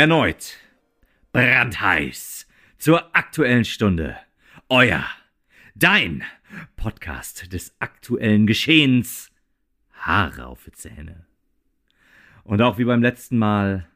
Erneut 0.00 0.56
brandheiß 1.32 2.48
zur 2.78 3.14
aktuellen 3.14 3.66
Stunde. 3.66 4.16
Euer, 4.70 5.04
dein 5.74 6.24
Podcast 6.74 7.52
des 7.52 7.76
aktuellen 7.80 8.46
Geschehens. 8.46 9.30
Haare 9.92 10.46
auf 10.46 10.64
die 10.64 10.72
Zähne. 10.72 11.26
Und 12.44 12.62
auch 12.62 12.78
wie 12.78 12.86
beim 12.86 13.02
letzten 13.02 13.36
Mal 13.36 13.90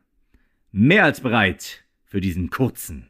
mehr 0.72 1.04
als 1.04 1.22
bereit 1.22 1.84
für 2.04 2.20
diesen 2.20 2.50
kurzen, 2.50 3.08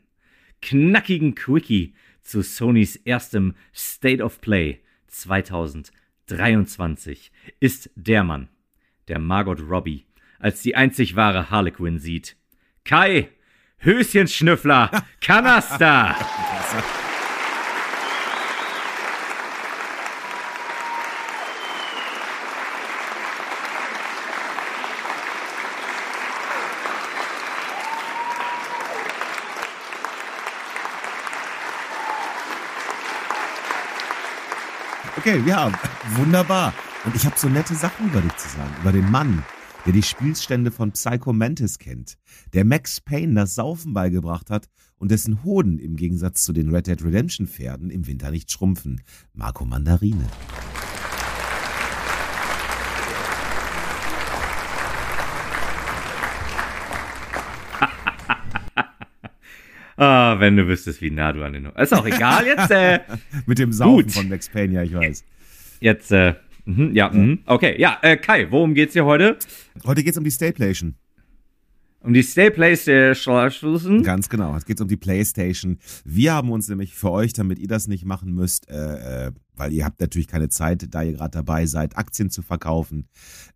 knackigen 0.63 1.35
Quickie 1.35 1.97
zu 2.23 2.43
Sonys 2.43 2.95
erstem 2.95 3.57
State 3.75 4.23
of 4.23 4.41
Play 4.41 4.79
2023 5.09 7.33
ist 7.59 7.91
der 7.97 8.23
Mann, 8.23 8.51
der 9.09 9.19
Margot 9.19 9.59
Robbie 9.69 10.07
als 10.39 10.63
die 10.63 10.77
einzig 10.77 11.17
wahre 11.17 11.51
Harlequin 11.51 11.99
sieht. 11.99 12.37
Kai, 12.87 13.31
Höschenschnüffler, 13.79 14.91
Kanaster! 15.23 16.15
Okay, 35.17 35.43
ja, 35.47 35.73
wunderbar. 36.17 36.75
Und 37.07 37.17
ich 37.17 37.25
habe 37.25 37.39
so 37.39 37.49
nette 37.49 37.75
Sachen 37.75 38.11
über 38.11 38.21
dich 38.21 38.37
zu 38.37 38.47
sagen, 38.51 38.77
über 38.83 38.93
den 38.93 39.11
Mann, 39.11 39.43
der 39.85 39.93
die 39.93 40.03
Spielstände 40.03 40.71
von 40.71 40.93
Psycho 40.93 41.33
Mantis 41.33 41.79
kennt, 41.79 42.17
der 42.53 42.65
Max 42.65 43.01
Payne 43.01 43.35
das 43.35 43.55
Saufen 43.55 43.93
beigebracht 43.93 44.51
hat 44.51 44.69
und 44.99 45.11
dessen 45.11 45.45
Hoden 45.45 45.79
im 45.79 45.97
Gegensatz 45.97 46.45
zu 46.45 46.53
den 46.53 46.71
Red 46.75 46.87
Dead 46.87 47.05
Redemption 47.05 47.47
Pferden 47.47 47.91
im 47.91 48.07
Winter 48.07 48.31
nicht 48.31 48.51
schrumpfen. 48.51 49.03
Marco 49.35 49.65
Mandarine. 49.65 50.27
Ah, 59.97 60.41
wenn 60.41 60.57
du 60.57 60.67
wüsstest, 60.67 61.01
wie 61.03 61.11
nah 61.13 61.33
du 61.33 61.45
an 61.45 61.53
den. 61.53 61.67
Ist 61.67 61.95
auch 61.95 62.05
egal 62.05 62.45
jetzt. 62.47 62.69
Äh, 62.73 62.99
Mit 63.47 63.61
dem 63.61 63.73
Saufen 63.73 64.03
Gut. 64.07 64.13
von 64.13 64.29
Max 64.29 64.49
Payne, 64.49 64.75
ja, 64.75 64.83
ich 64.83 64.93
weiß. 64.93 65.25
jetzt, 65.79 66.11
äh, 66.11 66.35
mhm, 66.65 66.95
ja, 66.95 67.11
mhm. 67.11 67.41
okay, 67.47 67.81
ja, 67.81 67.99
äh, 68.03 68.17
Kai, 68.17 68.51
worum 68.51 68.75
geht's 68.75 68.93
hier 68.93 69.05
heute? 69.05 69.39
Heute 69.85 70.03
geht's 70.03 70.19
um 70.19 70.25
die 70.25 70.31
Stayplation. 70.31 70.95
Um 72.05 72.13
die 72.13 72.23
Stay 72.23 72.51
PlayStation. 72.51 74.03
Ganz 74.03 74.29
genau. 74.29 74.55
Es 74.57 74.67
geht 74.67 74.79
um 74.83 74.89
die 74.89 74.99
PlayStation. 74.99 75.79
Wir 76.05 76.35
haben 76.35 76.53
uns 76.53 76.69
nämlich 76.69 76.95
für 76.95 77.11
euch, 77.11 77.33
damit 77.33 77.59
ihr 77.59 77.69
das 77.69 77.89
nicht 77.89 78.05
machen 78.05 78.35
müsst, 78.35 78.69
äh, 78.69 79.29
äh, 79.29 79.33
weil 79.57 79.73
ihr 79.73 79.87
habt 79.87 80.01
natürlich 80.01 80.29
keine 80.29 80.51
Zeit, 80.51 80.87
da 80.91 81.01
ihr 81.03 81.15
gerade 81.15 81.31
dabei 81.31 81.65
seid, 81.65 81.97
Aktien 81.97 82.29
zu 82.29 82.43
verkaufen, 82.43 83.09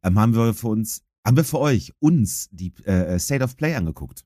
ähm, 0.02 0.18
haben 0.18 0.34
wir 0.34 0.54
für 0.54 0.68
uns, 0.68 1.02
haben 1.26 1.36
wir 1.36 1.44
für 1.44 1.60
euch 1.60 1.92
uns 1.98 2.48
die 2.50 2.72
äh, 2.86 3.18
State 3.18 3.44
of 3.44 3.54
Play 3.54 3.74
angeguckt. 3.74 4.24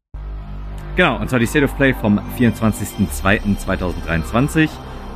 Genau, 0.95 1.21
und 1.21 1.29
zwar 1.29 1.41
die 1.41 1.47
State 1.47 1.65
of 1.65 1.77
Play 1.77 1.93
vom 1.93 2.21
24.02.2023. 2.39 4.69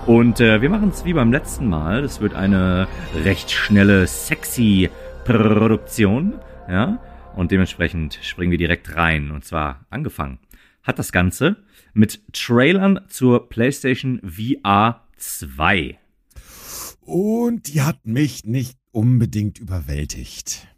Und 0.06 0.38
äh, 0.40 0.62
wir 0.62 0.70
machen 0.70 0.90
es 0.90 1.04
wie 1.04 1.14
beim 1.14 1.32
letzten 1.32 1.68
Mal. 1.68 2.02
Das 2.02 2.20
wird 2.20 2.32
eine 2.32 2.86
recht 3.24 3.50
schnelle, 3.50 4.06
sexy 4.06 4.88
Produktion. 5.24 6.34
Ja. 6.68 7.00
Und 7.34 7.50
dementsprechend 7.50 8.20
springen 8.22 8.52
wir 8.52 8.58
direkt 8.58 8.94
rein. 8.94 9.32
Und 9.32 9.44
zwar 9.44 9.84
angefangen 9.90 10.38
hat 10.84 11.00
das 11.00 11.10
Ganze 11.10 11.56
mit 11.92 12.20
Trailern 12.32 13.00
zur 13.08 13.48
PlayStation 13.48 14.20
VR 14.22 15.02
2. 15.16 15.98
Und 17.00 17.74
die 17.74 17.82
hat 17.82 18.06
mich 18.06 18.44
nicht 18.44 18.78
unbedingt 18.92 19.58
überwältigt. 19.58 20.68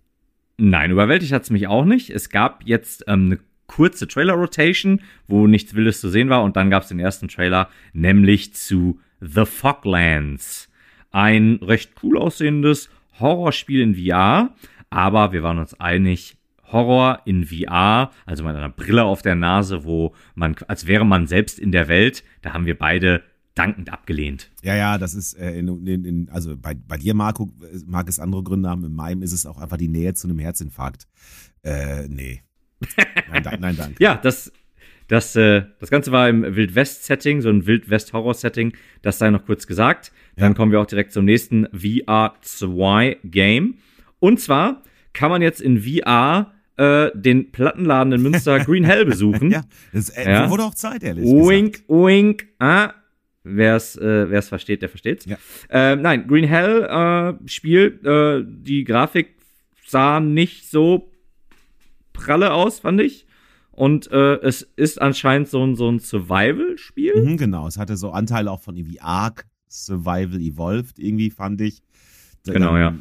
Nein, 0.57 0.91
überwältigt 0.91 1.33
hat's 1.33 1.51
mich 1.51 1.67
auch 1.67 1.85
nicht. 1.85 2.09
Es 2.09 2.31
gab 2.31 2.63
jetzt 2.65 3.05
ähm, 3.07 3.27
eine 3.27 3.39
kurze 3.67 4.09
Trailer-Rotation, 4.09 5.03
wo 5.27 5.47
nichts 5.47 5.75
Wildes 5.75 6.01
zu 6.01 6.09
sehen 6.09 6.31
war. 6.31 6.43
Und 6.45 6.57
dann 6.57 6.71
gab's 6.71 6.89
den 6.89 6.99
ersten 6.99 7.29
Trailer, 7.29 7.69
nämlich 7.93 8.55
zu 8.55 8.99
The 9.21 9.45
Foglands. 9.45 10.69
Ein 11.11 11.59
recht 11.63 11.93
cool 12.03 12.19
aussehendes 12.19 12.91
Horrorspiel 13.19 13.81
in 13.81 13.95
VR. 13.95 14.55
Aber 14.91 15.33
wir 15.33 15.43
waren 15.43 15.59
uns 15.59 15.79
einig, 15.79 16.39
Horror 16.73 17.23
in 17.25 17.47
VR, 17.47 18.11
also 18.27 18.45
mit 18.45 18.55
einer 18.55 18.69
Brille 18.69 19.05
auf 19.05 19.23
der 19.23 19.35
Nase, 19.35 19.85
wo 19.85 20.15
man, 20.35 20.55
als 20.67 20.87
wäre 20.87 21.07
man 21.07 21.27
selbst 21.27 21.59
in 21.59 21.73
der 21.73 21.89
Welt, 21.89 22.25
da 22.43 22.53
haben 22.53 22.67
wir 22.67 22.79
beide 22.79 23.23
dankend 23.55 23.91
abgelehnt. 23.91 24.51
Ja, 24.63 24.77
ja, 24.77 24.99
das 24.99 25.15
ist 25.15 25.35
äh, 25.35 25.59
in, 25.59 25.87
in, 25.87 26.05
in, 26.05 26.29
also 26.31 26.57
bei, 26.57 26.75
bei 26.75 26.97
dir, 26.97 27.15
Marco, 27.15 27.51
mag 27.87 28.09
es 28.09 28.21
andere 28.21 28.43
Gründe 28.43 28.69
haben. 28.69 28.85
In 28.85 28.93
meinem 28.93 29.23
ist 29.23 29.33
es 29.33 29.47
auch 29.47 29.59
einfach 29.59 29.79
die 29.79 29.89
Nähe 29.89 30.15
zu 30.15 30.29
einem 30.29 30.39
Herzinfarkt. 30.39 31.09
Äh, 31.63 32.07
nee. 32.09 32.43
Nein, 33.31 33.43
da, 33.43 33.57
nein 33.57 33.77
danke. 33.77 33.97
Ja, 34.03 34.17
das, 34.17 34.53
das, 35.09 35.35
äh, 35.37 35.63
das 35.81 35.91
Ganze 35.91 36.13
war 36.13 36.29
im 36.29 36.43
Wild-West-Setting, 36.57 37.41
so 37.41 37.49
ein 37.49 37.67
Wild-West-Horror-Setting. 37.67 38.75
Das 39.03 39.19
sei 39.19 39.31
noch 39.31 39.45
kurz 39.47 39.67
gesagt. 39.67 40.13
Dann 40.37 40.53
Ja. 40.53 40.57
kommen 40.57 40.71
wir 40.73 40.81
auch 40.81 40.87
direkt 40.87 41.13
zum 41.13 41.25
nächsten 41.25 41.67
VR2-Game. 42.59 43.79
Und 44.21 44.41
zwar 44.41 44.83
kann 45.13 45.31
man 45.31 45.43
jetzt 45.43 45.61
in 45.61 45.81
VR 45.83 46.53
äh, 46.77 47.11
den 47.15 47.51
Plattenladen 47.51 48.13
in 48.13 48.23
Münster 48.23 48.59
Green 48.65 48.85
Hell 48.85 49.05
besuchen. 49.05 49.51
Ja, 49.51 49.63
das 49.93 50.11
äh, 50.11 50.31
Ja. 50.31 50.49
wurde 50.51 50.63
auch 50.65 50.75
Zeit, 50.75 51.03
ehrlich 51.03 51.25
gesagt. 51.25 51.49
Wink, 51.49 51.83
wink, 51.89 52.47
ah. 52.61 52.93
Wer's, 53.45 53.97
äh, 53.97 54.31
wer's 54.31 54.49
versteht, 54.49 54.83
der 54.83 54.89
versteht's. 54.91 55.25
Ja. 55.25 55.39
Äh, 55.71 55.97
nein, 55.97 56.27
Green 56.29 56.45
Hell 56.45 56.83
äh, 57.43 57.49
Spiel, 57.49 57.99
äh, 58.05 58.45
die 58.47 58.85
Grafik 58.85 59.35
sah 59.87 60.21
nicht 60.21 60.69
so 60.71 61.11
pralle 62.13 62.53
aus, 62.53 62.81
fand 62.81 63.01
ich. 63.01 63.27
Und 63.79 64.11
äh, 64.11 64.41
es 64.41 64.63
ist 64.75 65.01
anscheinend 65.01 65.47
so 65.47 65.65
ein, 65.65 65.77
so 65.77 65.89
ein 65.89 66.01
Survival-Spiel. 66.01 67.23
Mhm, 67.23 67.37
genau, 67.37 67.69
es 67.69 67.79
hatte 67.79 67.97
so 67.97 68.11
Anteile 68.11 68.51
auch 68.51 68.61
von 68.61 68.77
irgendwie 68.77 69.01
Ark, 69.01 69.47
Survival 69.69 70.41
Evolved, 70.41 70.99
irgendwie 70.99 71.31
fand 71.31 71.61
ich. 71.61 71.85
Genau, 72.45 72.77
ja. 72.77 72.93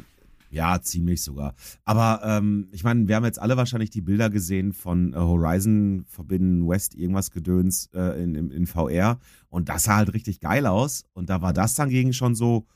Ja, 0.50 0.80
ziemlich 0.80 1.24
sogar. 1.24 1.56
Aber 1.84 2.20
ähm, 2.22 2.68
ich 2.70 2.84
meine, 2.84 3.08
wir 3.08 3.16
haben 3.16 3.24
jetzt 3.24 3.40
alle 3.40 3.56
wahrscheinlich 3.56 3.90
die 3.90 4.02
Bilder 4.02 4.30
gesehen 4.30 4.72
von 4.72 5.14
äh, 5.14 5.16
Horizon 5.16 6.04
Forbidden 6.06 6.68
West, 6.68 6.94
irgendwas 6.94 7.32
Gedöns 7.32 7.90
äh, 7.92 8.22
in, 8.22 8.36
in, 8.36 8.52
in 8.52 8.66
VR. 8.68 9.18
Und 9.48 9.68
das 9.68 9.82
sah 9.82 9.96
halt 9.96 10.14
richtig 10.14 10.38
geil 10.38 10.64
aus. 10.64 11.02
Und 11.12 11.28
da 11.28 11.42
war 11.42 11.52
das 11.52 11.74
dann 11.74 11.88
gegen 11.88 12.12
schon 12.12 12.36
so, 12.36 12.68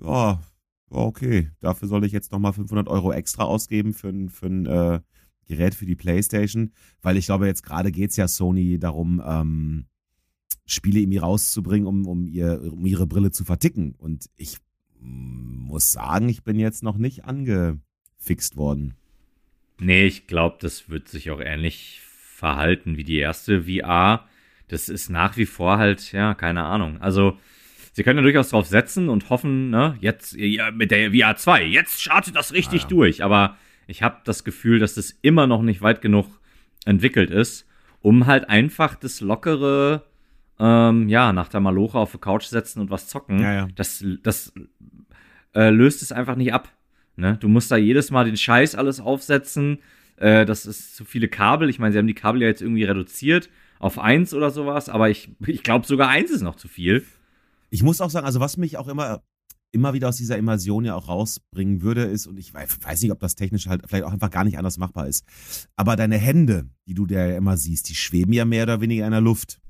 ja, 0.00 0.40
okay, 0.90 1.50
dafür 1.58 1.88
soll 1.88 2.04
ich 2.04 2.12
jetzt 2.12 2.30
nochmal 2.30 2.52
500 2.52 2.86
Euro 2.86 3.12
extra 3.12 3.42
ausgeben 3.42 3.94
für 3.94 4.10
ein, 4.10 4.28
für 4.28 4.46
ein 4.46 4.66
äh, 4.66 5.00
Gerät 5.46 5.74
für 5.74 5.86
die 5.86 5.96
Playstation. 5.96 6.72
Weil 7.02 7.16
ich 7.16 7.26
glaube, 7.26 7.46
jetzt 7.46 7.62
gerade 7.62 7.92
geht's 7.92 8.16
ja 8.16 8.28
Sony 8.28 8.78
darum, 8.78 9.22
ähm, 9.24 9.86
Spiele 10.66 11.00
irgendwie 11.00 11.18
rauszubringen, 11.18 11.86
um, 11.86 12.06
um, 12.06 12.26
ihr, 12.26 12.60
um 12.72 12.84
ihre 12.86 13.06
Brille 13.06 13.30
zu 13.30 13.44
verticken. 13.44 13.94
Und 13.96 14.26
ich 14.36 14.58
muss 15.00 15.92
sagen, 15.92 16.28
ich 16.28 16.42
bin 16.42 16.58
jetzt 16.58 16.82
noch 16.82 16.96
nicht 16.98 17.24
angefixt 17.24 18.56
worden. 18.56 18.94
Nee, 19.78 20.06
ich 20.06 20.26
glaube, 20.26 20.56
das 20.60 20.88
wird 20.88 21.08
sich 21.08 21.30
auch 21.30 21.40
ähnlich 21.40 22.00
verhalten 22.02 22.96
wie 22.96 23.04
die 23.04 23.18
erste 23.18 23.64
VR. 23.64 24.26
Das 24.68 24.88
ist 24.88 25.10
nach 25.10 25.36
wie 25.36 25.46
vor 25.46 25.78
halt, 25.78 26.12
ja, 26.12 26.34
keine 26.34 26.64
Ahnung. 26.64 27.00
Also, 27.00 27.38
sie 27.92 28.02
können 28.02 28.18
ja 28.18 28.22
durchaus 28.22 28.48
drauf 28.48 28.66
setzen 28.66 29.08
und 29.08 29.30
hoffen, 29.30 29.70
ne, 29.70 29.96
jetzt 30.00 30.32
ja, 30.34 30.70
mit 30.70 30.90
der 30.90 31.12
VR 31.12 31.36
2, 31.36 31.64
jetzt 31.64 32.00
startet 32.02 32.34
das 32.34 32.52
richtig 32.52 32.84
Ah. 32.84 32.88
durch. 32.88 33.22
Aber 33.22 33.56
ich 33.86 34.02
habe 34.02 34.18
das 34.24 34.44
Gefühl, 34.44 34.78
dass 34.78 34.96
es 34.96 35.18
immer 35.22 35.46
noch 35.46 35.62
nicht 35.62 35.82
weit 35.82 36.00
genug 36.00 36.40
entwickelt 36.84 37.30
ist, 37.30 37.66
um 38.00 38.26
halt 38.26 38.48
einfach 38.48 38.94
das 38.94 39.20
lockere, 39.20 40.04
ähm, 40.58 41.08
ja, 41.08 41.32
nach 41.32 41.48
der 41.48 41.60
Maloche 41.60 41.98
auf 41.98 42.12
die 42.12 42.18
Couch 42.18 42.44
setzen 42.44 42.80
und 42.80 42.90
was 42.90 43.08
zocken. 43.08 43.40
Ja, 43.40 43.52
ja. 43.52 43.68
Das, 43.74 44.04
das 44.22 44.52
äh, 45.54 45.70
löst 45.70 46.02
es 46.02 46.12
einfach 46.12 46.36
nicht 46.36 46.52
ab. 46.52 46.72
Ne? 47.16 47.36
Du 47.40 47.48
musst 47.48 47.70
da 47.70 47.76
jedes 47.76 48.10
Mal 48.10 48.24
den 48.24 48.36
Scheiß 48.36 48.74
alles 48.74 49.00
aufsetzen. 49.00 49.78
Äh, 50.16 50.44
das 50.46 50.66
ist 50.66 50.96
zu 50.96 51.04
viele 51.04 51.28
Kabel. 51.28 51.68
Ich 51.68 51.78
meine, 51.78 51.92
sie 51.92 51.98
haben 51.98 52.06
die 52.06 52.14
Kabel 52.14 52.42
ja 52.42 52.48
jetzt 52.48 52.62
irgendwie 52.62 52.84
reduziert 52.84 53.50
auf 53.78 53.98
eins 53.98 54.32
oder 54.32 54.50
sowas, 54.50 54.88
aber 54.88 55.10
ich, 55.10 55.30
ich 55.46 55.62
glaube 55.62 55.86
sogar 55.86 56.08
eins 56.08 56.30
ist 56.30 56.42
noch 56.42 56.56
zu 56.56 56.68
viel. 56.68 57.04
Ich 57.68 57.82
muss 57.82 58.00
auch 58.00 58.10
sagen, 58.10 58.24
also 58.24 58.40
was 58.40 58.56
mich 58.56 58.78
auch 58.78 58.88
immer, 58.88 59.22
immer 59.72 59.92
wieder 59.92 60.08
aus 60.08 60.16
dieser 60.16 60.38
Immersion 60.38 60.84
ja 60.84 60.94
auch 60.94 61.08
rausbringen 61.08 61.82
würde, 61.82 62.04
ist, 62.04 62.26
und 62.26 62.38
ich 62.38 62.54
weiß 62.54 63.02
nicht, 63.02 63.12
ob 63.12 63.20
das 63.20 63.34
technisch 63.34 63.66
halt 63.66 63.82
vielleicht 63.86 64.04
auch 64.04 64.12
einfach 64.12 64.30
gar 64.30 64.44
nicht 64.44 64.58
anders 64.58 64.78
machbar 64.78 65.08
ist, 65.08 65.24
aber 65.76 65.96
deine 65.96 66.16
Hände, 66.16 66.68
die 66.86 66.94
du 66.94 67.06
da 67.06 67.26
ja 67.26 67.36
immer 67.36 67.56
siehst, 67.56 67.88
die 67.88 67.94
schweben 67.94 68.32
ja 68.32 68.44
mehr 68.44 68.64
oder 68.64 68.80
weniger 68.80 69.04
in 69.04 69.12
der 69.12 69.20
Luft. 69.20 69.60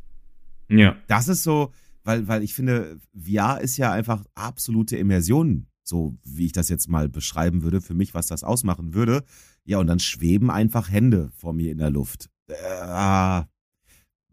Ja. 0.69 0.97
Das 1.09 1.29
ist 1.29 1.43
so, 1.43 1.73
weil, 2.05 2.29
weil 2.29 2.43
ich 2.43 2.55
finde, 2.55 3.01
VR 3.15 3.61
ist 3.61 3.77
ja 3.77 3.93
einfach 3.93 4.25
absolute 4.35 4.97
Immersion, 4.97 5.67
so 5.83 6.17
wie 6.25 6.47
ich 6.47 6.53
das 6.53 6.69
jetzt 6.69 6.89
mal 6.89 7.09
beschreiben 7.09 7.63
würde, 7.63 7.81
für 7.81 7.95
mich, 7.95 8.15
was 8.15 8.27
das 8.27 8.45
ausmachen 8.45 8.95
würde. 8.95 9.25
Ja, 9.65 9.79
und 9.79 9.89
dann 9.89 9.99
schweben 9.99 10.51
einfach 10.51 10.91
Hände 10.91 11.31
vor 11.37 11.53
mir 11.53 11.73
in 11.73 11.79
der 11.79 11.91
Luft. 11.91 12.31
Äh, 12.49 13.43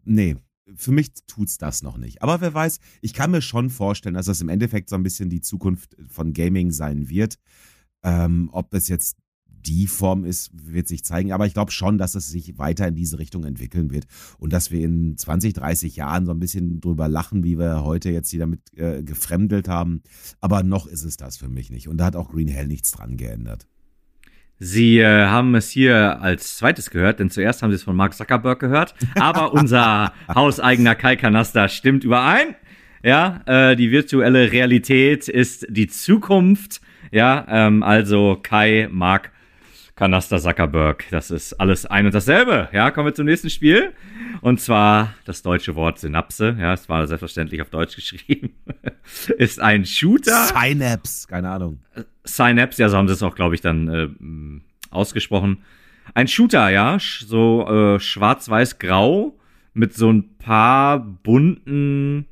nee, 0.04 0.36
für 0.74 0.92
mich 0.92 1.12
tut's 1.26 1.58
das 1.58 1.82
noch 1.82 1.98
nicht. 1.98 2.22
Aber 2.22 2.40
wer 2.40 2.54
weiß, 2.54 2.80
ich 3.00 3.12
kann 3.12 3.30
mir 3.30 3.42
schon 3.42 3.70
vorstellen, 3.70 4.14
dass 4.14 4.26
das 4.26 4.40
im 4.40 4.48
Endeffekt 4.48 4.88
so 4.88 4.96
ein 4.96 5.02
bisschen 5.02 5.30
die 5.30 5.40
Zukunft 5.40 5.96
von 6.08 6.32
Gaming 6.32 6.70
sein 6.70 7.08
wird. 7.08 7.38
Ähm, 8.02 8.50
ob 8.52 8.70
das 8.70 8.88
jetzt 8.88 9.16
die 9.66 9.86
Form 9.86 10.24
ist, 10.24 10.50
wird 10.52 10.88
sich 10.88 11.04
zeigen. 11.04 11.32
Aber 11.32 11.46
ich 11.46 11.54
glaube 11.54 11.72
schon, 11.72 11.98
dass 11.98 12.14
es 12.14 12.28
sich 12.28 12.58
weiter 12.58 12.86
in 12.88 12.94
diese 12.94 13.18
Richtung 13.18 13.44
entwickeln 13.44 13.90
wird 13.90 14.06
und 14.38 14.52
dass 14.52 14.70
wir 14.70 14.84
in 14.84 15.16
20, 15.16 15.54
30 15.54 15.96
Jahren 15.96 16.26
so 16.26 16.32
ein 16.32 16.38
bisschen 16.38 16.80
drüber 16.80 17.08
lachen, 17.08 17.44
wie 17.44 17.58
wir 17.58 17.82
heute 17.82 18.10
jetzt 18.10 18.30
hier 18.30 18.40
damit 18.40 18.60
äh, 18.76 19.02
gefremdelt 19.02 19.68
haben. 19.68 20.02
Aber 20.40 20.62
noch 20.62 20.86
ist 20.86 21.04
es 21.04 21.16
das 21.16 21.36
für 21.36 21.48
mich 21.48 21.70
nicht. 21.70 21.88
Und 21.88 21.98
da 21.98 22.06
hat 22.06 22.16
auch 22.16 22.30
Green 22.30 22.48
Hell 22.48 22.66
nichts 22.66 22.90
dran 22.90 23.16
geändert. 23.16 23.66
Sie 24.58 24.98
äh, 24.98 25.26
haben 25.26 25.54
es 25.54 25.70
hier 25.70 26.20
als 26.22 26.56
zweites 26.56 26.90
gehört, 26.90 27.18
denn 27.18 27.30
zuerst 27.30 27.62
haben 27.62 27.70
Sie 27.70 27.76
es 27.76 27.82
von 27.82 27.96
Mark 27.96 28.14
Zuckerberg 28.14 28.60
gehört. 28.60 28.94
Aber 29.18 29.52
unser 29.54 30.12
hauseigener 30.32 30.94
Kai 30.94 31.16
Kanaster 31.16 31.68
stimmt 31.68 32.04
überein. 32.04 32.54
Ja, 33.02 33.42
äh, 33.46 33.76
die 33.76 33.90
virtuelle 33.90 34.50
Realität 34.52 35.28
ist 35.28 35.66
die 35.68 35.88
Zukunft. 35.88 36.80
Ja, 37.10 37.44
ähm, 37.48 37.82
also 37.82 38.38
Kai, 38.42 38.88
Mark 38.90 39.30
Kanaster 39.96 40.40
Zuckerberg. 40.40 41.04
Das 41.10 41.30
ist 41.30 41.52
alles 41.54 41.86
ein 41.86 42.06
und 42.06 42.14
dasselbe. 42.14 42.68
Ja, 42.72 42.90
kommen 42.90 43.06
wir 43.06 43.14
zum 43.14 43.26
nächsten 43.26 43.48
Spiel. 43.48 43.92
Und 44.40 44.60
zwar 44.60 45.14
das 45.24 45.42
deutsche 45.42 45.76
Wort 45.76 45.98
Synapse. 45.98 46.56
Ja, 46.58 46.72
es 46.72 46.88
war 46.88 47.06
selbstverständlich 47.06 47.62
auf 47.62 47.70
Deutsch 47.70 47.94
geschrieben. 47.96 48.54
ist 49.38 49.60
ein 49.60 49.84
Shooter. 49.84 50.46
Synapse, 50.46 51.28
keine 51.28 51.50
Ahnung. 51.50 51.78
Synapse, 52.24 52.82
ja, 52.82 52.88
so 52.88 52.96
haben 52.96 53.06
sie 53.06 53.14
es 53.14 53.22
auch, 53.22 53.36
glaube 53.36 53.54
ich, 53.54 53.60
dann 53.60 53.88
äh, 53.88 54.08
ausgesprochen. 54.90 55.62
Ein 56.12 56.28
Shooter, 56.28 56.70
ja, 56.70 56.98
so 56.98 57.66
äh, 57.68 58.00
schwarz-weiß-grau 58.00 59.38
mit 59.74 59.94
so 59.94 60.10
ein 60.12 60.36
paar 60.38 60.98
bunten 60.98 62.26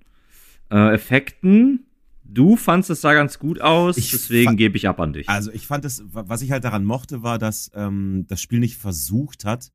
äh, 0.71 0.95
Effekten 0.95 1.87
Du 2.35 2.57
fandest 2.57 2.89
es 2.89 3.01
sah 3.03 3.13
ganz 3.13 3.39
gut 3.39 3.61
aus, 3.61 3.99
ich 3.99 4.11
deswegen 4.11 4.57
gebe 4.57 4.79
ich 4.79 4.89
ab 4.89 4.99
an 5.01 5.13
dich. 5.13 5.29
Also 5.29 5.53
ich 5.53 5.67
fand 5.67 5.85
es, 5.85 6.03
was 6.07 6.41
ich 6.41 6.51
halt 6.51 6.65
daran 6.65 6.85
mochte, 6.85 7.23
war, 7.23 7.39
dass 7.39 7.71
ähm, 7.75 8.25
das 8.27 8.41
Spiel 8.41 8.59
nicht 8.59 8.79
versucht 8.79 9.45
hat, 9.45 9.71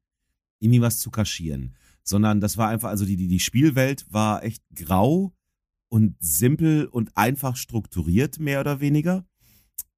irgendwie 0.59 0.81
was 0.81 0.98
zu 0.98 1.12
kaschieren, 1.12 1.75
sondern 2.01 2.42
das 2.42 2.57
war 2.57 2.69
einfach, 2.69 2.89
also 2.89 3.06
die, 3.06 3.15
die, 3.15 3.27
die 3.27 3.39
Spielwelt 3.39 4.07
war 4.09 4.44
echt 4.44 4.63
grau 4.74 5.36
und 5.89 6.15
simpel 6.19 6.86
und 6.88 7.15
einfach 7.15 7.56
strukturiert, 7.56 8.39
mehr 8.39 8.60
oder 8.62 8.80
weniger. 8.80 9.27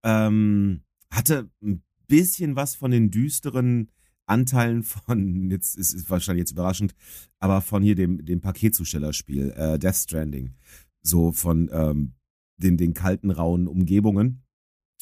Ähm, 0.03 0.83
hatte 1.09 1.50
ein 1.63 1.81
bisschen 2.07 2.57
was 2.57 2.75
von 2.75 2.91
den 2.91 3.09
düsteren 3.09 3.89
Anteilen 4.25 4.83
von, 4.83 5.50
jetzt 5.50 5.77
ist 5.77 5.94
es 5.94 6.09
wahrscheinlich 6.09 6.41
jetzt 6.41 6.51
überraschend, 6.51 6.94
aber 7.39 7.62
von 7.62 7.81
hier 7.81 7.95
dem, 7.95 8.25
dem 8.25 8.41
Paketzustellerspiel, 8.41 9.51
äh, 9.51 9.79
Death 9.79 9.95
Stranding. 9.95 10.55
So 11.01 11.31
von 11.31 11.69
ähm, 11.71 12.15
den, 12.59 12.77
den 12.77 12.94
kalten, 12.94 13.31
rauen 13.31 13.67
Umgebungen. 13.67 14.44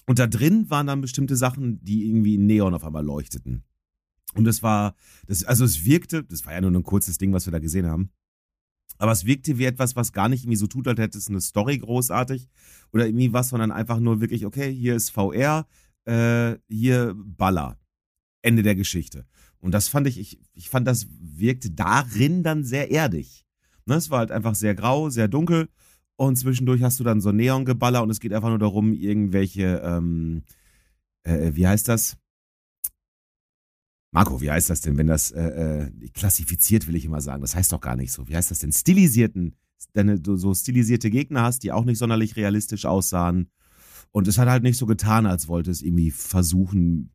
Und 0.06 0.20
da 0.20 0.28
drin 0.28 0.70
waren 0.70 0.88
dann 0.88 1.02
bestimmte 1.02 1.36
Sachen, 1.36 1.84
die 1.84 2.08
irgendwie 2.08 2.36
in 2.36 2.46
Neon 2.46 2.74
auf 2.74 2.86
einmal 2.86 3.06
leuchteten. 3.06 3.64
Und 4.36 4.46
das 4.46 4.64
war, 4.64 4.96
das, 5.26 5.44
also 5.44 5.66
es 5.66 5.84
wirkte, 5.84 6.24
das 6.24 6.46
war 6.46 6.54
ja 6.54 6.62
nur 6.62 6.72
ein 6.72 6.84
kurzes 6.84 7.18
Ding, 7.18 7.34
was 7.34 7.46
wir 7.46 7.52
da 7.52 7.60
gesehen 7.60 7.88
haben. 7.88 8.12
Aber 9.00 9.12
es 9.12 9.26
wirkte 9.26 9.58
wie 9.58 9.66
etwas, 9.66 9.96
was 9.96 10.14
gar 10.14 10.30
nicht 10.30 10.44
irgendwie 10.44 10.58
so 10.58 10.68
tut, 10.68 10.88
als 10.88 11.00
hätte 11.00 11.18
es 11.18 11.28
eine 11.28 11.42
Story 11.42 11.78
großartig 11.78 12.48
oder 12.94 13.06
irgendwie 13.06 13.34
was, 13.34 13.50
sondern 13.50 13.72
einfach 13.72 14.00
nur 14.00 14.22
wirklich, 14.22 14.46
okay, 14.46 14.74
hier 14.74 14.96
ist 14.96 15.12
VR, 15.12 15.68
äh, 16.06 16.56
hier 16.68 17.14
Baller. 17.16 17.78
Ende 18.42 18.64
der 18.64 18.76
Geschichte. 18.76 19.26
Und 19.60 19.74
das 19.74 19.88
fand 19.88 20.08
ich, 20.08 20.20
ich, 20.20 20.40
ich 20.54 20.70
fand, 20.70 20.88
das 20.88 21.08
wirkte 21.10 21.72
darin 21.72 22.44
dann 22.44 22.64
sehr 22.64 22.92
erdig. 22.92 23.46
Ne, 23.86 23.96
es 23.96 24.10
war 24.10 24.20
halt 24.20 24.32
einfach 24.32 24.56
sehr 24.56 24.76
grau, 24.76 25.10
sehr 25.10 25.28
dunkel 25.28 25.70
und 26.18 26.36
zwischendurch 26.36 26.82
hast 26.82 27.00
du 27.00 27.04
dann 27.04 27.22
so 27.22 27.32
Neongeballer 27.32 28.02
und 28.02 28.10
es 28.10 28.20
geht 28.20 28.34
einfach 28.34 28.50
nur 28.50 28.60
darum, 28.60 28.94
irgendwelche, 28.94 29.82
ähm, 29.84 30.44
äh, 31.24 31.52
wie 31.54 31.68
heißt 31.68 31.88
das? 31.88 32.18
Marco, 34.12 34.42
wie 34.42 34.50
heißt 34.50 34.70
das 34.70 34.82
denn, 34.82 34.98
wenn 34.98 35.08
das 35.08 35.32
äh, 35.32 35.86
äh, 35.86 36.10
klassifiziert, 36.10 36.88
will 36.88 36.96
ich 36.96 37.06
immer 37.06 37.22
sagen. 37.22 37.42
Das 37.42 37.56
heißt 37.56 37.72
doch 37.72 37.82
gar 37.82 37.96
nicht 37.96 38.12
so. 38.12 38.28
Wie 38.28 38.36
heißt 38.36 38.50
das 38.50 38.60
denn? 38.60 38.72
Stilisierten, 38.72 39.56
du 39.94 40.38
so 40.38 40.54
stilisierte 40.56 41.12
Gegner 41.12 41.44
hast, 41.44 41.64
die 41.64 41.72
auch 41.72 41.86
nicht 41.86 42.00
sonderlich 42.00 42.36
realistisch 42.36 42.86
aussahen. 42.86 43.52
Und 44.12 44.28
es 44.28 44.40
hat 44.40 44.48
halt 44.48 44.64
nicht 44.64 44.78
so 44.78 44.88
getan, 44.88 45.28
als 45.28 45.48
wollte 45.48 45.70
es 45.70 45.84
irgendwie 45.84 46.10
versuchen, 46.10 47.12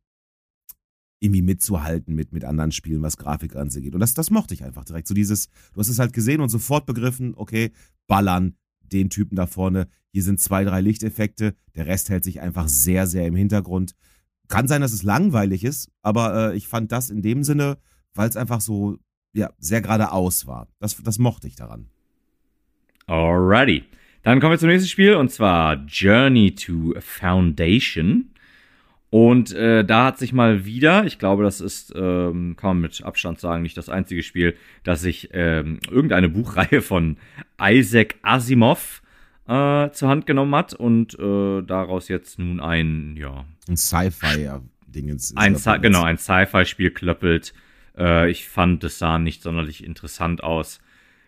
irgendwie 1.18 1.42
mitzuhalten 1.42 2.14
mit, 2.14 2.32
mit 2.32 2.44
anderen 2.44 2.72
Spielen, 2.72 3.02
was 3.02 3.16
Grafik 3.16 3.56
angeht. 3.56 3.94
Und 3.94 4.00
das, 4.00 4.14
das 4.14 4.30
mochte 4.30 4.54
ich 4.54 4.62
einfach 4.62 4.84
direkt. 4.84 5.08
So 5.08 5.14
dieses, 5.14 5.48
du 5.72 5.80
hast 5.80 5.88
es 5.88 5.98
halt 5.98 6.12
gesehen 6.12 6.40
und 6.40 6.50
sofort 6.50 6.86
begriffen, 6.86 7.34
okay, 7.36 7.72
ballern, 8.06 8.56
den 8.92 9.10
Typen 9.10 9.36
da 9.36 9.46
vorne. 9.46 9.88
Hier 10.12 10.22
sind 10.22 10.40
zwei, 10.40 10.64
drei 10.64 10.80
Lichteffekte. 10.80 11.54
Der 11.74 11.86
Rest 11.86 12.10
hält 12.10 12.24
sich 12.24 12.40
einfach 12.40 12.68
sehr, 12.68 13.06
sehr 13.06 13.26
im 13.26 13.34
Hintergrund. 13.34 13.94
Kann 14.48 14.68
sein, 14.68 14.82
dass 14.82 14.92
es 14.92 15.02
langweilig 15.02 15.64
ist, 15.64 15.90
aber 16.02 16.52
äh, 16.52 16.56
ich 16.56 16.68
fand 16.68 16.92
das 16.92 17.10
in 17.10 17.22
dem 17.22 17.42
Sinne, 17.42 17.78
weil 18.14 18.28
es 18.28 18.36
einfach 18.36 18.60
so 18.60 18.98
ja, 19.32 19.50
sehr 19.58 19.80
geradeaus 19.80 20.46
war. 20.46 20.68
Das, 20.78 20.96
das 21.02 21.18
mochte 21.18 21.46
ich 21.46 21.56
daran. 21.56 21.88
Alrighty. 23.06 23.84
Dann 24.22 24.40
kommen 24.40 24.52
wir 24.52 24.58
zum 24.58 24.68
nächsten 24.68 24.88
Spiel 24.88 25.14
und 25.14 25.30
zwar 25.30 25.84
Journey 25.86 26.54
to 26.54 26.94
Foundation. 27.00 28.31
Und 29.12 29.52
äh, 29.52 29.84
da 29.84 30.06
hat 30.06 30.18
sich 30.18 30.32
mal 30.32 30.64
wieder, 30.64 31.04
ich 31.04 31.18
glaube, 31.18 31.42
das 31.42 31.60
ist, 31.60 31.92
ähm, 31.94 32.56
kann 32.56 32.70
man 32.70 32.80
mit 32.80 33.04
Abstand 33.04 33.38
sagen, 33.38 33.62
nicht 33.62 33.76
das 33.76 33.90
einzige 33.90 34.22
Spiel, 34.22 34.56
dass 34.84 35.02
sich 35.02 35.28
ähm, 35.34 35.80
irgendeine 35.90 36.30
Buchreihe 36.30 36.80
von 36.80 37.18
Isaac 37.60 38.14
Asimov 38.22 39.02
äh, 39.46 39.90
zur 39.90 40.08
Hand 40.08 40.24
genommen 40.24 40.54
hat 40.54 40.72
und 40.72 41.12
äh, 41.18 41.60
daraus 41.60 42.08
jetzt 42.08 42.38
nun 42.38 42.58
ein, 42.58 43.14
ja. 43.18 43.44
Ein 43.68 43.76
Sci-Fi-Dingens. 43.76 45.36
Ein 45.36 45.56
Sci 45.56 45.78
genau, 45.82 46.04
ein 46.04 46.16
Sci-Fi-Spiel 46.16 46.92
klöppelt. 46.92 47.52
Äh, 47.98 48.30
ich 48.30 48.48
fand, 48.48 48.82
es 48.82 48.98
sah 48.98 49.18
nicht 49.18 49.42
sonderlich 49.42 49.84
interessant 49.84 50.42
aus. 50.42 50.80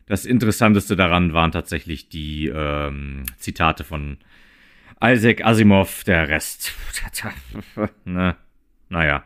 Das 0.06 0.24
Interessanteste 0.24 0.96
daran 0.96 1.34
waren 1.34 1.52
tatsächlich 1.52 2.08
die 2.08 2.46
ähm, 2.46 3.24
Zitate 3.36 3.84
von 3.84 4.16
Isaac 5.02 5.44
Asimov, 5.44 6.04
der 6.04 6.28
Rest. 6.28 6.72
ne? 8.04 8.36
Naja. 8.88 9.24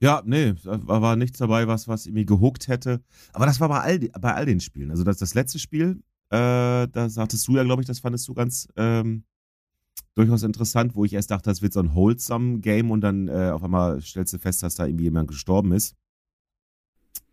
Ja, 0.00 0.22
nee, 0.24 0.54
da 0.64 0.86
war 0.86 1.16
nichts 1.16 1.38
dabei, 1.38 1.66
was, 1.66 1.88
was 1.88 2.06
irgendwie 2.06 2.26
gehuckt 2.26 2.68
hätte. 2.68 3.02
Aber 3.32 3.46
das 3.46 3.58
war 3.60 3.68
bei 3.68 3.80
all, 3.80 3.98
bei 4.20 4.32
all 4.32 4.46
den 4.46 4.60
Spielen. 4.60 4.90
Also 4.90 5.02
das, 5.02 5.18
das 5.18 5.34
letzte 5.34 5.58
Spiel, 5.58 6.02
äh, 6.30 6.86
da 6.86 7.08
sagtest 7.08 7.48
du 7.48 7.56
ja, 7.56 7.64
glaube 7.64 7.82
ich, 7.82 7.88
das 7.88 7.98
fandest 7.98 8.28
du 8.28 8.34
ganz 8.34 8.68
ähm, 8.76 9.24
durchaus 10.14 10.42
interessant, 10.42 10.94
wo 10.94 11.04
ich 11.04 11.14
erst 11.14 11.30
dachte, 11.30 11.50
das 11.50 11.62
wird 11.62 11.72
so 11.72 11.80
ein 11.80 11.94
wholesome 11.94 12.60
Game 12.60 12.90
und 12.90 13.00
dann 13.00 13.28
äh, 13.28 13.50
auf 13.52 13.64
einmal 13.64 14.00
stellst 14.00 14.34
du 14.34 14.38
fest, 14.38 14.62
dass 14.62 14.76
da 14.76 14.86
irgendwie 14.86 15.04
jemand 15.04 15.28
gestorben 15.28 15.72
ist. 15.72 15.96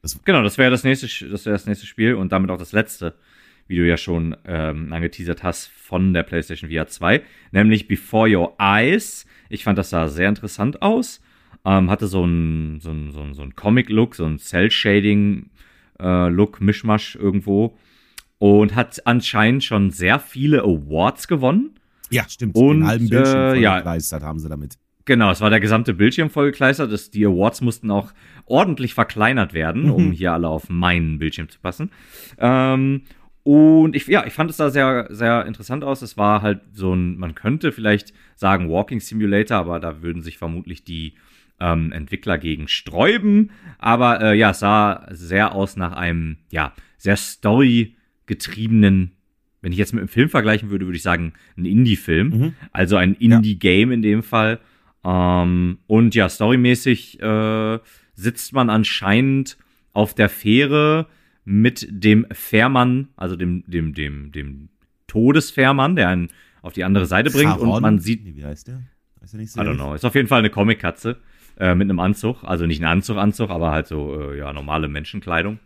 Das 0.02 0.24
genau, 0.24 0.44
das 0.44 0.58
wäre 0.58 0.72
das 0.72 0.84
nächste, 0.84 1.08
das 1.30 1.46
wäre 1.46 1.56
das 1.56 1.66
nächste 1.66 1.86
Spiel 1.86 2.16
und 2.16 2.32
damit 2.32 2.50
auch 2.52 2.58
das 2.58 2.72
letzte 2.72 3.16
wie 3.68 3.78
du 3.78 3.88
ja 3.88 3.98
schon 3.98 4.36
ähm, 4.46 4.94
angeteasert 4.94 5.42
hast, 5.44 5.68
von 5.68 6.14
der 6.14 6.24
PlayStation 6.24 6.70
VR 6.70 6.88
2, 6.88 7.22
nämlich 7.52 7.88
Before 7.88 8.30
Your 8.30 8.56
Eyes. 8.60 9.26
Ich 9.50 9.64
fand, 9.64 9.78
das 9.78 9.90
sah 9.90 10.08
sehr 10.08 10.30
interessant 10.30 10.82
aus. 10.82 11.22
Ähm, 11.66 11.90
hatte 11.90 12.08
so 12.08 12.24
einen 12.24 12.80
so 12.80 12.94
so 13.10 13.22
ein, 13.22 13.34
so 13.34 13.42
ein 13.42 13.56
Comic-Look, 13.56 14.16
so 14.16 14.26
ein 14.26 14.38
Cell-Shading-Look, 14.38 16.58
äh, 16.60 16.64
Mischmasch 16.64 17.16
irgendwo. 17.16 17.78
Und 18.38 18.76
hat 18.76 19.08
anscheinend 19.08 19.64
schon 19.64 19.92
sehr 19.92 20.20
viele 20.20 20.62
Awards 20.62 21.28
gewonnen. 21.28 21.80
Ja, 22.12 22.30
stimmt. 22.30 22.56
Und, 22.56 22.82
Den 22.82 22.88
halben 22.88 23.10
Bildschirm 23.10 23.56
äh, 23.56 23.60
ja, 23.60 23.84
haben 23.84 24.40
sie 24.40 24.50
damit. 24.50 24.78
Genau, 25.06 25.32
es 25.32 25.42
war 25.42 25.52
der 25.52 25.60
gesamte 25.60 25.94
Bildschirm 25.94 26.30
vollgekleistert. 26.30 26.92
Das, 26.92 27.12
die 27.12 27.26
Awards 27.26 27.62
mussten 27.62 27.92
auch 27.92 28.12
ordentlich 28.46 28.94
verkleinert 28.94 29.54
werden, 29.54 29.84
mhm. 29.84 29.92
um 29.92 30.12
hier 30.12 30.34
alle 30.34 30.50
auf 30.50 30.70
meinen 30.70 31.20
Bildschirm 31.20 31.48
zu 31.50 31.60
passen. 31.60 31.92
Ähm, 32.40 33.04
und 33.46 33.96
ich, 33.96 34.08
ja, 34.08 34.26
ich 34.26 34.34
fand 34.34 34.50
es 34.50 34.58
da 34.58 34.72
sehr, 34.72 35.06
sehr 35.12 35.46
interessant 35.46 35.84
aus. 35.84 36.02
Es 36.02 36.18
war 36.18 36.42
halt 36.42 36.62
so 36.74 36.96
ein, 36.96 37.16
man 37.18 37.36
könnte 37.36 37.72
vielleicht 37.72 38.12
sagen 38.36 38.72
Walking 38.72 39.00
Simulator, 39.00 39.58
aber 39.58 39.80
da 39.80 40.02
würden 40.02 40.24
sich 40.24 40.40
vermutlich 40.40 40.84
die 40.84 41.14
ähm, 41.60 41.92
Entwickler 41.92 42.40
gegen 42.40 42.68
sträuben. 42.68 43.52
Aber 43.78 44.20
äh, 44.20 44.36
ja, 44.36 44.50
es 44.50 44.62
sah 44.62 45.06
sehr 45.12 45.54
aus 45.54 45.78
nach 45.78 45.92
einem, 45.92 46.38
ja, 46.50 46.74
sehr 46.98 47.18
story-getriebenen, 47.18 49.12
wenn 49.62 49.72
ich 49.72 49.78
jetzt 49.78 49.94
mit 49.94 50.02
einem 50.02 50.08
Film 50.10 50.30
vergleichen 50.30 50.72
würde, 50.72 50.88
würde 50.88 50.98
ich 50.98 51.04
sagen, 51.04 51.34
ein 51.56 51.66
Indie-Film. 51.66 52.30
Mhm. 52.30 52.56
Also 52.72 52.96
ein 52.96 53.14
Indie-Game 53.14 53.92
in 53.92 54.02
dem 54.02 54.24
Fall. 54.24 54.60
Ähm, 55.04 55.78
und 55.86 56.16
ja, 56.16 56.30
storymäßig 56.30 57.22
äh, 57.22 57.78
sitzt 58.16 58.54
man 58.54 58.72
anscheinend 58.72 59.60
auf 59.94 60.16
der 60.16 60.30
Fähre 60.30 61.06
mit 61.46 61.88
dem 61.90 62.26
Fährmann, 62.32 63.10
also 63.16 63.36
dem, 63.36 63.64
dem, 63.68 63.94
dem, 63.94 64.32
dem 64.32 64.70
Todesfährmann, 65.08 65.96
der 65.96 66.10
einen 66.10 66.30
auf 66.62 66.74
die 66.74 66.84
andere 66.84 67.06
Seite 67.06 67.30
bringt 67.30 67.52
Charon? 67.52 67.70
und 67.70 67.82
man 67.82 68.00
sieht. 68.00 68.26
Wie 68.26 68.44
heißt 68.44 68.68
der? 68.68 68.82
Heißt 69.22 69.34
der 69.34 69.40
nicht 69.40 69.52
so 69.52 69.62
I 69.62 69.64
don't 69.64 69.76
know. 69.76 69.94
Ist 69.94 70.04
auf 70.04 70.16
jeden 70.16 70.28
Fall 70.28 70.40
eine 70.40 70.50
Comic-Katze. 70.50 71.18
äh, 71.58 71.76
mit 71.76 71.90
einem 71.90 72.00
Anzug, 72.00 72.44
also 72.44 72.66
nicht 72.66 72.82
ein 72.82 72.88
Anzug, 72.88 73.18
Anzug, 73.18 73.50
aber 73.50 73.72
halt 73.72 73.88
so 73.88 74.32
äh, 74.32 74.40
ja 74.40 74.52
normale 74.52 74.88
Menschenkleidung. 74.88 75.60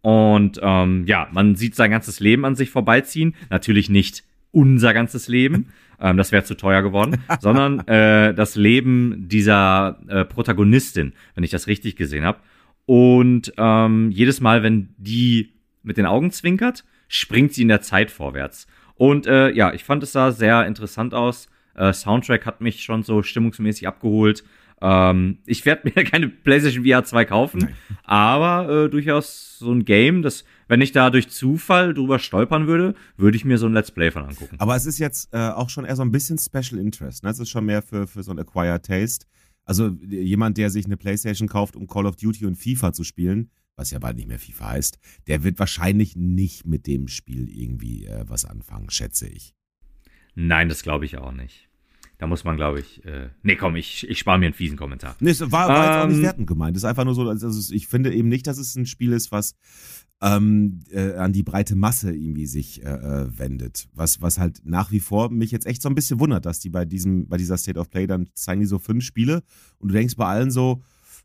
Und 0.00 0.58
ähm, 0.62 1.04
ja, 1.06 1.28
man 1.32 1.54
sieht 1.54 1.74
sein 1.74 1.90
ganzes 1.90 2.18
Leben 2.20 2.44
an 2.44 2.56
sich 2.56 2.70
vorbeiziehen. 2.70 3.34
Natürlich 3.50 3.88
nicht 3.88 4.24
unser 4.50 4.92
ganzes 4.94 5.28
Leben, 5.28 5.68
ähm, 6.00 6.16
das 6.16 6.32
wäre 6.32 6.44
zu 6.44 6.56
teuer 6.56 6.82
geworden, 6.82 7.18
sondern 7.40 7.80
äh, 7.86 8.34
das 8.34 8.54
Leben 8.56 9.28
dieser 9.28 9.98
äh, 10.08 10.24
Protagonistin, 10.24 11.12
wenn 11.34 11.44
ich 11.44 11.50
das 11.50 11.66
richtig 11.66 11.96
gesehen 11.96 12.24
habe. 12.24 12.38
Und 12.86 13.52
ähm, 13.56 14.10
jedes 14.10 14.40
Mal, 14.40 14.62
wenn 14.62 14.94
die 14.98 15.54
mit 15.82 15.96
den 15.96 16.06
Augen 16.06 16.30
zwinkert, 16.30 16.84
springt 17.08 17.52
sie 17.52 17.62
in 17.62 17.68
der 17.68 17.82
Zeit 17.82 18.10
vorwärts. 18.10 18.66
Und 18.94 19.26
äh, 19.26 19.50
ja, 19.50 19.72
ich 19.72 19.84
fand 19.84 20.02
es 20.02 20.12
sah 20.12 20.32
sehr 20.32 20.66
interessant 20.66 21.14
aus. 21.14 21.48
Äh, 21.74 21.92
Soundtrack 21.92 22.46
hat 22.46 22.60
mich 22.60 22.82
schon 22.82 23.02
so 23.02 23.22
stimmungsmäßig 23.22 23.86
abgeholt. 23.88 24.44
Ähm, 24.80 25.38
ich 25.46 25.64
werde 25.64 25.90
mir 25.94 26.04
keine 26.04 26.28
PlayStation 26.28 26.84
VR 26.84 27.04
2 27.04 27.24
kaufen, 27.24 27.60
Nein. 27.60 27.74
aber 28.04 28.86
äh, 28.86 28.90
durchaus 28.90 29.58
so 29.58 29.72
ein 29.72 29.84
Game, 29.84 30.22
das, 30.22 30.44
wenn 30.66 30.80
ich 30.80 30.92
da 30.92 31.10
durch 31.10 31.28
Zufall 31.30 31.94
drüber 31.94 32.18
stolpern 32.18 32.66
würde, 32.66 32.94
würde 33.16 33.36
ich 33.36 33.44
mir 33.44 33.58
so 33.58 33.66
ein 33.66 33.74
Let's 33.74 33.92
Play 33.92 34.10
von 34.10 34.24
angucken. 34.24 34.56
Aber 34.58 34.74
es 34.74 34.86
ist 34.86 34.98
jetzt 34.98 35.32
äh, 35.32 35.38
auch 35.38 35.70
schon 35.70 35.84
eher 35.84 35.96
so 35.96 36.02
ein 36.02 36.10
bisschen 36.10 36.36
Special 36.36 36.80
Interest. 36.80 37.22
Ne? 37.22 37.30
Es 37.30 37.38
ist 37.38 37.50
schon 37.50 37.64
mehr 37.64 37.80
für, 37.80 38.06
für 38.06 38.22
so 38.22 38.32
ein 38.32 38.38
Acquired 38.40 38.84
Taste. 38.84 39.26
Also 39.64 39.88
jemand, 40.08 40.58
der 40.58 40.70
sich 40.70 40.86
eine 40.86 40.96
PlayStation 40.96 41.48
kauft, 41.48 41.76
um 41.76 41.86
Call 41.86 42.06
of 42.06 42.16
Duty 42.16 42.46
und 42.46 42.56
FIFA 42.56 42.92
zu 42.92 43.04
spielen, 43.04 43.50
was 43.76 43.90
ja 43.90 43.98
bald 43.98 44.16
nicht 44.16 44.28
mehr 44.28 44.38
FIFA 44.38 44.70
heißt, 44.70 44.98
der 45.26 45.44
wird 45.44 45.58
wahrscheinlich 45.58 46.16
nicht 46.16 46.66
mit 46.66 46.86
dem 46.86 47.08
Spiel 47.08 47.48
irgendwie 47.48 48.06
äh, 48.06 48.24
was 48.26 48.44
anfangen, 48.44 48.90
schätze 48.90 49.28
ich. 49.28 49.54
Nein, 50.34 50.68
das 50.68 50.82
glaube 50.82 51.04
ich 51.04 51.18
auch 51.18 51.32
nicht. 51.32 51.68
Da 52.22 52.28
muss 52.28 52.44
man, 52.44 52.56
glaube 52.56 52.78
ich. 52.78 53.04
Äh, 53.04 53.30
nee, 53.42 53.56
komm, 53.56 53.74
ich, 53.74 54.08
ich 54.08 54.20
spare 54.20 54.38
mir 54.38 54.46
einen 54.46 54.54
fiesen 54.54 54.76
Kommentar. 54.76 55.16
Nee, 55.18 55.30
es 55.30 55.40
war, 55.40 55.66
war 55.66 55.76
ähm, 55.76 55.82
jetzt 55.82 55.96
auch 55.96 56.06
nicht 56.06 56.16
ähm, 56.18 56.22
wertend 56.22 56.46
gemeint. 56.46 56.76
Es 56.76 56.84
ist 56.84 56.88
einfach 56.88 57.04
nur 57.04 57.16
so, 57.16 57.28
also 57.28 57.74
ich 57.74 57.88
finde 57.88 58.14
eben 58.14 58.28
nicht, 58.28 58.46
dass 58.46 58.58
es 58.58 58.76
ein 58.76 58.86
Spiel 58.86 59.10
ist, 59.10 59.32
was 59.32 59.56
ähm, 60.20 60.84
äh, 60.92 61.14
an 61.14 61.32
die 61.32 61.42
breite 61.42 61.74
Masse 61.74 62.14
irgendwie 62.14 62.46
sich 62.46 62.80
äh, 62.84 62.90
äh, 62.90 63.26
wendet. 63.36 63.88
Was, 63.92 64.22
was 64.22 64.38
halt 64.38 64.60
nach 64.62 64.92
wie 64.92 65.00
vor 65.00 65.32
mich 65.32 65.50
jetzt 65.50 65.66
echt 65.66 65.82
so 65.82 65.88
ein 65.88 65.96
bisschen 65.96 66.20
wundert, 66.20 66.46
dass 66.46 66.60
die 66.60 66.70
bei 66.70 66.84
diesem, 66.84 67.26
bei 67.26 67.38
dieser 67.38 67.56
State 67.56 67.80
of 67.80 67.90
Play 67.90 68.06
dann 68.06 68.28
zeigen 68.34 68.60
die 68.60 68.68
so 68.68 68.78
fünf 68.78 69.02
Spiele 69.02 69.42
und 69.78 69.88
du 69.88 69.94
denkst 69.94 70.14
bei 70.14 70.26
allen 70.26 70.52
so, 70.52 70.84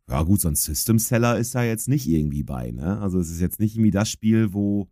ja 0.09 0.23
gut, 0.23 0.41
so 0.41 0.47
ein 0.47 0.55
System 0.55 0.97
Seller 0.97 1.37
ist 1.37 1.53
da 1.53 1.63
jetzt 1.63 1.89
nicht 1.89 2.07
irgendwie 2.07 2.41
bei, 2.41 2.71
ne? 2.71 2.97
Also 3.01 3.19
es 3.19 3.29
ist 3.29 3.39
jetzt 3.39 3.59
nicht 3.59 3.75
irgendwie 3.75 3.91
das 3.91 4.09
Spiel, 4.09 4.51
wo 4.51 4.89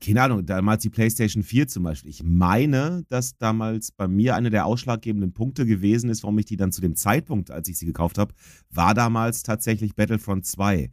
keine 0.00 0.22
Ahnung, 0.22 0.46
damals 0.46 0.82
die 0.82 0.90
PlayStation 0.90 1.42
4 1.42 1.68
zum 1.68 1.82
Beispiel. 1.82 2.10
Ich 2.10 2.22
meine, 2.22 3.04
dass 3.08 3.36
damals 3.36 3.92
bei 3.92 4.08
mir 4.08 4.34
einer 4.34 4.50
der 4.50 4.66
ausschlaggebenden 4.66 5.32
Punkte 5.32 5.66
gewesen 5.66 6.10
ist, 6.10 6.22
warum 6.22 6.38
ich 6.38 6.46
die 6.46 6.56
dann 6.56 6.72
zu 6.72 6.80
dem 6.80 6.96
Zeitpunkt, 6.96 7.50
als 7.50 7.68
ich 7.68 7.78
sie 7.78 7.86
gekauft 7.86 8.18
habe, 8.18 8.34
war 8.70 8.94
damals 8.94 9.42
tatsächlich 9.42 9.94
Battlefront 9.94 10.46
2 10.46 10.90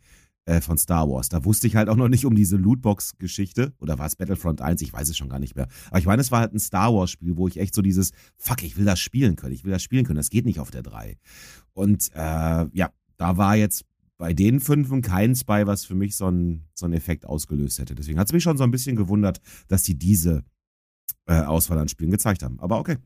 äh, 0.47 0.61
von 0.61 0.77
Star 0.77 1.09
Wars. 1.09 1.29
Da 1.29 1.45
wusste 1.45 1.67
ich 1.67 1.75
halt 1.75 1.89
auch 1.89 1.95
noch 1.95 2.07
nicht 2.09 2.25
um 2.25 2.35
diese 2.35 2.57
Lootbox-Geschichte. 2.57 3.73
Oder 3.79 3.99
war 3.99 4.07
es 4.07 4.15
Battlefront 4.15 4.61
1? 4.61 4.81
Ich 4.81 4.93
weiß 4.93 5.09
es 5.09 5.17
schon 5.17 5.29
gar 5.29 5.39
nicht 5.39 5.55
mehr. 5.55 5.67
Aber 5.89 5.99
ich 5.99 6.05
meine, 6.05 6.21
es 6.21 6.31
war 6.31 6.39
halt 6.39 6.53
ein 6.53 6.59
Star 6.59 6.93
Wars-Spiel, 6.93 7.37
wo 7.37 7.47
ich 7.47 7.57
echt 7.59 7.75
so 7.75 7.81
dieses, 7.81 8.11
fuck, 8.37 8.63
ich 8.63 8.77
will 8.77 8.85
das 8.85 8.99
spielen 8.99 9.35
können. 9.35 9.53
Ich 9.53 9.63
will 9.63 9.71
das 9.71 9.83
spielen 9.83 10.05
können. 10.05 10.17
Das 10.17 10.29
geht 10.29 10.45
nicht 10.45 10.59
auf 10.59 10.71
der 10.71 10.83
3. 10.83 11.17
Und 11.73 12.09
äh, 12.13 12.65
ja, 12.73 12.91
da 13.17 13.37
war 13.37 13.55
jetzt 13.55 13.83
bei 14.17 14.33
den 14.33 14.59
fünfen 14.59 15.01
keins 15.01 15.43
bei, 15.43 15.67
was 15.67 15.85
für 15.85 15.95
mich 15.95 16.15
so 16.15 16.25
einen 16.25 16.65
so 16.73 16.85
einen 16.85 16.93
Effekt 16.93 17.25
ausgelöst 17.25 17.79
hätte. 17.79 17.95
Deswegen 17.95 18.19
hat 18.19 18.27
es 18.27 18.33
mich 18.33 18.43
schon 18.43 18.57
so 18.57 18.63
ein 18.63 18.71
bisschen 18.71 18.95
gewundert, 18.95 19.41
dass 19.67 19.83
die 19.83 19.97
diese 19.97 20.43
äh, 21.27 21.41
Auswahl 21.41 21.77
an 21.77 21.87
Spielen 21.87 22.11
gezeigt 22.11 22.43
haben. 22.43 22.59
Aber 22.59 22.79
okay. 22.79 22.97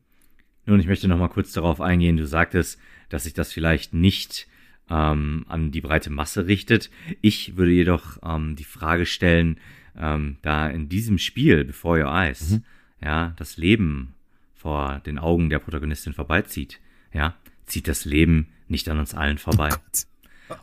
Nun, 0.64 0.80
ich 0.80 0.86
möchte 0.86 1.08
noch 1.08 1.18
mal 1.18 1.28
kurz 1.28 1.52
darauf 1.52 1.80
eingehen. 1.80 2.16
Du 2.16 2.26
sagtest, 2.26 2.78
dass 3.08 3.24
sich 3.24 3.34
das 3.34 3.52
vielleicht 3.52 3.92
nicht 3.94 4.46
ähm, 4.88 5.44
an 5.48 5.70
die 5.70 5.80
breite 5.80 6.10
Masse 6.10 6.46
richtet. 6.46 6.90
Ich 7.20 7.56
würde 7.56 7.72
jedoch 7.72 8.18
ähm, 8.22 8.56
die 8.56 8.64
Frage 8.64 9.06
stellen, 9.06 9.58
ähm, 9.96 10.38
da 10.42 10.68
in 10.68 10.88
diesem 10.88 11.18
Spiel 11.18 11.64
Before 11.64 12.02
Your 12.02 12.12
Eyes 12.12 12.50
mhm. 12.50 12.64
ja 13.02 13.34
das 13.36 13.56
Leben 13.56 14.14
vor 14.54 15.00
den 15.00 15.18
Augen 15.18 15.50
der 15.50 15.58
Protagonistin 15.58 16.12
vorbeizieht, 16.12 16.80
ja, 17.12 17.34
zieht 17.66 17.88
das 17.88 18.04
Leben 18.04 18.48
nicht 18.68 18.88
an 18.88 18.98
uns 18.98 19.12
allen 19.12 19.38
vorbei. 19.38 19.70
Oh 19.72 20.11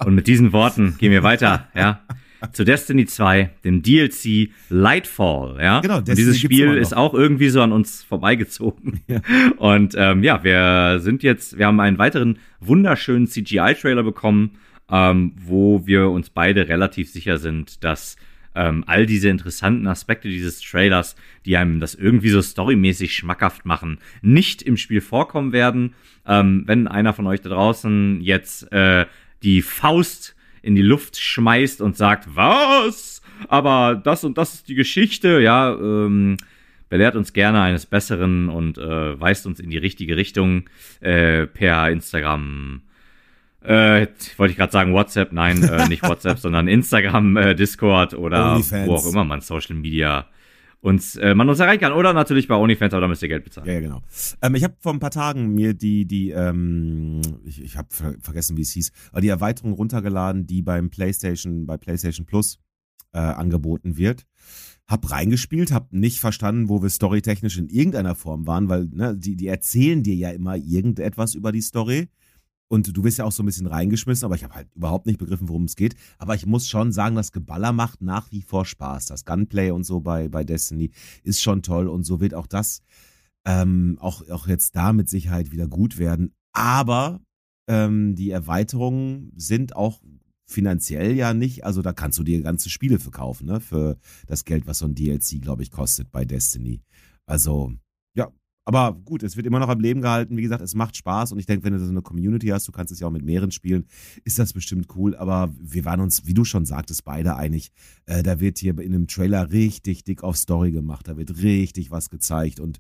und 0.06 0.16
mit 0.16 0.28
diesen 0.28 0.54
Worten 0.54 0.96
gehen 0.98 1.12
wir 1.12 1.24
weiter, 1.24 1.68
ja, 1.76 2.02
zu 2.54 2.64
Destiny 2.64 3.06
2, 3.06 3.50
dem 3.64 3.82
DLC 3.82 4.50
Lightfall, 4.70 5.58
ja. 5.62 5.82
Genau, 5.82 6.00
Destiny 6.00 6.12
und 6.12 6.18
dieses 6.18 6.40
Spiel 6.40 6.76
ist 6.76 6.96
auch 6.96 7.14
irgendwie 7.14 7.50
so 7.50 7.62
an 7.62 7.72
uns 7.72 8.04
vorbeigezogen. 8.04 9.02
Ja. 9.08 9.22
Und 9.58 9.96
ähm, 9.98 10.24
ja, 10.24 10.44
wir 10.44 11.00
sind 11.00 11.24
jetzt, 11.24 11.58
wir 11.58 11.66
haben 11.66 11.80
einen 11.80 11.98
weiteren 11.98 12.38
wunderschönen 12.60 13.28
CGI-Trailer 13.28 14.04
bekommen, 14.04 14.52
ähm, 14.90 15.34
wo 15.36 15.86
wir 15.86 16.10
uns 16.10 16.30
beide 16.30 16.68
relativ 16.68 17.12
sicher 17.12 17.38
sind, 17.38 17.84
dass 17.84 18.18
ähm, 18.56 18.84
all 18.88 19.06
diese 19.06 19.30
interessanten 19.30 19.88
Aspekte 19.88 20.28
dieses 20.28 20.62
Trailers, 20.62 21.16
die 21.46 21.58
einem 21.58 21.80
das 21.80 21.96
irgendwie 21.96 22.30
so 22.30 22.42
storymäßig 22.42 23.16
schmackhaft 23.16 23.66
machen, 23.66 24.00
nicht 24.22 24.62
im 24.62 24.78
Spiel 24.78 25.02
vorkommen 25.02 25.52
werden. 25.52 25.94
Ähm, 26.26 26.64
wenn 26.66 26.88
einer 26.88 27.14
von 27.14 27.28
euch 27.28 27.42
da 27.42 27.50
draußen 27.50 28.22
jetzt 28.22 28.72
äh, 28.72 29.06
die 29.44 29.62
Faust 29.62 30.36
in 30.62 30.76
die 30.76 30.82
Luft 30.82 31.18
schmeißt 31.18 31.82
und 31.82 31.98
sagt, 31.98 32.36
was? 32.36 33.22
Aber 33.48 33.96
das 33.96 34.24
und 34.24 34.38
das 34.38 34.56
ist 34.56 34.68
die 34.68 34.76
Geschichte, 34.76 35.40
ja, 35.40 35.74
ähm, 35.74 36.38
belehrt 36.90 37.16
uns 37.16 37.34
gerne 37.34 37.62
eines 37.62 37.86
Besseren 37.86 38.50
und 38.50 38.78
äh, 38.78 39.20
weist 39.20 39.46
uns 39.46 39.60
in 39.60 39.70
die 39.70 39.78
richtige 39.78 40.18
Richtung 40.18 40.70
äh, 41.00 41.46
per 41.46 41.90
Instagram. 41.90 42.82
Äh, 43.62 44.08
wollte 44.38 44.52
ich 44.52 44.58
gerade 44.58 44.72
sagen 44.72 44.94
WhatsApp, 44.94 45.32
nein, 45.32 45.64
äh, 45.64 45.88
nicht 45.88 46.04
WhatsApp, 46.08 46.40
sondern 46.40 46.68
Instagram, 46.68 47.38
äh, 47.38 47.56
Discord 47.56 48.14
oder 48.14 48.58
wo 48.58 48.96
auch 48.96 49.06
immer 49.06 49.24
man 49.24 49.42
Social 49.42 49.76
Media 49.76 50.28
uns, 50.82 51.16
äh, 51.16 51.36
man 51.36 51.50
uns 51.50 51.60
erreichen 51.60 51.82
kann. 51.82 51.94
Oder 51.94 52.14
natürlich 52.14 52.48
bei 52.48 52.56
OnlyFans, 52.56 52.94
aber 52.94 53.02
da 53.02 53.08
müsst 53.08 53.22
ihr 53.22 53.28
Geld 53.28 53.44
bezahlen. 53.44 53.68
Ja, 53.68 53.74
ja 53.74 53.80
genau. 53.82 54.02
Ähm, 54.42 54.56
ich 54.56 54.64
habe 54.64 54.76
vor 54.80 54.94
ein 54.94 55.00
paar 55.00 55.12
Tagen 55.12 55.54
mir 55.54 55.74
die, 55.74 56.06
die, 56.06 56.32
ähm, 56.32 57.22
ich, 57.44 57.62
ich 57.62 57.78
habe 57.78 57.88
ver 57.92 58.16
vergessen, 58.22 58.58
wie 58.58 58.62
es 58.62 58.72
hieß, 58.72 58.92
aber 59.12 59.22
die 59.22 59.28
Erweiterung 59.28 59.74
runtergeladen, 59.74 60.48
die 60.48 60.62
beim 60.62 60.90
PlayStation, 60.90 61.66
bei 61.66 61.78
PlayStation 61.78 62.26
Plus 62.26 62.60
äh, 63.14 63.20
angeboten 63.20 63.98
wird. 63.98 64.26
Hab 64.88 65.12
reingespielt, 65.12 65.72
hab 65.72 65.94
nicht 65.94 66.20
verstanden, 66.20 66.68
wo 66.68 66.82
wir 66.82 66.90
storytechnisch 66.90 67.58
in 67.60 67.70
irgendeiner 67.70 68.16
Form 68.16 68.48
waren, 68.48 68.70
weil 68.70 68.86
ne, 68.86 69.16
die, 69.16 69.36
die 69.36 69.48
erzählen 69.48 70.02
dir 70.02 70.16
ja 70.16 70.32
immer 70.32 70.56
irgendetwas 70.56 71.36
über 71.36 71.52
die 71.52 71.62
Story. 71.62 72.10
Und 72.70 72.96
du 72.96 73.02
bist 73.02 73.18
ja 73.18 73.26
auch 73.26 73.32
so 73.32 73.42
ein 73.42 73.48
bisschen 73.48 73.68
reingeschmissen, 73.68 74.26
aber 74.26 74.36
ich 74.36 74.44
habe 74.44 74.54
halt 74.54 74.68
überhaupt 74.76 75.08
nicht 75.08 75.18
begriffen, 75.18 75.50
worum 75.50 75.64
es 75.64 75.76
geht. 75.76 75.96
Aber 76.20 76.36
ich 76.36 76.46
muss 76.46 76.68
schon 76.68 76.92
sagen, 76.92 77.16
das 77.16 77.32
Geballer 77.32 77.74
macht 77.74 78.02
nach 78.02 78.32
wie 78.32 78.44
vor 78.44 78.64
Spaß. 78.64 79.08
Das 79.08 79.26
Gunplay 79.26 79.72
und 79.72 79.86
so 79.86 80.02
bei, 80.02 80.30
bei 80.30 80.44
Destiny 80.44 80.92
ist 81.24 81.42
schon 81.42 81.64
toll. 81.64 81.88
Und 81.88 82.04
so 82.04 82.22
wird 82.22 82.36
auch 82.36 82.48
das 82.48 82.84
ähm, 83.46 83.98
auch, 84.00 84.28
auch 84.30 84.48
jetzt 84.48 84.76
da 84.76 84.94
mit 84.94 85.10
Sicherheit 85.10 85.52
wieder 85.52 85.68
gut 85.68 85.98
werden. 85.98 86.34
Aber 86.54 87.22
ähm, 87.68 88.16
die 88.16 88.30
Erweiterungen 88.30 89.32
sind 89.36 89.76
auch 89.76 90.00
finanziell 90.46 91.16
ja 91.16 91.34
nicht, 91.34 91.64
also 91.64 91.82
da 91.82 91.94
kannst 91.94 92.18
du 92.18 92.24
dir 92.24 92.42
ganze 92.42 92.70
Spiele 92.70 93.00
verkaufen, 93.00 93.46
ne? 93.46 93.60
Für 93.60 93.98
das 94.26 94.46
Geld, 94.46 94.66
was 94.66 94.80
so 94.80 94.86
ein 94.86 94.96
DLC, 94.96 95.42
glaube 95.42 95.62
ich, 95.64 95.72
kostet 95.72 96.12
bei 96.12 96.26
Destiny. 96.26 96.82
Also, 97.28 97.74
aber 98.70 98.94
gut, 99.04 99.24
es 99.24 99.36
wird 99.36 99.48
immer 99.48 99.58
noch 99.58 99.70
am 99.70 99.80
Leben 99.80 100.02
gehalten. 100.02 100.38
Wie 100.38 100.44
gesagt, 100.44 100.62
es 100.62 100.76
macht 100.76 100.96
Spaß 100.96 101.32
und 101.32 101.40
ich 101.40 101.48
denke, 101.48 101.66
wenn 101.66 101.74
du 101.74 101.80
so 101.80 101.90
eine 101.90 102.04
Community 102.04 102.50
hast, 102.50 102.68
du 102.68 102.72
kannst 102.72 102.94
es 102.94 103.00
ja 103.00 103.08
auch 103.08 103.12
mit 103.12 103.26
mehreren 103.26 103.50
spielen, 103.50 103.88
ist 104.26 104.38
das 104.38 104.54
bestimmt 104.54 104.96
cool. 104.96 105.16
Aber 105.16 105.52
wir 105.60 105.86
waren 105.86 106.02
uns, 106.02 106.28
wie 106.28 106.36
du 106.36 106.46
schon 106.46 106.68
sagtest, 106.68 107.04
beide 107.04 107.36
einig. 107.36 107.72
Äh, 108.06 108.22
da 108.22 108.40
wird 108.40 108.60
hier 108.60 108.78
in 108.78 108.94
einem 108.94 109.08
Trailer 109.08 109.52
richtig 109.52 110.04
dick 110.04 110.24
auf 110.24 110.38
Story 110.38 110.72
gemacht. 110.72 111.08
Da 111.08 111.18
wird 111.18 111.42
richtig 111.42 111.90
was 111.90 112.12
gezeigt 112.12 112.60
und 112.60 112.80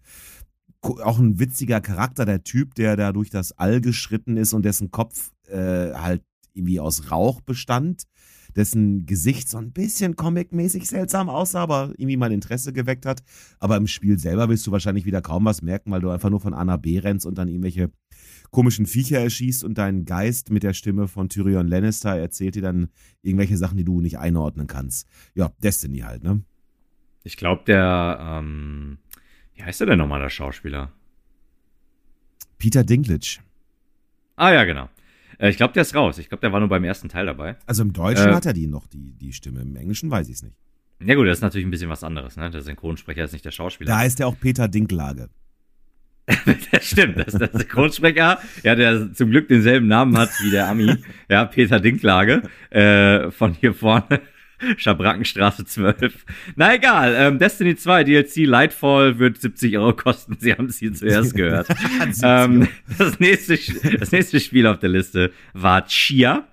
auch 0.81 1.17
ein 1.17 1.39
witziger 1.39 1.81
Charakter, 1.81 2.23
der 2.23 2.43
Typ, 2.43 2.75
der 2.75 2.95
da 2.95 3.11
durch 3.11 3.31
das 3.31 3.51
All 3.53 3.81
geschritten 3.81 4.37
ist 4.37 4.53
und 4.53 4.63
dessen 4.65 4.91
Kopf 4.91 5.31
äh, 5.47 5.93
halt 5.93 6.21
irgendwie 6.53 6.79
aus 6.79 7.09
Rauch 7.09 7.41
bestand 7.41 8.03
dessen 8.55 9.05
Gesicht 9.05 9.49
so 9.49 9.57
ein 9.57 9.71
bisschen 9.71 10.15
comic-mäßig 10.15 10.85
seltsam 10.87 11.29
aussah, 11.29 11.61
aber 11.61 11.93
irgendwie 11.97 12.17
mein 12.17 12.31
Interesse 12.31 12.73
geweckt 12.73 13.05
hat. 13.05 13.23
Aber 13.59 13.77
im 13.77 13.87
Spiel 13.87 14.19
selber 14.19 14.49
wirst 14.49 14.65
du 14.67 14.71
wahrscheinlich 14.71 15.05
wieder 15.05 15.21
kaum 15.21 15.45
was 15.45 15.61
merken, 15.61 15.91
weil 15.91 16.01
du 16.01 16.09
einfach 16.09 16.29
nur 16.29 16.39
von 16.39 16.53
A 16.53 16.65
nach 16.65 16.77
B 16.77 16.99
rennst 16.99 17.25
und 17.25 17.37
dann 17.37 17.47
irgendwelche 17.47 17.91
komischen 18.51 18.85
Viecher 18.85 19.19
erschießt 19.19 19.63
und 19.63 19.77
dein 19.77 20.05
Geist 20.05 20.49
mit 20.49 20.63
der 20.63 20.73
Stimme 20.73 21.07
von 21.07 21.29
Tyrion 21.29 21.67
Lannister 21.67 22.17
erzählt 22.17 22.55
dir 22.55 22.61
dann 22.61 22.89
irgendwelche 23.21 23.57
Sachen, 23.57 23.77
die 23.77 23.83
du 23.83 24.01
nicht 24.01 24.17
einordnen 24.17 24.67
kannst. 24.67 25.07
Ja, 25.35 25.51
Destiny 25.61 25.99
halt, 25.99 26.23
ne? 26.23 26.41
Ich 27.23 27.37
glaube, 27.37 27.63
der, 27.65 28.17
ähm, 28.21 28.97
wie 29.53 29.63
heißt 29.63 29.81
der 29.81 29.87
denn 29.87 29.99
nochmal, 29.99 30.21
der 30.21 30.29
Schauspieler? 30.29 30.91
Peter 32.57 32.83
Dinklage. 32.83 33.39
Ah 34.35 34.51
ja, 34.51 34.63
genau. 34.63 34.89
Äh, 35.39 35.49
ich 35.49 35.57
glaube, 35.57 35.73
der 35.73 35.81
ist 35.81 35.95
raus. 35.95 36.19
Ich 36.19 36.29
glaube, 36.29 36.41
der 36.41 36.53
war 36.53 36.59
nur 36.59 36.69
beim 36.69 36.83
ersten 36.83 37.09
Teil 37.09 37.25
dabei. 37.25 37.55
Also 37.65 37.81
im 37.81 37.93
Deutschen 37.93 38.29
äh, 38.29 38.33
hat 38.33 38.45
er 38.45 38.53
die 38.53 38.67
noch, 38.67 38.85
die, 38.87 39.13
die 39.13 39.33
Stimme. 39.33 39.61
Im 39.61 39.75
Englischen 39.75 40.11
weiß 40.11 40.29
ich 40.29 40.35
es 40.35 40.43
nicht. 40.43 40.55
Ja 41.01 41.15
gut, 41.15 41.27
das 41.27 41.37
ist 41.37 41.41
natürlich 41.41 41.65
ein 41.65 41.71
bisschen 41.71 41.89
was 41.89 42.03
anderes. 42.03 42.35
Ne? 42.35 42.51
Der 42.51 42.61
Synchronsprecher 42.61 43.23
ist 43.23 43.31
nicht 43.31 43.45
der 43.45 43.51
Schauspieler. 43.51 43.89
Da 43.89 43.99
heißt 43.99 44.19
er 44.19 44.27
auch 44.27 44.37
Peter 44.39 44.67
Dinklage. 44.67 45.29
das 46.71 46.85
stimmt, 46.85 47.17
das 47.17 47.33
ist 47.33 47.39
der 47.39 47.49
Synchronsprecher, 47.51 48.37
ja, 48.61 48.75
der 48.75 49.13
zum 49.13 49.31
Glück 49.31 49.47
denselben 49.47 49.87
Namen 49.87 50.15
hat 50.15 50.29
wie 50.43 50.51
der 50.51 50.67
Ami, 50.67 50.95
ja, 51.27 51.45
Peter 51.45 51.79
Dinklage, 51.79 52.43
äh, 52.69 53.31
von 53.31 53.53
hier 53.53 53.73
vorne. 53.73 54.21
Schabrackenstraße 54.77 55.65
12. 55.65 56.25
Na 56.55 56.75
egal, 56.75 57.15
ähm, 57.17 57.39
Destiny 57.39 57.75
2 57.75 58.03
DLC 58.03 58.35
Lightfall 58.45 59.19
wird 59.19 59.39
70 59.39 59.77
Euro 59.77 59.93
kosten. 59.93 60.37
Sie 60.39 60.53
haben 60.53 60.65
es 60.65 60.79
hier 60.79 60.93
zuerst 60.93 61.35
gehört. 61.35 61.67
ähm, 62.23 62.67
das, 62.97 63.19
nächste, 63.19 63.57
das 63.97 64.11
nächste 64.11 64.39
Spiel 64.39 64.67
auf 64.67 64.79
der 64.79 64.89
Liste 64.89 65.31
war 65.53 65.85
Chia. 65.87 66.47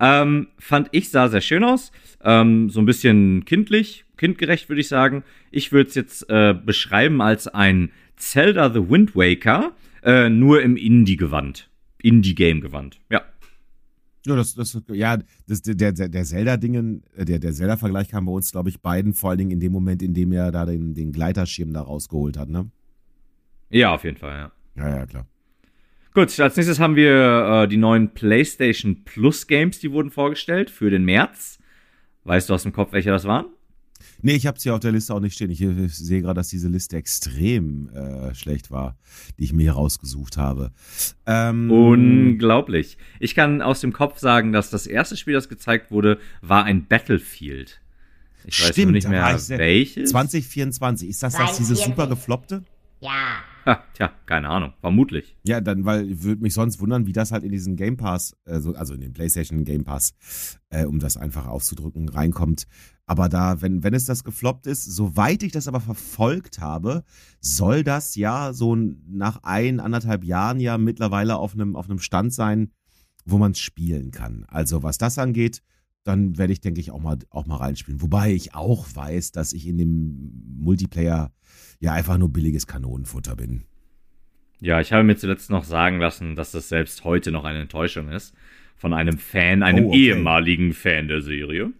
Ähm, 0.00 0.48
fand 0.58 0.88
ich, 0.92 1.10
sah 1.10 1.28
sehr 1.28 1.40
schön 1.40 1.64
aus. 1.64 1.92
Ähm, 2.24 2.70
so 2.70 2.80
ein 2.80 2.86
bisschen 2.86 3.44
kindlich, 3.44 4.04
kindgerecht 4.16 4.68
würde 4.68 4.80
ich 4.80 4.88
sagen. 4.88 5.22
Ich 5.50 5.72
würde 5.72 5.88
es 5.88 5.94
jetzt 5.94 6.28
äh, 6.30 6.54
beschreiben 6.54 7.20
als 7.20 7.48
ein 7.48 7.90
Zelda 8.16 8.72
The 8.72 8.88
Wind 8.88 9.14
Waker, 9.14 9.72
äh, 10.02 10.28
nur 10.28 10.62
im 10.62 10.76
Indie-Gewand. 10.76 11.68
Indie-Game-Gewand, 12.02 13.00
ja. 13.10 13.22
Ja, 14.24 14.36
das, 14.36 14.54
das, 14.54 14.80
ja, 14.88 15.18
das, 15.48 15.62
der, 15.62 15.92
der, 15.92 16.08
der 16.08 16.24
Zelda-Dingen, 16.24 17.02
äh, 17.16 17.24
der, 17.24 17.38
der 17.38 17.52
Zelda-Vergleich 17.52 18.08
kam 18.08 18.26
bei 18.26 18.32
uns, 18.32 18.52
glaube 18.52 18.68
ich, 18.68 18.80
beiden, 18.80 19.14
vor 19.14 19.30
allen 19.30 19.38
Dingen 19.38 19.50
in 19.50 19.60
dem 19.60 19.72
Moment, 19.72 20.02
in 20.02 20.14
dem 20.14 20.32
er 20.32 20.52
da 20.52 20.64
den, 20.64 20.94
den 20.94 21.12
Gleiterschirm 21.12 21.72
da 21.72 21.82
rausgeholt 21.82 22.36
hat, 22.36 22.48
ne? 22.48 22.70
Ja, 23.70 23.94
auf 23.94 24.04
jeden 24.04 24.18
Fall, 24.18 24.38
ja. 24.38 24.52
Ja, 24.76 24.96
ja, 24.96 25.06
klar. 25.06 25.26
Gut, 26.14 26.38
als 26.38 26.56
nächstes 26.56 26.78
haben 26.78 26.94
wir 26.94 27.62
äh, 27.64 27.68
die 27.68 27.78
neuen 27.78 28.12
PlayStation 28.12 29.02
Plus 29.04 29.46
Games, 29.46 29.78
die 29.80 29.92
wurden 29.92 30.10
vorgestellt 30.10 30.70
für 30.70 30.90
den 30.90 31.04
März. 31.04 31.58
Weißt 32.24 32.50
du 32.50 32.54
aus 32.54 32.62
dem 32.62 32.72
Kopf, 32.72 32.92
welche 32.92 33.10
das 33.10 33.24
waren? 33.24 33.46
Nee, 34.22 34.34
ich 34.34 34.46
habe 34.46 34.56
es 34.56 34.62
hier 34.62 34.74
auf 34.74 34.80
der 34.80 34.92
Liste 34.92 35.12
auch 35.14 35.20
nicht 35.20 35.34
stehen. 35.34 35.50
Ich, 35.50 35.60
ich 35.60 35.96
sehe 35.96 36.22
gerade, 36.22 36.34
dass 36.34 36.48
diese 36.48 36.68
Liste 36.68 36.96
extrem 36.96 37.88
äh, 37.90 38.34
schlecht 38.34 38.70
war, 38.70 38.96
die 39.38 39.44
ich 39.44 39.52
mir 39.52 39.62
hier 39.62 39.72
rausgesucht 39.72 40.36
habe. 40.36 40.70
Ähm, 41.26 41.70
Unglaublich. 41.70 42.98
Ich 43.18 43.34
kann 43.34 43.60
aus 43.60 43.80
dem 43.80 43.92
Kopf 43.92 44.18
sagen, 44.18 44.52
dass 44.52 44.70
das 44.70 44.86
erste 44.86 45.16
Spiel, 45.16 45.34
das 45.34 45.48
gezeigt 45.48 45.90
wurde, 45.90 46.18
war 46.40 46.64
ein 46.64 46.86
Battlefield. 46.86 47.80
Ich 48.44 48.56
Stimmt, 48.56 48.88
weiß 48.88 48.92
nicht 48.94 49.08
mehr 49.08 49.40
welches. 49.48 50.10
2024. 50.10 51.08
Ist 51.08 51.22
das 51.22 51.34
das 51.34 51.56
diese 51.58 51.76
super 51.76 52.06
gefloppte? 52.06 52.64
Ja. 53.00 53.42
Ha, 53.64 53.84
tja, 53.94 54.10
keine 54.26 54.48
Ahnung. 54.48 54.72
Vermutlich. 54.80 55.36
Ja, 55.44 55.60
dann, 55.60 55.84
weil 55.84 56.22
würde 56.22 56.42
mich 56.42 56.54
sonst 56.54 56.80
wundern, 56.80 57.06
wie 57.06 57.12
das 57.12 57.30
halt 57.30 57.44
in 57.44 57.52
diesen 57.52 57.76
Game 57.76 57.96
Pass, 57.96 58.36
also, 58.44 58.74
also 58.74 58.94
in 58.94 59.00
den 59.00 59.12
PlayStation 59.12 59.64
Game 59.64 59.84
Pass, 59.84 60.14
äh, 60.70 60.84
um 60.84 60.98
das 60.98 61.16
einfach 61.16 61.46
auszudrücken, 61.46 62.08
reinkommt. 62.08 62.66
Aber 63.06 63.28
da, 63.28 63.60
wenn, 63.60 63.82
wenn 63.82 63.94
es 63.94 64.04
das 64.04 64.24
gefloppt 64.24 64.66
ist, 64.66 64.84
soweit 64.84 65.42
ich 65.42 65.52
das 65.52 65.68
aber 65.68 65.80
verfolgt 65.80 66.60
habe, 66.60 67.04
soll 67.40 67.82
das 67.82 68.14
ja 68.14 68.52
so 68.52 68.76
nach 68.76 69.40
ein, 69.42 69.80
anderthalb 69.80 70.24
Jahren 70.24 70.60
ja 70.60 70.78
mittlerweile 70.78 71.36
auf 71.36 71.54
einem, 71.54 71.74
auf 71.76 71.90
einem 71.90 71.98
Stand 71.98 72.32
sein, 72.32 72.70
wo 73.24 73.38
man 73.38 73.52
es 73.52 73.58
spielen 73.58 74.10
kann. 74.12 74.44
Also 74.48 74.82
was 74.82 74.98
das 74.98 75.18
angeht, 75.18 75.62
dann 76.04 76.36
werde 76.38 76.52
ich, 76.52 76.60
denke 76.60 76.80
ich, 76.80 76.90
auch 76.90 77.00
mal, 77.00 77.18
auch 77.30 77.46
mal 77.46 77.56
reinspielen. 77.56 78.02
Wobei 78.02 78.32
ich 78.32 78.54
auch 78.54 78.86
weiß, 78.94 79.32
dass 79.32 79.52
ich 79.52 79.66
in 79.66 79.78
dem 79.78 80.58
Multiplayer 80.58 81.32
ja 81.80 81.92
einfach 81.92 82.18
nur 82.18 82.32
billiges 82.32 82.66
Kanonenfutter 82.66 83.36
bin. 83.36 83.64
Ja, 84.60 84.80
ich 84.80 84.92
habe 84.92 85.02
mir 85.02 85.16
zuletzt 85.16 85.50
noch 85.50 85.64
sagen 85.64 85.98
lassen, 85.98 86.36
dass 86.36 86.52
das 86.52 86.68
selbst 86.68 87.04
heute 87.04 87.32
noch 87.32 87.44
eine 87.44 87.60
Enttäuschung 87.60 88.08
ist. 88.08 88.34
Von 88.76 88.92
einem 88.92 89.18
Fan, 89.18 89.62
einem 89.62 89.86
oh, 89.86 89.88
okay. 89.88 89.98
ehemaligen 89.98 90.72
Fan 90.72 91.08
der 91.08 91.20
Serie. 91.20 91.72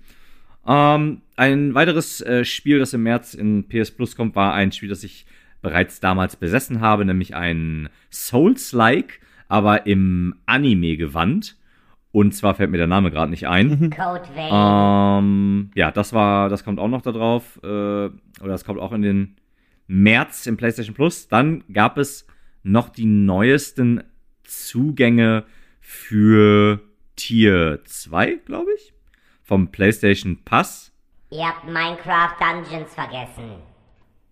Ähm, 0.66 1.22
ein 1.36 1.74
weiteres 1.74 2.20
äh, 2.20 2.44
Spiel, 2.44 2.78
das 2.78 2.92
im 2.92 3.02
März 3.02 3.34
in 3.34 3.68
PS 3.68 3.90
Plus 3.90 4.16
kommt, 4.16 4.36
war 4.36 4.54
ein 4.54 4.72
Spiel, 4.72 4.88
das 4.88 5.04
ich 5.04 5.26
bereits 5.60 6.00
damals 6.00 6.36
besessen 6.36 6.80
habe, 6.80 7.04
nämlich 7.04 7.34
ein 7.34 7.88
Souls-like, 8.10 9.20
aber 9.48 9.86
im 9.86 10.34
Anime-Gewand. 10.46 11.56
Und 12.10 12.34
zwar 12.34 12.54
fällt 12.54 12.70
mir 12.70 12.76
der 12.76 12.86
Name 12.86 13.10
gerade 13.10 13.30
nicht 13.30 13.48
ein. 13.48 13.68
Mhm. 13.68 13.90
Code 13.90 14.28
ähm, 14.36 15.70
ja, 15.74 15.90
das 15.90 16.12
war, 16.12 16.50
das 16.50 16.62
kommt 16.62 16.78
auch 16.78 16.88
noch 16.88 17.00
da 17.00 17.12
drauf. 17.12 17.58
Äh, 17.62 17.66
oder 17.66 18.12
das 18.40 18.64
kommt 18.64 18.80
auch 18.80 18.92
in 18.92 19.02
den 19.02 19.36
März 19.86 20.46
im 20.46 20.58
PlayStation 20.58 20.94
Plus. 20.94 21.28
Dann 21.28 21.64
gab 21.72 21.96
es 21.96 22.26
noch 22.62 22.90
die 22.90 23.06
neuesten 23.06 24.02
Zugänge 24.44 25.44
für 25.80 26.80
Tier 27.16 27.80
2, 27.84 28.40
glaube 28.44 28.70
ich, 28.76 28.92
vom 29.52 29.70
PlayStation 29.70 30.38
Pass. 30.46 30.92
Ihr 31.30 31.46
habt 31.46 31.66
Minecraft 31.66 32.36
Dungeons 32.40 32.94
vergessen. 32.94 33.58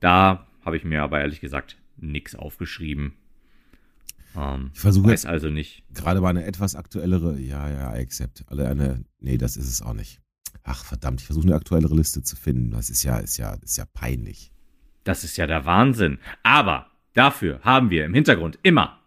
Da 0.00 0.46
habe 0.64 0.78
ich 0.78 0.84
mir 0.84 1.02
aber 1.02 1.20
ehrlich 1.20 1.42
gesagt 1.42 1.76
nichts 1.98 2.34
aufgeschrieben. 2.34 3.12
Ähm, 4.34 4.70
ich 4.72 4.80
versuche 4.80 5.10
jetzt 5.10 5.26
also 5.26 5.50
nicht. 5.50 5.84
Gerade 5.92 6.22
war 6.22 6.30
eine 6.30 6.46
etwas 6.46 6.74
aktuellere, 6.74 7.38
ja, 7.38 7.68
ja, 7.68 7.90
accept. 7.90 8.44
Alle 8.46 8.66
eine, 8.66 9.04
nee, 9.18 9.36
das 9.36 9.58
ist 9.58 9.68
es 9.68 9.82
auch 9.82 9.92
nicht. 9.92 10.22
Ach 10.62 10.86
verdammt, 10.86 11.20
ich 11.20 11.26
versuche 11.26 11.44
eine 11.48 11.56
aktuellere 11.56 11.94
Liste 11.94 12.22
zu 12.22 12.34
finden. 12.34 12.70
Das 12.70 12.88
ist 12.88 13.02
ja, 13.02 13.18
ist 13.18 13.36
ja, 13.36 13.52
ist 13.60 13.76
ja 13.76 13.84
peinlich. 13.92 14.50
Das 15.04 15.22
ist 15.22 15.36
ja 15.36 15.46
der 15.46 15.66
Wahnsinn. 15.66 16.18
Aber 16.42 16.86
dafür 17.12 17.60
haben 17.62 17.90
wir 17.90 18.06
im 18.06 18.14
Hintergrund 18.14 18.58
immer 18.62 18.98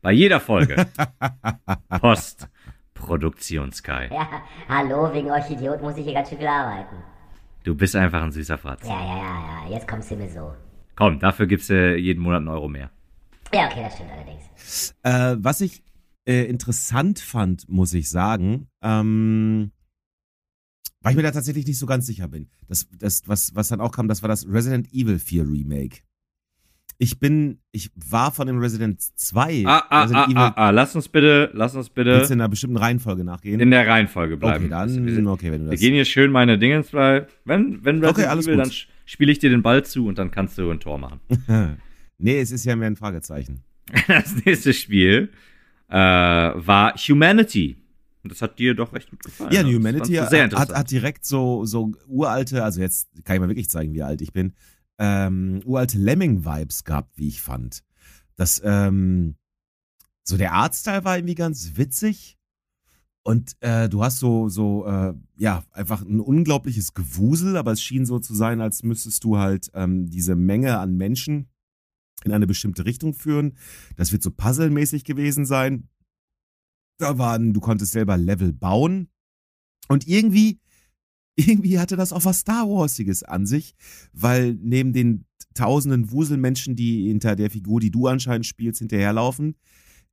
bei 0.00 0.10
jeder 0.10 0.40
Folge 0.40 0.88
Post 2.00 2.48
Produktion 3.06 3.72
Sky. 3.72 4.08
Ja, 4.10 4.28
hallo, 4.68 5.12
wegen 5.12 5.30
euch 5.30 5.50
Idiot 5.50 5.82
muss 5.82 5.96
ich 5.96 6.04
hier 6.04 6.14
ganz 6.14 6.28
schön 6.28 6.38
viel 6.38 6.46
arbeiten. 6.46 6.96
Du 7.64 7.74
bist 7.74 7.94
einfach 7.94 8.22
ein 8.22 8.32
süßer 8.32 8.58
Fratz. 8.58 8.86
Ja, 8.86 9.00
ja, 9.00 9.16
ja, 9.16 9.64
ja, 9.68 9.74
jetzt 9.74 9.86
kommst 9.86 10.10
du 10.10 10.16
mir 10.16 10.28
so. 10.28 10.52
Komm, 10.96 11.18
dafür 11.18 11.46
gibst 11.46 11.70
du 11.70 11.96
jeden 11.96 12.22
Monat 12.22 12.38
einen 12.38 12.48
Euro 12.48 12.68
mehr. 12.68 12.90
Ja, 13.54 13.66
okay, 13.66 13.82
das 13.82 13.94
stimmt 13.94 14.10
allerdings. 14.10 14.94
Äh, 15.02 15.36
was 15.38 15.60
ich 15.60 15.82
äh, 16.26 16.44
interessant 16.44 17.18
fand, 17.18 17.68
muss 17.68 17.92
ich 17.94 18.08
sagen, 18.08 18.68
ähm, 18.82 19.72
weil 21.00 21.12
ich 21.12 21.16
mir 21.16 21.22
da 21.22 21.32
tatsächlich 21.32 21.66
nicht 21.66 21.78
so 21.78 21.86
ganz 21.86 22.06
sicher 22.06 22.28
bin. 22.28 22.48
Das, 22.68 22.86
das, 22.98 23.22
was, 23.26 23.54
was 23.54 23.68
dann 23.68 23.80
auch 23.80 23.92
kam, 23.92 24.08
das 24.08 24.22
war 24.22 24.28
das 24.28 24.46
Resident 24.46 24.92
Evil 24.92 25.18
4 25.18 25.44
Remake. 25.44 25.98
Ich 26.98 27.18
bin, 27.18 27.58
ich 27.72 27.90
war 27.94 28.30
von 28.32 28.46
dem 28.46 28.58
Resident 28.58 29.00
2. 29.00 29.64
Ah, 29.66 29.84
ah, 29.88 30.02
Resident 30.02 30.26
ah, 30.26 30.30
Evil, 30.30 30.36
ah, 30.36 30.52
ah, 30.56 30.70
lass 30.70 30.94
uns 30.94 31.08
bitte, 31.08 31.50
lass 31.52 31.74
uns 31.74 31.90
bitte. 31.90 32.12
Willst 32.12 32.30
du 32.30 32.34
in 32.34 32.40
einer 32.40 32.48
bestimmten 32.48 32.76
Reihenfolge 32.76 33.24
nachgehen? 33.24 33.60
In 33.60 33.70
der 33.70 33.86
Reihenfolge 33.86 34.36
bleiben. 34.36 34.66
Okay, 34.66 34.70
dann, 34.70 35.06
wir, 35.06 35.26
okay, 35.30 35.50
wenn 35.50 35.64
du 35.64 35.70
das. 35.70 35.80
Wir 35.80 35.88
gehen 35.88 35.94
hier 35.94 36.04
schön 36.04 36.30
meine 36.30 36.58
Dinge, 36.58 36.84
weil, 36.92 37.26
wenn, 37.44 37.84
wenn 37.84 37.96
Resident 37.96 38.18
okay, 38.18 38.26
alles 38.26 38.46
Evil, 38.46 38.56
gut. 38.56 38.66
dann 38.66 38.72
spiele 39.04 39.32
ich 39.32 39.38
dir 39.38 39.50
den 39.50 39.62
Ball 39.62 39.84
zu 39.84 40.06
und 40.06 40.18
dann 40.18 40.30
kannst 40.30 40.58
du 40.58 40.70
ein 40.70 40.80
Tor 40.80 40.98
machen. 40.98 41.20
nee, 42.18 42.40
es 42.40 42.52
ist 42.52 42.64
ja 42.64 42.76
mehr 42.76 42.88
ein 42.88 42.96
Fragezeichen. 42.96 43.62
Das 44.06 44.44
nächste 44.44 44.72
Spiel 44.72 45.30
äh, 45.88 45.94
war 45.94 46.94
Humanity. 46.94 47.76
Und 48.22 48.30
das 48.30 48.40
hat 48.40 48.58
dir 48.58 48.74
doch 48.74 48.92
recht 48.92 49.10
gut 49.10 49.22
gefallen. 49.22 49.52
Ja, 49.52 49.64
Humanity 49.64 50.14
hat, 50.14 50.54
hat 50.54 50.90
direkt 50.90 51.24
so, 51.24 51.64
so 51.64 51.92
uralte, 52.06 52.62
also 52.62 52.80
jetzt 52.80 53.08
kann 53.24 53.34
ich 53.34 53.40
mal 53.40 53.48
wirklich 53.48 53.68
zeigen, 53.68 53.94
wie 53.94 54.02
alt 54.02 54.22
ich 54.22 54.32
bin, 54.32 54.52
ähm, 54.98 55.60
uralte 55.64 55.98
Lemming-Vibes 55.98 56.84
gehabt, 56.84 57.16
wie 57.16 57.28
ich 57.28 57.40
fand. 57.40 57.82
Das, 58.36 58.60
ähm, 58.64 59.36
so 60.24 60.36
der 60.36 60.52
Artstyle 60.52 61.04
war 61.04 61.16
irgendwie 61.16 61.34
ganz 61.34 61.76
witzig. 61.76 62.38
Und 63.24 63.56
äh, 63.60 63.88
du 63.88 64.02
hast 64.02 64.18
so, 64.18 64.48
so, 64.48 64.84
äh, 64.86 65.14
ja, 65.36 65.64
einfach 65.70 66.02
ein 66.02 66.20
unglaubliches 66.20 66.92
Gewusel, 66.94 67.56
aber 67.56 67.72
es 67.72 67.82
schien 67.82 68.04
so 68.04 68.18
zu 68.18 68.34
sein, 68.34 68.60
als 68.60 68.82
müsstest 68.82 69.22
du 69.22 69.38
halt 69.38 69.70
ähm, 69.74 70.10
diese 70.10 70.34
Menge 70.34 70.78
an 70.78 70.96
Menschen 70.96 71.48
in 72.24 72.32
eine 72.32 72.46
bestimmte 72.46 72.84
Richtung 72.84 73.14
führen. 73.14 73.56
Das 73.96 74.12
wird 74.12 74.22
so 74.22 74.30
puzzlemäßig 74.30 75.04
gewesen 75.04 75.46
sein. 75.46 75.88
Da 76.98 77.18
waren, 77.18 77.52
du 77.52 77.60
konntest 77.60 77.92
selber 77.92 78.16
Level 78.16 78.52
bauen. 78.52 79.08
Und 79.88 80.06
irgendwie, 80.06 80.60
irgendwie 81.36 81.78
hatte 81.78 81.96
das 81.96 82.12
auch 82.12 82.24
was 82.24 82.40
Star 82.40 82.68
Warsiges 82.68 83.22
an 83.22 83.46
sich, 83.46 83.74
weil 84.12 84.54
neben 84.54 84.92
den 84.92 85.26
tausenden 85.54 86.10
Wuselmenschen, 86.10 86.74
die 86.76 87.08
hinter 87.08 87.36
der 87.36 87.50
Figur, 87.50 87.80
die 87.80 87.90
du 87.90 88.06
anscheinend 88.06 88.46
spielst, 88.46 88.78
hinterherlaufen, 88.78 89.56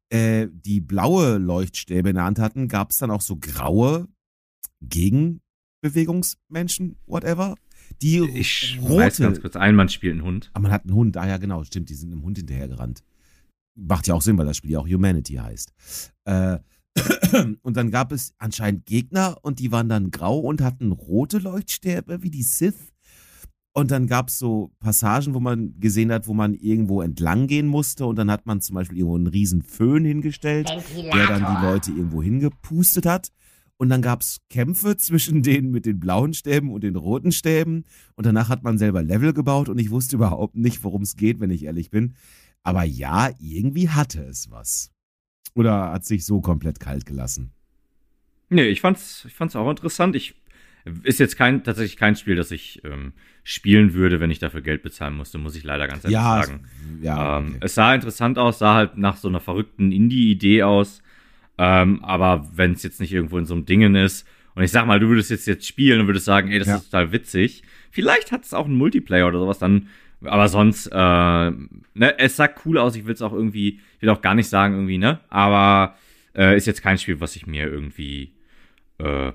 äh, 0.09 0.47
die 0.51 0.81
blaue 0.81 1.37
Leuchtstäbe 1.37 2.09
in 2.09 2.15
der 2.15 2.25
Hand 2.25 2.39
hatten, 2.39 2.67
gab 2.67 2.91
es 2.91 2.97
dann 2.97 3.11
auch 3.11 3.21
so 3.21 3.37
graue 3.37 4.09
Gegenbewegungsmenschen, 4.81 6.97
whatever. 7.05 7.55
Die 8.01 8.19
ich 8.19 8.77
rote. 8.81 8.97
Weiß 8.97 9.17
ganz 9.17 9.41
kurz, 9.41 9.55
ein 9.55 9.75
Mann 9.75 9.89
spielt 9.89 10.13
einen 10.13 10.23
Hund. 10.23 10.51
Ah, 10.53 10.59
man 10.59 10.71
hat 10.71 10.83
einen 10.83 10.93
Hund. 10.93 11.17
Ah 11.17 11.27
ja, 11.27 11.37
genau, 11.37 11.63
stimmt. 11.63 11.89
Die 11.89 11.95
sind 11.95 12.11
einem 12.11 12.23
Hund 12.23 12.37
hinterhergerannt. 12.37 13.03
Macht 13.75 14.07
ja 14.07 14.13
auch 14.13 14.21
Sinn, 14.21 14.37
weil 14.37 14.45
das 14.45 14.57
Spiel 14.57 14.71
ja 14.71 14.79
auch 14.79 14.87
Humanity 14.87 15.35
heißt. 15.35 15.73
Äh, 16.25 16.59
und 17.61 17.77
dann 17.77 17.91
gab 17.91 18.11
es 18.11 18.33
anscheinend 18.37 18.85
Gegner 18.85 19.37
und 19.41 19.59
die 19.59 19.71
waren 19.71 19.89
dann 19.89 20.11
grau 20.11 20.39
und 20.39 20.61
hatten 20.61 20.91
rote 20.91 21.37
Leuchtstäbe 21.37 22.23
wie 22.23 22.31
die 22.31 22.43
Sith. 22.43 22.93
Und 23.71 23.91
dann 23.91 24.07
gab 24.07 24.29
es 24.29 24.39
so 24.39 24.71
Passagen, 24.79 25.33
wo 25.33 25.39
man 25.39 25.79
gesehen 25.79 26.11
hat, 26.11 26.27
wo 26.27 26.33
man 26.33 26.53
irgendwo 26.53 27.01
entlang 27.01 27.47
gehen 27.47 27.67
musste. 27.67 28.05
Und 28.05 28.17
dann 28.17 28.31
hat 28.31 28.45
man 28.45 28.61
zum 28.61 28.75
Beispiel 28.75 28.97
irgendwo 28.97 29.15
einen 29.15 29.27
riesen 29.27 29.61
Föhn 29.61 30.03
hingestellt, 30.03 30.69
der 30.95 31.27
dann 31.27 31.45
die 31.45 31.65
Leute 31.65 31.91
irgendwo 31.91 32.21
hingepustet 32.21 33.05
hat. 33.05 33.29
Und 33.77 33.89
dann 33.89 34.01
gab 34.01 34.21
es 34.21 34.39
Kämpfe 34.49 34.97
zwischen 34.97 35.43
denen 35.43 35.71
mit 35.71 35.85
den 35.85 35.99
blauen 35.99 36.33
Stäben 36.33 36.71
und 36.71 36.83
den 36.83 36.95
roten 36.95 37.31
Stäben. 37.31 37.85
Und 38.15 38.25
danach 38.25 38.49
hat 38.49 38.63
man 38.63 38.77
selber 38.77 39.03
Level 39.03 39.33
gebaut 39.33 39.69
und 39.69 39.79
ich 39.79 39.91
wusste 39.91 40.17
überhaupt 40.17 40.55
nicht, 40.55 40.83
worum 40.83 41.03
es 41.03 41.15
geht, 41.15 41.39
wenn 41.39 41.51
ich 41.51 41.63
ehrlich 41.63 41.89
bin. 41.89 42.15
Aber 42.63 42.83
ja, 42.83 43.29
irgendwie 43.39 43.87
hatte 43.87 44.23
es 44.23 44.51
was. 44.51 44.91
Oder 45.59 45.91
hat 45.91 46.05
sich 46.05 46.25
so 46.25 46.39
komplett 46.39 46.79
kalt 46.79 47.05
gelassen? 47.05 47.51
Nee, 48.49 48.63
ich 48.69 48.79
fand's, 48.79 49.25
ich 49.27 49.33
fand's 49.33 49.57
auch 49.57 49.69
interessant. 49.69 50.15
Ich 50.15 50.35
ist 51.03 51.19
jetzt 51.19 51.35
kein 51.35 51.65
tatsächlich 51.65 51.97
kein 51.97 52.15
Spiel, 52.15 52.37
das 52.37 52.51
ich 52.51 52.81
ähm, 52.85 53.11
spielen 53.43 53.93
würde, 53.93 54.21
wenn 54.21 54.31
ich 54.31 54.39
dafür 54.39 54.61
Geld 54.61 54.81
bezahlen 54.83 55.15
musste, 55.17 55.37
muss 55.37 55.57
ich 55.57 55.63
leider 55.65 55.87
ganz 55.89 56.05
ehrlich 56.05 56.13
Ja, 56.15 56.41
sagen. 56.43 56.61
es- 56.63 57.03
ja. 57.03 57.39
Ähm, 57.39 57.47
okay. 57.49 57.57
Es 57.59 57.75
sah 57.75 57.93
interessant 57.93 58.37
aus, 58.37 58.59
sah 58.59 58.75
halt 58.75 58.97
nach 58.97 59.17
so 59.17 59.27
einer 59.27 59.41
verrückten 59.41 59.91
Indie-Idee 59.91 60.63
aus. 60.63 61.01
Ähm, 61.57 62.01
aber 62.05 62.49
wenn 62.55 62.71
es 62.71 62.83
jetzt 62.83 63.01
nicht 63.01 63.11
irgendwo 63.11 63.37
in 63.37 63.45
so 63.45 63.53
einem 63.53 63.65
Dingen 63.65 63.95
ist, 63.95 64.25
und 64.55 64.63
ich 64.63 64.71
sag 64.71 64.87
mal, 64.87 64.99
du 65.01 65.09
würdest 65.09 65.29
jetzt 65.29 65.45
jetzt 65.45 65.67
spielen 65.67 65.99
und 65.99 66.07
würdest 66.07 66.25
sagen, 66.25 66.49
ey, 66.51 66.59
das 66.59 66.69
Ja. 66.69 66.77
ist 66.77 66.85
total 66.89 67.11
witzig. 67.11 67.63
Vielleicht 67.91 68.31
hat 68.31 68.45
es 68.45 68.53
auch 68.53 68.65
einen 68.65 68.75
Multiplayer 68.75 69.27
oder 69.27 69.39
sowas, 69.39 69.59
dann, 69.59 69.87
aber 70.23 70.47
sonst, 70.49 70.87
äh, 70.87 70.95
ne, 70.95 72.17
es 72.17 72.35
sah 72.35 72.49
cool 72.65 72.77
aus, 72.77 72.95
ich 72.95 73.05
will 73.05 73.13
es 73.13 73.21
auch 73.21 73.33
irgendwie, 73.33 73.79
ich 73.97 74.01
will 74.01 74.09
auch 74.09 74.21
gar 74.21 74.35
nicht 74.35 74.49
sagen 74.49 74.73
irgendwie, 74.75 74.97
ne, 74.97 75.19
aber 75.29 75.95
äh, 76.35 76.55
ist 76.57 76.67
jetzt 76.67 76.81
kein 76.81 76.97
Spiel, 76.97 77.19
was 77.21 77.35
ich 77.35 77.47
mir 77.47 77.67
irgendwie 77.67 78.33
äh, 78.97 79.31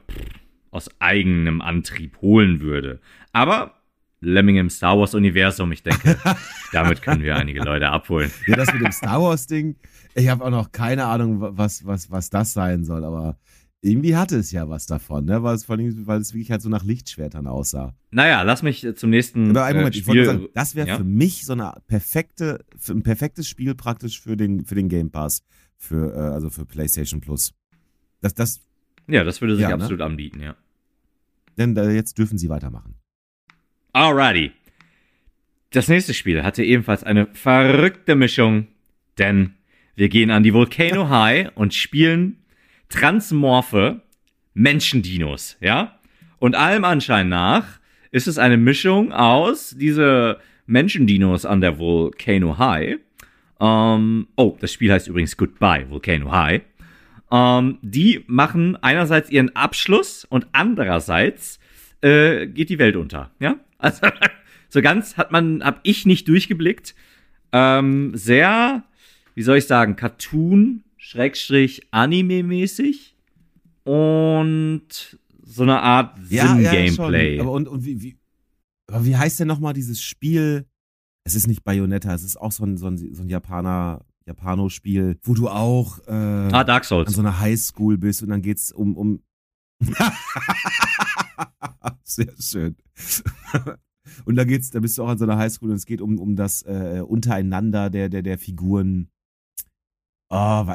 aus 0.71 0.91
eigenem 1.01 1.61
Antrieb 1.61 2.21
holen 2.21 2.61
würde. 2.61 3.01
Aber 3.33 3.75
Lemming 4.21 4.57
im 4.57 4.71
Star 4.71 4.99
Wars 4.99 5.15
Universum, 5.15 5.71
ich 5.73 5.83
denke, 5.83 6.17
damit 6.73 7.03
können 7.03 7.23
wir 7.23 7.37
einige 7.37 7.61
Leute 7.63 7.89
abholen. 7.91 8.31
Ja, 8.47 8.57
das 8.57 8.73
mit 8.73 8.83
dem 8.83 8.93
Star 8.93 9.21
Wars-Ding, 9.23 9.77
ich 10.15 10.29
habe 10.29 10.45
auch 10.45 10.51
noch 10.51 10.73
keine 10.73 11.05
Ahnung, 11.07 11.41
wa- 11.41 11.53
was, 11.55 11.87
was, 11.87 12.11
was 12.11 12.31
das 12.31 12.53
sein 12.53 12.85
soll, 12.85 13.05
aber 13.05 13.37
irgendwie 13.85 14.17
hatte 14.17 14.37
es 14.37 14.51
ja 14.51 14.69
was 14.69 14.87
davon, 14.87 15.27
ne? 15.27 15.43
Weil 15.43 15.55
es 15.55 15.67
vor 15.67 15.77
allem, 15.77 16.07
weil 16.07 16.21
es 16.21 16.33
wirklich 16.33 16.51
halt 16.51 16.63
so 16.63 16.71
nach 16.71 16.85
Lichtschwertern 16.85 17.47
aussah. 17.47 17.95
Naja, 18.11 18.43
lass 18.43 18.63
mich 18.63 18.83
äh, 18.83 18.95
zum 18.95 19.11
nächsten 19.11 19.51
Oder 19.51 19.65
einen 19.65 19.79
Moment, 19.79 19.95
äh, 19.95 19.99
ich 19.99 20.07
wollte 20.07 20.25
sagen, 20.25 20.49
das 20.55 20.75
wäre 20.75 20.89
ja? 20.89 20.97
für 20.97 21.05
mich 21.05 21.45
so 21.45 21.53
eine 21.53 21.75
perfekte, 21.87 22.65
ein 22.89 23.03
perfektes 23.03 23.47
Spiel 23.47 23.75
praktisch 23.75 24.21
für 24.21 24.37
den, 24.37 24.65
für 24.65 24.75
den 24.75 24.89
Game 24.89 25.11
Pass, 25.11 25.43
für, 25.77 26.15
äh, 26.15 26.19
also 26.19 26.49
für 26.49 26.65
PlayStation 26.65 27.21
Plus. 27.21 27.53
Das, 28.23 28.33
das, 28.35 28.61
ja, 29.07 29.23
das 29.23 29.43
würde 29.43 29.55
sich 29.55 29.63
Ja, 29.63 29.69
ne? 29.69 29.75
absolut 29.75 30.01
anbieten, 30.01 30.41
ja. 30.41 30.57
denn 31.59 31.77
äh, 31.77 31.91
jetzt 31.91 32.17
dürfen 32.17 32.39
sie 32.39 32.49
weitermachen. 32.49 32.95
Alrighty. 33.93 34.53
Das 35.71 35.89
nächste 35.89 36.15
Spiel 36.15 36.43
hatte 36.43 36.65
ebenfalls 36.65 37.05
eine 37.05 37.27
verrückte 37.35 38.15
Mischung, 38.15 38.69
denn 39.19 39.55
wir 39.95 40.09
gehen 40.09 40.31
an 40.31 40.43
die 40.43 40.55
Volcano 40.55 41.09
High 41.11 41.51
und 41.55 41.75
spielen 41.75 42.39
transmorphe 42.95 44.01
Menschendinos, 44.55 45.57
ja? 45.61 45.99
Und 46.39 46.55
allem 46.55 46.85
Anschein 46.85 47.29
nach 47.29 47.81
ist 48.13 48.29
es 48.29 48.39
eine 48.39 48.57
Mischung 48.57 49.13
aus 49.13 49.75
diese 49.77 50.39
Menschendinos 50.67 51.45
an 51.45 51.61
der 51.61 51.79
Volcano 51.79 52.57
High. 52.59 52.99
Ähm, 53.61 54.29
oh, 54.37 54.57
das 54.61 54.73
Spiel 54.73 54.93
heißt 54.93 55.09
übrigens 55.09 55.37
Goodbye 55.37 55.91
Volcano 55.91 56.31
High. 56.31 56.63
Ähm, 57.33 57.79
die 57.83 58.25
machen 58.29 58.77
einerseits 58.81 59.29
ihren 59.31 59.57
Abschluss 59.57 60.25
und 60.25 60.47
andererseits 60.53 61.59
äh, 62.01 62.47
geht 62.47 62.69
die 62.69 62.79
Welt 62.79 62.95
unter. 62.95 63.33
Ja, 63.41 63.57
also 63.79 64.07
so 64.69 64.83
ganz 64.83 65.17
hat 65.17 65.33
man, 65.33 65.65
hab 65.65 65.81
ich 65.83 66.07
nicht 66.07 66.29
durchgeblickt. 66.29 66.95
Ähm, 67.53 68.13
sehr, 68.15 68.85
wie 69.35 69.43
soll 69.43 69.57
ich 69.57 69.67
sagen, 69.67 69.97
Cartoon 69.97 70.85
Schrägstrich 71.05 71.87
Anime-mäßig 71.91 73.15
und 73.85 75.19
so 75.43 75.63
eine 75.63 75.83
Art 75.83 76.17
Sinn-Gameplay. 76.25 77.39
aber 77.41 77.53
und, 77.53 77.69
und 77.69 77.85
wie, 77.85 78.01
wie, 78.01 78.17
aber 78.87 79.05
wie 79.05 79.15
heißt 79.15 79.39
denn 79.39 79.49
nochmal 79.49 79.75
dieses 79.75 80.01
Spiel? 80.01 80.65
Es 81.25 81.35
ist 81.35 81.47
nicht 81.47 81.63
Bayonetta, 81.63 82.15
es 82.15 82.23
ist 82.23 82.41
auch 82.41 82.53
so 82.53 82.65
ein, 82.65 82.79
so 82.79 82.87
ein, 82.87 82.97
so 82.97 83.23
ein 83.23 83.29
Japaner, 83.29 84.03
Japano-Spiel, 84.25 85.19
wo 85.23 85.35
du 85.35 85.51
auch 85.51 85.99
äh, 86.07 86.11
ah, 86.11 86.65
Dark 86.65 86.85
an 86.85 86.89
Souls. 86.89 87.13
so 87.13 87.21
einer 87.21 87.39
Highschool 87.39 87.99
bist 87.99 88.23
und 88.23 88.31
dann 88.31 88.41
geht's 88.41 88.73
um, 88.73 88.97
um 88.97 89.23
Sehr 92.03 92.33
schön. 92.41 92.77
Und 94.25 94.37
da 94.37 94.45
geht's, 94.45 94.71
da 94.71 94.81
bist 94.81 94.97
du 94.97 95.05
auch 95.05 95.09
an 95.09 95.19
so 95.19 95.25
einer 95.25 95.37
Highschool 95.37 95.69
und 95.69 95.77
es 95.77 95.85
geht 95.85 96.01
um, 96.01 96.19
um 96.19 96.35
das 96.35 96.63
äh, 96.63 97.03
Untereinander 97.07 97.91
der, 97.91 98.09
der, 98.09 98.23
der 98.23 98.39
Figuren. 98.39 99.11
Oh, 100.37 100.67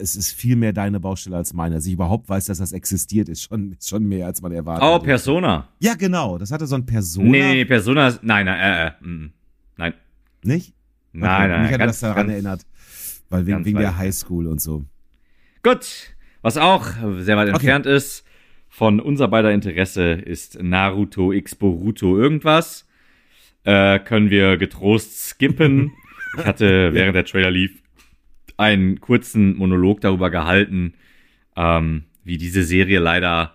es 0.00 0.14
ist 0.14 0.32
viel 0.32 0.56
mehr 0.56 0.74
deine 0.74 1.00
Baustelle 1.00 1.36
als 1.36 1.54
meine. 1.54 1.76
Dass 1.76 1.86
ich 1.86 1.94
überhaupt 1.94 2.28
weiß, 2.28 2.46
dass 2.46 2.58
das 2.58 2.72
existiert, 2.72 3.30
ist 3.30 3.42
schon, 3.44 3.72
ist 3.72 3.88
schon 3.88 4.04
mehr, 4.04 4.26
als 4.26 4.42
man 4.42 4.52
erwartet. 4.52 4.86
Oh. 4.86 4.98
Persona. 4.98 5.68
Ja, 5.78 5.94
genau. 5.94 6.36
Das 6.36 6.52
hatte 6.52 6.66
so 6.66 6.74
ein 6.74 6.84
Persona. 6.84 7.30
Nee, 7.30 7.42
nee, 7.42 7.54
nee, 7.54 7.64
Persona 7.64 8.12
nein, 8.20 8.44
nein, 8.44 8.60
äh, 8.60 8.86
äh, 8.88 8.90
mm, 9.00 9.32
nein, 9.78 9.94
Nicht? 10.42 10.74
nein, 11.12 11.30
Okay, 11.30 11.48
nein, 11.48 11.62
Mich 11.62 11.72
hat 11.72 11.78
ganz, 11.78 11.92
das 11.92 12.00
daran 12.00 12.16
ganz, 12.26 12.32
erinnert. 12.32 12.66
Weil 13.30 13.46
wegen, 13.46 13.64
wegen 13.64 13.78
der. 13.78 13.96
Highschool 13.96 14.46
und 14.46 14.60
so. 14.60 14.84
Gut, 15.62 16.14
was 16.42 16.58
auch 16.58 16.86
sehr 17.20 17.36
weit 17.36 17.48
Okay. 17.48 17.54
entfernt 17.54 17.86
ist 17.86 18.24
von 18.68 19.00
unser 19.00 19.28
beider 19.28 19.52
Interesse 19.52 20.12
ist 20.12 20.62
Naruto 20.62 21.32
X 21.32 21.54
Boruto 21.54 22.18
irgendwas. 22.18 22.86
Äh, 23.64 23.98
können 23.98 24.30
wir 24.30 24.58
getrost 24.58 25.28
skippen. 25.28 25.92
Ich 26.38 26.44
hatte, 26.44 26.92
während 26.94 27.16
der 27.16 27.24
Trailer 27.24 27.50
lief, 27.50 27.82
einen 28.60 29.00
kurzen 29.00 29.56
Monolog 29.56 30.00
darüber 30.00 30.30
gehalten, 30.30 30.94
ähm, 31.56 32.04
wie 32.22 32.38
diese 32.38 32.62
Serie 32.62 33.00
leider 33.00 33.54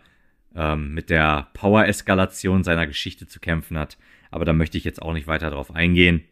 ähm, 0.55 0.93
mit 0.93 1.09
der 1.09 1.47
Power-Eskalation 1.53 2.63
seiner 2.63 2.87
Geschichte 2.87 3.27
zu 3.27 3.39
kämpfen 3.39 3.77
hat. 3.77 3.97
Aber 4.31 4.45
da 4.45 4.53
möchte 4.53 4.77
ich 4.77 4.83
jetzt 4.83 5.01
auch 5.01 5.13
nicht 5.13 5.27
weiter 5.27 5.51
drauf 5.51 5.73
eingehen. 5.73 6.23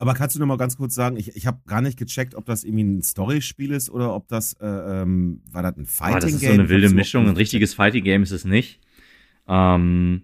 Aber 0.00 0.14
kannst 0.14 0.36
du 0.36 0.40
noch 0.40 0.46
mal 0.46 0.58
ganz 0.58 0.76
kurz 0.76 0.94
sagen, 0.94 1.16
ich, 1.16 1.34
ich 1.36 1.46
habe 1.46 1.60
gar 1.66 1.80
nicht 1.80 1.98
gecheckt, 1.98 2.34
ob 2.34 2.44
das 2.44 2.62
irgendwie 2.62 2.84
ein 2.84 3.02
Story-Spiel 3.02 3.72
ist 3.72 3.90
oder 3.90 4.14
ob 4.14 4.28
das, 4.28 4.52
äh, 4.60 4.66
ähm, 4.66 5.40
war 5.50 5.62
das 5.62 5.76
ein 5.76 5.86
Fighting-Game? 5.86 6.12
Aber 6.12 6.20
das 6.20 6.32
ist 6.34 6.40
so 6.40 6.52
eine 6.52 6.68
wilde 6.68 6.90
Mischung. 6.90 7.28
Ein 7.28 7.36
richtiges 7.36 7.74
Fighting 7.74 8.04
Game 8.04 8.22
ist 8.22 8.30
es 8.30 8.44
nicht. 8.44 8.80
Ähm, 9.48 10.22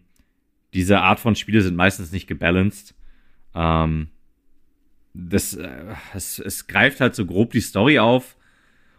diese 0.74 1.00
Art 1.00 1.18
von 1.18 1.34
Spiele 1.34 1.60
sind 1.62 1.76
meistens 1.76 2.12
nicht 2.12 2.26
gebalanced. 2.26 2.94
Ähm, 3.54 4.08
das, 5.14 5.54
äh, 5.54 5.68
es, 6.12 6.38
es 6.38 6.66
greift 6.66 7.00
halt 7.00 7.14
so 7.14 7.24
grob 7.24 7.52
die 7.52 7.60
Story 7.60 7.98
auf. 7.98 8.36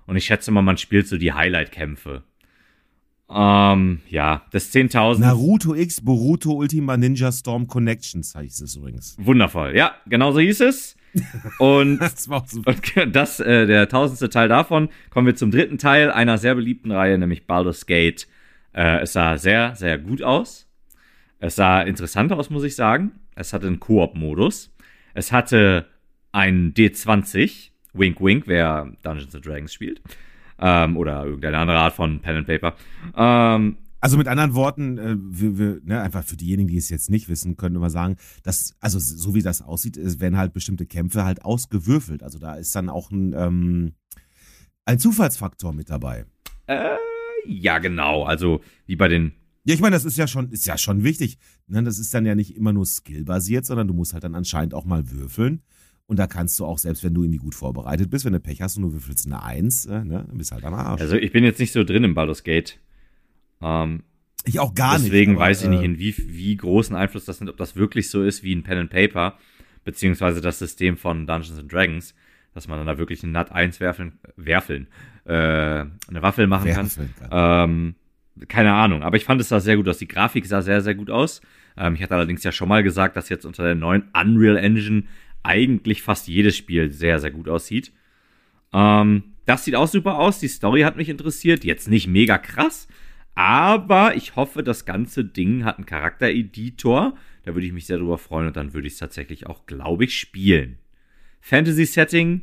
Und 0.07 0.15
ich 0.15 0.25
schätze 0.25 0.51
mal, 0.51 0.61
man 0.61 0.77
spielt 0.77 1.07
so 1.07 1.17
die 1.17 1.33
Highlight-Kämpfe. 1.33 2.23
Ähm, 3.29 4.01
ja, 4.07 4.45
das 4.51 4.71
10.000. 4.71 5.19
Naruto 5.19 5.73
X 5.73 6.01
Boruto 6.01 6.53
Ultima 6.53 6.95
Ninja 6.95 7.31
Storm 7.31 7.67
Connections 7.67 8.35
heißt 8.35 8.61
es 8.61 8.75
übrigens. 8.75 9.15
Wundervoll. 9.19 9.75
Ja, 9.75 9.95
genau 10.05 10.31
so 10.31 10.39
hieß 10.39 10.61
es. 10.61 10.95
Und 11.57 11.97
Das 11.99 12.29
war 12.29 12.45
super. 12.47 12.75
Und 12.95 13.15
das, 13.15 13.39
äh, 13.39 13.65
der 13.65 13.89
tausendste 13.89 14.29
Teil 14.29 14.47
davon, 14.47 14.89
kommen 15.09 15.27
wir 15.27 15.35
zum 15.35 15.49
dritten 15.51 15.79
Teil 15.79 16.11
einer 16.11 16.37
sehr 16.37 16.55
beliebten 16.55 16.91
Reihe, 16.91 17.17
nämlich 17.17 17.47
Baldur's 17.47 17.87
Gate. 17.87 18.27
Äh, 18.73 19.01
es 19.01 19.13
sah 19.13 19.37
sehr, 19.37 19.75
sehr 19.75 19.97
gut 19.97 20.21
aus. 20.21 20.67
Es 21.39 21.55
sah 21.55 21.81
interessant 21.81 22.31
aus, 22.31 22.49
muss 22.51 22.63
ich 22.63 22.75
sagen. 22.75 23.11
Es 23.35 23.53
hatte 23.53 23.67
einen 23.67 23.79
Koop-Modus. 23.79 24.71
Es 25.15 25.31
hatte 25.31 25.87
einen 26.35 26.73
D20, 26.73 27.71
wink 27.93 28.19
wink, 28.19 28.43
wer 28.47 28.91
Dungeons 29.03 29.33
and 29.33 29.45
Dragons 29.45 29.73
spielt. 29.73 30.01
Ähm, 30.59 30.97
oder 30.97 31.25
irgendeine 31.25 31.57
andere 31.57 31.77
Art 31.77 31.93
von 31.93 32.19
Pen 32.21 32.37
and 32.37 32.47
Paper. 32.47 32.75
Ähm, 33.15 33.77
Also 34.01 34.17
mit 34.17 34.27
anderen 34.27 34.53
Worten, 34.53 34.97
äh, 34.97 35.15
wir, 35.17 35.57
wir, 35.57 35.81
ne, 35.83 36.01
einfach 36.01 36.23
für 36.23 36.35
diejenigen, 36.37 36.69
die 36.69 36.77
es 36.77 36.89
jetzt 36.89 37.09
nicht 37.09 37.27
wissen, 37.29 37.57
können 37.57 37.79
wir 37.79 37.89
sagen, 37.89 38.17
dass, 38.43 38.75
also 38.79 38.99
so 38.99 39.33
wie 39.33 39.41
das 39.41 39.61
aussieht, 39.61 39.97
werden 40.19 40.37
halt 40.37 40.53
bestimmte 40.53 40.85
Kämpfe 40.85 41.23
halt 41.25 41.43
ausgewürfelt. 41.43 42.21
Also 42.21 42.37
da 42.37 42.55
ist 42.55 42.75
dann 42.75 42.89
auch 42.89 43.09
ein, 43.11 43.33
ähm, 43.33 43.93
ein 44.85 44.99
Zufallsfaktor 44.99 45.73
mit 45.73 45.89
dabei. 45.89 46.25
äh, 46.67 46.95
ja, 47.47 47.77
genau. 47.79 48.23
Also, 48.23 48.61
wie 48.87 48.95
bei 48.95 49.07
den 49.07 49.31
Ja, 49.65 49.73
ich 49.73 49.81
meine, 49.81 49.95
das 49.95 50.03
ist 50.05 50.17
ja 50.17 50.27
schon, 50.27 50.49
ist 50.51 50.65
ja 50.67 50.77
schon 50.77 51.03
wichtig. 51.03 51.37
Ne, 51.67 51.81
das 51.83 51.97
ist 51.99 52.13
dann 52.13 52.25
ja 52.25 52.35
nicht 52.35 52.55
immer 52.55 52.73
nur 52.73 52.85
skillbasiert, 52.85 53.65
sondern 53.65 53.87
du 53.87 53.93
musst 53.93 54.13
halt 54.13 54.23
dann 54.23 54.35
anscheinend 54.35 54.73
auch 54.73 54.85
mal 54.85 55.09
würfeln. 55.11 55.61
Und 56.07 56.19
da 56.19 56.27
kannst 56.27 56.59
du 56.59 56.65
auch, 56.65 56.77
selbst 56.77 57.03
wenn 57.03 57.13
du 57.13 57.23
irgendwie 57.23 57.39
gut 57.39 57.55
vorbereitet 57.55 58.11
bist, 58.11 58.25
wenn 58.25 58.33
du 58.33 58.39
Pech 58.39 58.61
hast 58.61 58.77
und 58.77 58.83
du 58.83 58.93
würfelst 58.93 59.25
eine 59.25 59.41
Eins, 59.41 59.85
äh, 59.85 60.03
ne, 60.03 60.25
dann 60.27 60.37
bist 60.37 60.51
du 60.51 60.55
halt 60.55 60.63
am 60.63 60.75
Arsch. 60.75 61.01
Also 61.01 61.15
ich 61.15 61.31
bin 61.31 61.43
jetzt 61.43 61.59
nicht 61.59 61.71
so 61.71 61.83
drin 61.83 62.03
im 62.03 62.13
Baldur's 62.13 62.43
Gate. 62.43 62.79
Ähm, 63.61 64.03
ich 64.43 64.59
auch 64.59 64.75
gar 64.75 64.93
nicht. 64.93 65.07
deswegen 65.07 65.37
weiß 65.37 65.63
ich 65.63 65.69
nicht, 65.69 65.81
äh, 65.81 65.85
in 65.85 65.97
wie, 65.97 66.15
wie 66.17 66.55
großen 66.55 66.95
Einfluss 66.95 67.25
das 67.25 67.39
nimmt, 67.39 67.49
ob 67.49 67.57
das 67.57 67.75
wirklich 67.75 68.11
so 68.11 68.23
ist 68.23 68.43
wie 68.43 68.53
ein 68.53 68.61
Pen 68.61 68.77
and 68.77 68.89
Paper, 68.91 69.37
beziehungsweise 69.83 70.41
das 70.41 70.59
System 70.59 70.97
von 70.97 71.25
Dungeons 71.25 71.57
and 71.57 71.73
Dragons, 71.73 72.13
dass 72.53 72.67
man 72.67 72.77
dann 72.77 72.87
da 72.87 72.99
wirklich 72.99 73.23
einen 73.23 73.33
Nut 73.33 73.51
1 73.51 73.79
werfeln, 73.79 74.19
werfeln, 74.35 74.87
äh, 75.25 75.31
eine 75.31 76.21
Waffel 76.21 76.45
machen 76.45 76.71
kann. 76.71 76.85
werfeln 76.85 77.13
kann. 77.17 77.29
Ähm, 77.31 77.95
keine 78.47 78.73
Ahnung, 78.73 79.01
aber 79.01 79.17
ich 79.17 79.25
fand 79.25 79.41
es 79.41 79.49
sah 79.49 79.59
sehr 79.59 79.77
gut 79.77 79.87
aus. 79.87 79.97
Die 79.97 80.07
Grafik 80.07 80.45
sah 80.45 80.61
sehr, 80.61 80.81
sehr 80.81 80.93
gut 80.93 81.09
aus. 81.09 81.41
Ähm, 81.77 81.95
ich 81.95 82.03
hatte 82.03 82.15
allerdings 82.15 82.43
ja 82.43 82.51
schon 82.51 82.69
mal 82.69 82.83
gesagt, 82.83 83.15
dass 83.15 83.29
jetzt 83.29 83.45
unter 83.45 83.63
der 83.63 83.75
neuen 83.75 84.09
Unreal 84.13 84.57
Engine 84.57 85.03
eigentlich 85.45 86.01
fast 86.01 86.27
jedes 86.27 86.57
Spiel 86.57 86.91
sehr, 86.91 87.19
sehr 87.19 87.31
gut 87.31 87.47
aussieht. 87.47 87.91
Ähm, 88.73 89.23
das 89.45 89.65
sieht 89.65 89.75
auch 89.75 89.87
super 89.87 90.17
aus. 90.17 90.39
Die 90.39 90.47
Story 90.47 90.81
hat 90.81 90.97
mich 90.97 91.09
interessiert. 91.09 91.63
Jetzt 91.63 91.87
nicht 91.87 92.07
mega 92.07 92.37
krass, 92.37 92.87
aber 93.35 94.15
ich 94.15 94.35
hoffe, 94.35 94.63
das 94.63 94.85
ganze 94.85 95.23
Ding 95.23 95.63
hat 95.63 95.77
einen 95.77 95.85
Charaktereditor. 95.85 97.15
Da 97.43 97.53
würde 97.53 97.67
ich 97.67 97.73
mich 97.73 97.85
sehr 97.85 97.97
drüber 97.97 98.17
freuen 98.17 98.47
und 98.47 98.57
dann 98.57 98.73
würde 98.73 98.87
ich 98.87 98.93
es 98.93 98.99
tatsächlich 98.99 99.45
auch, 99.45 99.65
glaube 99.65 100.05
ich, 100.05 100.17
spielen. 100.17 100.79
Fantasy-Setting. 101.41 102.41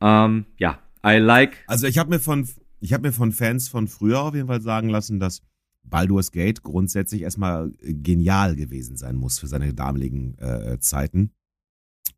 Ähm, 0.00 0.46
ja, 0.58 0.78
I 1.04 1.18
like. 1.18 1.58
Also 1.66 1.86
ich 1.86 1.98
habe 1.98 2.10
mir 2.10 2.20
von 2.20 2.48
ich 2.80 2.92
habe 2.92 3.06
mir 3.06 3.12
von 3.12 3.30
Fans 3.30 3.68
von 3.68 3.86
früher 3.86 4.20
auf 4.22 4.34
jeden 4.34 4.48
Fall 4.48 4.60
sagen 4.60 4.88
lassen, 4.88 5.20
dass 5.20 5.42
Baldur's 5.84 6.32
Gate 6.32 6.62
grundsätzlich 6.62 7.22
erstmal 7.22 7.70
genial 7.80 8.56
gewesen 8.56 8.96
sein 8.96 9.16
muss 9.16 9.38
für 9.38 9.46
seine 9.46 9.72
damaligen 9.74 10.36
äh, 10.38 10.78
Zeiten. 10.80 11.30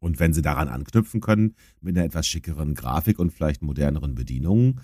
Und 0.01 0.21
wenn 0.21 0.33
sie 0.33 0.43
daran 0.43 0.69
anknüpfen 0.69 1.21
können, 1.21 1.55
mit 1.81 1.97
einer 1.97 2.07
etwas 2.07 2.27
schickeren 2.27 2.75
Grafik 2.75 3.19
und 3.19 3.33
vielleicht 3.33 3.63
moderneren 3.63 4.15
Bedienungen, 4.15 4.81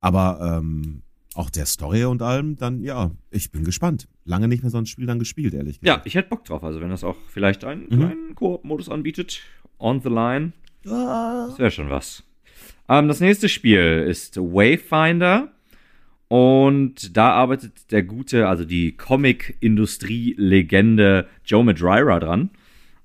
aber 0.00 0.58
ähm, 0.58 1.02
auch 1.34 1.50
der 1.50 1.66
Story 1.66 2.04
und 2.04 2.22
allem, 2.22 2.56
dann 2.56 2.82
ja, 2.82 3.10
ich 3.30 3.52
bin 3.52 3.64
gespannt. 3.64 4.08
Lange 4.24 4.48
nicht 4.48 4.62
mehr 4.62 4.70
so 4.70 4.78
ein 4.78 4.86
Spiel 4.86 5.06
dann 5.06 5.18
gespielt, 5.18 5.52
ehrlich 5.54 5.80
gesagt. 5.80 5.98
Ja, 5.98 6.02
ich 6.04 6.14
hätte 6.14 6.28
Bock 6.28 6.44
drauf. 6.44 6.62
Also 6.64 6.80
wenn 6.80 6.90
das 6.90 7.04
auch 7.04 7.16
vielleicht 7.28 7.64
einen 7.64 7.82
mhm. 7.82 7.88
kleinen 7.88 8.34
Koop-Modus 8.34 8.88
anbietet, 8.88 9.40
on 9.78 10.00
the 10.00 10.08
line, 10.08 10.52
das 10.82 11.58
wäre 11.58 11.70
schon 11.70 11.90
was. 11.90 12.24
Ähm, 12.88 13.06
das 13.08 13.20
nächste 13.20 13.48
Spiel 13.48 14.06
ist 14.08 14.36
Wayfinder. 14.36 15.52
Und 16.28 17.16
da 17.16 17.32
arbeitet 17.32 17.90
der 17.90 18.04
gute, 18.04 18.46
also 18.48 18.64
die 18.64 18.96
Comic-Industrie-Legende 18.96 21.26
Joe 21.44 21.64
Madureira 21.64 22.20
dran. 22.20 22.50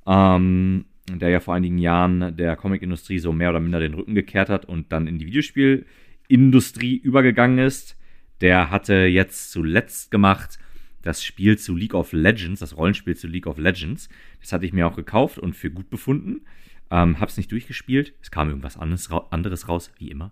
Ähm, 0.06 0.86
der 1.10 1.30
ja 1.30 1.40
vor 1.40 1.54
einigen 1.54 1.78
Jahren 1.78 2.36
der 2.36 2.56
Comic-Industrie 2.56 3.20
so 3.20 3.32
mehr 3.32 3.50
oder 3.50 3.60
minder 3.60 3.80
den 3.80 3.94
Rücken 3.94 4.16
gekehrt 4.16 4.50
hat 4.50 4.66
und 4.66 4.92
dann 4.92 5.08
in 5.08 5.20
die 5.20 5.28
Videospielindustrie 5.28 6.98
übergegangen 6.98 7.60
ist. 7.60 7.98
Der 8.42 8.72
hatte 8.72 8.94
jetzt 9.06 9.52
zuletzt 9.52 10.12
gemacht 10.12 10.60
das 11.06 11.24
Spiel 11.24 11.58
zu 11.58 11.76
League 11.76 11.94
of 11.94 12.12
Legends, 12.12 12.60
das 12.60 12.76
Rollenspiel 12.76 13.16
zu 13.16 13.28
League 13.28 13.48
of 13.48 13.60
Legends. 13.60 14.10
Das 14.42 14.52
hatte 14.52 14.66
ich 14.66 14.74
mir 14.74 14.88
auch 14.88 14.96
gekauft 14.96 15.38
und 15.38 15.56
für 15.56 15.70
gut 15.70 15.90
befunden. 15.90 16.42
Ähm, 16.90 17.20
hab's 17.20 17.38
nicht 17.38 17.52
durchgespielt. 17.52 18.14
Es 18.22 18.32
kam 18.32 18.50
irgendwas 18.50 18.78
anderes, 18.78 19.10
anderes 19.30 19.70
raus, 19.70 19.92
wie 20.00 20.10
immer. 20.10 20.32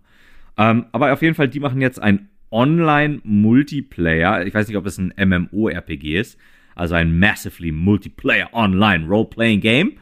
Ähm, 0.57 0.87
aber 0.91 1.13
auf 1.13 1.21
jeden 1.21 1.35
Fall, 1.35 1.47
die 1.47 1.59
machen 1.59 1.79
jetzt 1.79 2.01
ein 2.01 2.29
Online-Multiplayer. 2.51 4.45
Ich 4.45 4.53
weiß 4.53 4.67
nicht, 4.67 4.77
ob 4.77 4.85
es 4.85 4.97
ein 4.97 5.13
MMO-RPG 5.15 6.19
ist. 6.19 6.39
Also 6.75 6.95
ein 6.95 7.19
Massively 7.19 7.71
Multiplayer 7.71 8.51
Online 8.53 9.05
Role-Playing 9.05 9.61
Game. 9.61 9.93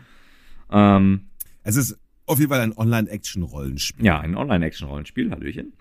Ähm, 0.71 1.29
es 1.63 1.75
ist 1.75 1.99
auf 2.25 2.39
jeden 2.39 2.51
Fall 2.51 2.61
ein 2.61 2.77
Online-Action-Rollenspiel. 2.77 4.05
Ja, 4.05 4.19
ein 4.19 4.35
Online-Action-Rollenspiel, 4.35 5.31
Hallöchen. 5.31 5.73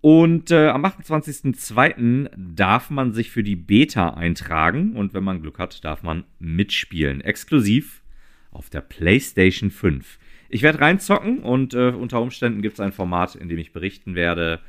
Und 0.00 0.50
äh, 0.50 0.68
am 0.68 0.84
28.02. 0.84 2.30
darf 2.36 2.90
man 2.90 3.12
sich 3.12 3.30
für 3.30 3.44
die 3.44 3.54
Beta 3.54 4.14
eintragen 4.14 4.96
und 4.96 5.14
wenn 5.14 5.22
man 5.22 5.42
Glück 5.42 5.58
hat, 5.58 5.84
darf 5.84 6.02
man 6.02 6.24
mitspielen. 6.40 7.20
Exklusiv 7.20 8.02
auf 8.50 8.68
der 8.68 8.80
PlayStation 8.80 9.70
5. 9.70 10.18
Ich 10.48 10.62
werde 10.62 10.80
reinzocken 10.80 11.38
und 11.38 11.72
äh, 11.74 11.90
unter 11.90 12.20
Umständen 12.20 12.62
gibt 12.62 12.74
es 12.74 12.80
ein 12.80 12.92
Format, 12.92 13.36
in 13.36 13.48
dem 13.48 13.58
ich 13.58 13.72
berichten 13.72 14.14
werde, 14.16 14.60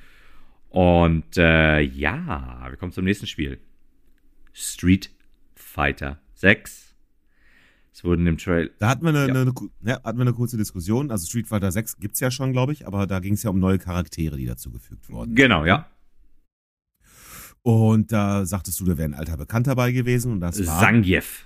und 0.73 1.37
äh, 1.37 1.81
ja, 1.81 2.65
wir 2.67 2.77
kommen 2.77 2.91
zum 2.91 3.05
nächsten 3.05 3.27
Spiel. 3.27 3.59
Street 4.53 5.11
Fighter 5.53 6.19
6. 6.33 6.92
Es 7.93 8.03
wurden 8.03 8.25
im 8.25 8.37
Trail. 8.39 8.71
Da 8.79 8.89
hatten 8.89 9.03
wir 9.03 9.09
eine, 9.09 9.27
ja. 9.27 9.41
eine, 9.41 9.53
ja, 9.83 10.03
hatten 10.03 10.17
wir 10.17 10.23
eine 10.23 10.33
kurze 10.33 10.57
Diskussion. 10.57 11.11
Also 11.11 11.27
Street 11.27 11.47
Fighter 11.47 11.71
6 11.71 11.97
gibt 11.99 12.15
es 12.15 12.21
ja 12.21 12.31
schon, 12.31 12.51
glaube 12.51 12.73
ich, 12.73 12.87
aber 12.87 13.05
da 13.05 13.19
ging 13.19 13.35
es 13.35 13.43
ja 13.43 13.51
um 13.51 13.59
neue 13.59 13.77
Charaktere, 13.77 14.35
die 14.35 14.47
dazugefügt 14.47 15.09
wurden. 15.09 15.35
Genau, 15.35 15.63
ja. 15.63 15.87
Und 17.61 18.11
da 18.11 18.45
sagtest 18.45 18.79
du, 18.79 18.85
da 18.85 18.97
wäre 18.97 19.09
ein 19.09 19.13
alter 19.13 19.37
Bekannt 19.37 19.67
dabei 19.67 19.91
gewesen 19.91 20.33
und 20.33 20.41
das 20.41 20.65
war. 20.65 20.81
Zangief. 20.81 21.45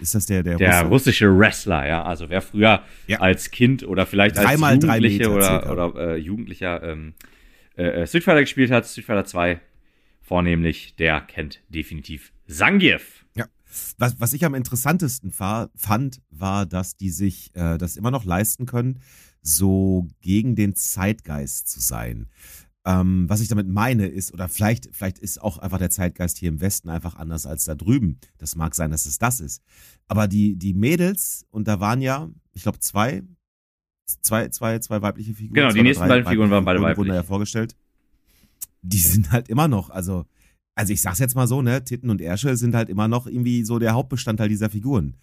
Ist 0.00 0.16
das 0.16 0.26
der, 0.26 0.42
der, 0.42 0.56
der 0.56 0.82
russische 0.82 1.38
Wrestler, 1.38 1.86
ja? 1.86 2.02
Also 2.02 2.28
wer 2.28 2.42
früher 2.42 2.82
ja. 3.06 3.20
als 3.20 3.52
Kind 3.52 3.84
oder 3.84 4.04
vielleicht 4.04 4.36
als 4.36 4.48
Dreimal 4.48 4.74
Jugendliche 4.74 5.30
oder, 5.30 5.70
oder 5.70 5.94
äh, 5.94 6.16
Jugendlicher 6.16 6.82
ähm, 6.82 7.14
äh, 7.76 8.02
äh, 8.02 8.06
Street 8.08 8.24
Fighter 8.24 8.40
gespielt 8.40 8.72
hat, 8.72 8.84
Street 8.84 9.04
Fighter 9.04 9.24
2 9.24 9.60
vornehmlich, 10.20 10.96
der 10.96 11.20
kennt 11.20 11.60
definitiv 11.68 12.32
Zangief. 12.48 13.21
Was, 13.98 14.20
was 14.20 14.32
ich 14.32 14.44
am 14.44 14.54
interessantesten 14.54 15.32
fand, 15.32 16.20
war, 16.30 16.66
dass 16.66 16.96
die 16.96 17.10
sich 17.10 17.54
äh, 17.54 17.78
das 17.78 17.96
immer 17.96 18.10
noch 18.10 18.24
leisten 18.24 18.66
können, 18.66 19.00
so 19.42 20.08
gegen 20.20 20.54
den 20.54 20.74
Zeitgeist 20.74 21.68
zu 21.68 21.80
sein. 21.80 22.28
Ähm, 22.84 23.28
was 23.28 23.40
ich 23.40 23.48
damit 23.48 23.68
meine 23.68 24.06
ist, 24.06 24.32
oder 24.32 24.48
vielleicht, 24.48 24.88
vielleicht 24.92 25.18
ist 25.18 25.40
auch 25.40 25.58
einfach 25.58 25.78
der 25.78 25.90
Zeitgeist 25.90 26.38
hier 26.38 26.48
im 26.48 26.60
Westen 26.60 26.90
einfach 26.90 27.14
anders 27.14 27.46
als 27.46 27.64
da 27.64 27.74
drüben. 27.74 28.18
Das 28.38 28.56
mag 28.56 28.74
sein, 28.74 28.90
dass 28.90 29.06
es 29.06 29.18
das 29.18 29.40
ist. 29.40 29.62
Aber 30.08 30.26
die, 30.26 30.56
die 30.56 30.74
Mädels, 30.74 31.46
und 31.50 31.68
da 31.68 31.78
waren 31.78 32.00
ja, 32.00 32.28
ich 32.52 32.62
glaube, 32.62 32.80
zwei, 32.80 33.22
zwei, 34.20 34.48
zwei, 34.48 34.80
zwei 34.80 35.00
weibliche 35.00 35.34
Figuren. 35.34 35.54
Genau, 35.54 35.72
die 35.72 35.82
nächsten 35.82 36.08
beiden 36.08 36.26
Figuren 36.26 36.50
waren 36.50 36.64
beide 36.64 36.80
weiblich. 36.82 36.98
Wurden 36.98 37.14
ja 37.14 37.22
vorgestellt. 37.22 37.76
Die 38.82 38.98
sind 38.98 39.30
halt 39.30 39.48
immer 39.48 39.68
noch, 39.68 39.90
also, 39.90 40.26
also 40.74 40.92
ich 40.92 41.02
sag's 41.02 41.18
jetzt 41.18 41.34
mal 41.34 41.46
so, 41.46 41.62
ne, 41.62 41.84
Titten 41.84 42.10
und 42.10 42.20
Ärsche 42.20 42.56
sind 42.56 42.74
halt 42.74 42.88
immer 42.88 43.08
noch 43.08 43.26
irgendwie 43.26 43.64
so 43.64 43.78
der 43.78 43.92
Hauptbestandteil 43.92 44.48
dieser 44.48 44.70
Figuren. 44.70 45.16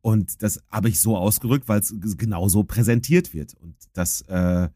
Und 0.00 0.42
das 0.42 0.60
habe 0.70 0.88
ich 0.88 1.00
so 1.00 1.16
ausgerückt, 1.16 1.68
weil 1.68 1.80
es 1.80 1.94
genau 2.16 2.48
so 2.48 2.64
präsentiert 2.64 3.34
wird. 3.34 3.54
Und 3.54 3.76
das 3.92 4.22
äh, 4.22 4.68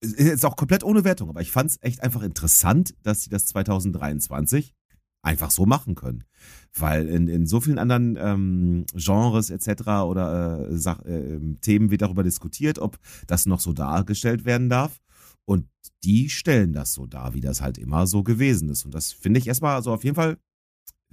ist 0.00 0.18
jetzt 0.20 0.44
auch 0.44 0.56
komplett 0.56 0.84
ohne 0.84 1.04
Wertung, 1.04 1.28
aber 1.28 1.40
ich 1.40 1.50
fand 1.50 1.70
es 1.70 1.78
echt 1.82 2.02
einfach 2.02 2.22
interessant, 2.22 2.94
dass 3.02 3.22
sie 3.22 3.30
das 3.30 3.46
2023 3.46 4.74
einfach 5.22 5.50
so 5.50 5.66
machen 5.66 5.96
können. 5.96 6.24
Weil 6.72 7.08
in, 7.08 7.28
in 7.28 7.46
so 7.46 7.60
vielen 7.60 7.78
anderen 7.78 8.16
ähm, 8.20 8.86
Genres 8.94 9.50
etc. 9.50 9.88
oder 10.06 10.68
äh, 10.70 10.76
Sach, 10.76 11.04
äh, 11.04 11.40
Themen 11.60 11.90
wird 11.90 12.02
darüber 12.02 12.22
diskutiert, 12.22 12.78
ob 12.78 12.98
das 13.26 13.46
noch 13.46 13.60
so 13.60 13.72
dargestellt 13.72 14.44
werden 14.44 14.68
darf. 14.68 15.00
Und 15.46 15.68
die 16.04 16.28
stellen 16.28 16.72
das 16.72 16.92
so 16.92 17.06
dar, 17.06 17.34
wie 17.34 17.40
das 17.40 17.60
halt 17.60 17.78
immer 17.78 18.06
so 18.06 18.22
gewesen 18.22 18.68
ist. 18.68 18.84
Und 18.84 18.94
das 18.94 19.12
finde 19.12 19.38
ich 19.38 19.46
erstmal, 19.46 19.76
also 19.76 19.92
auf 19.92 20.04
jeden 20.04 20.16
Fall, 20.16 20.38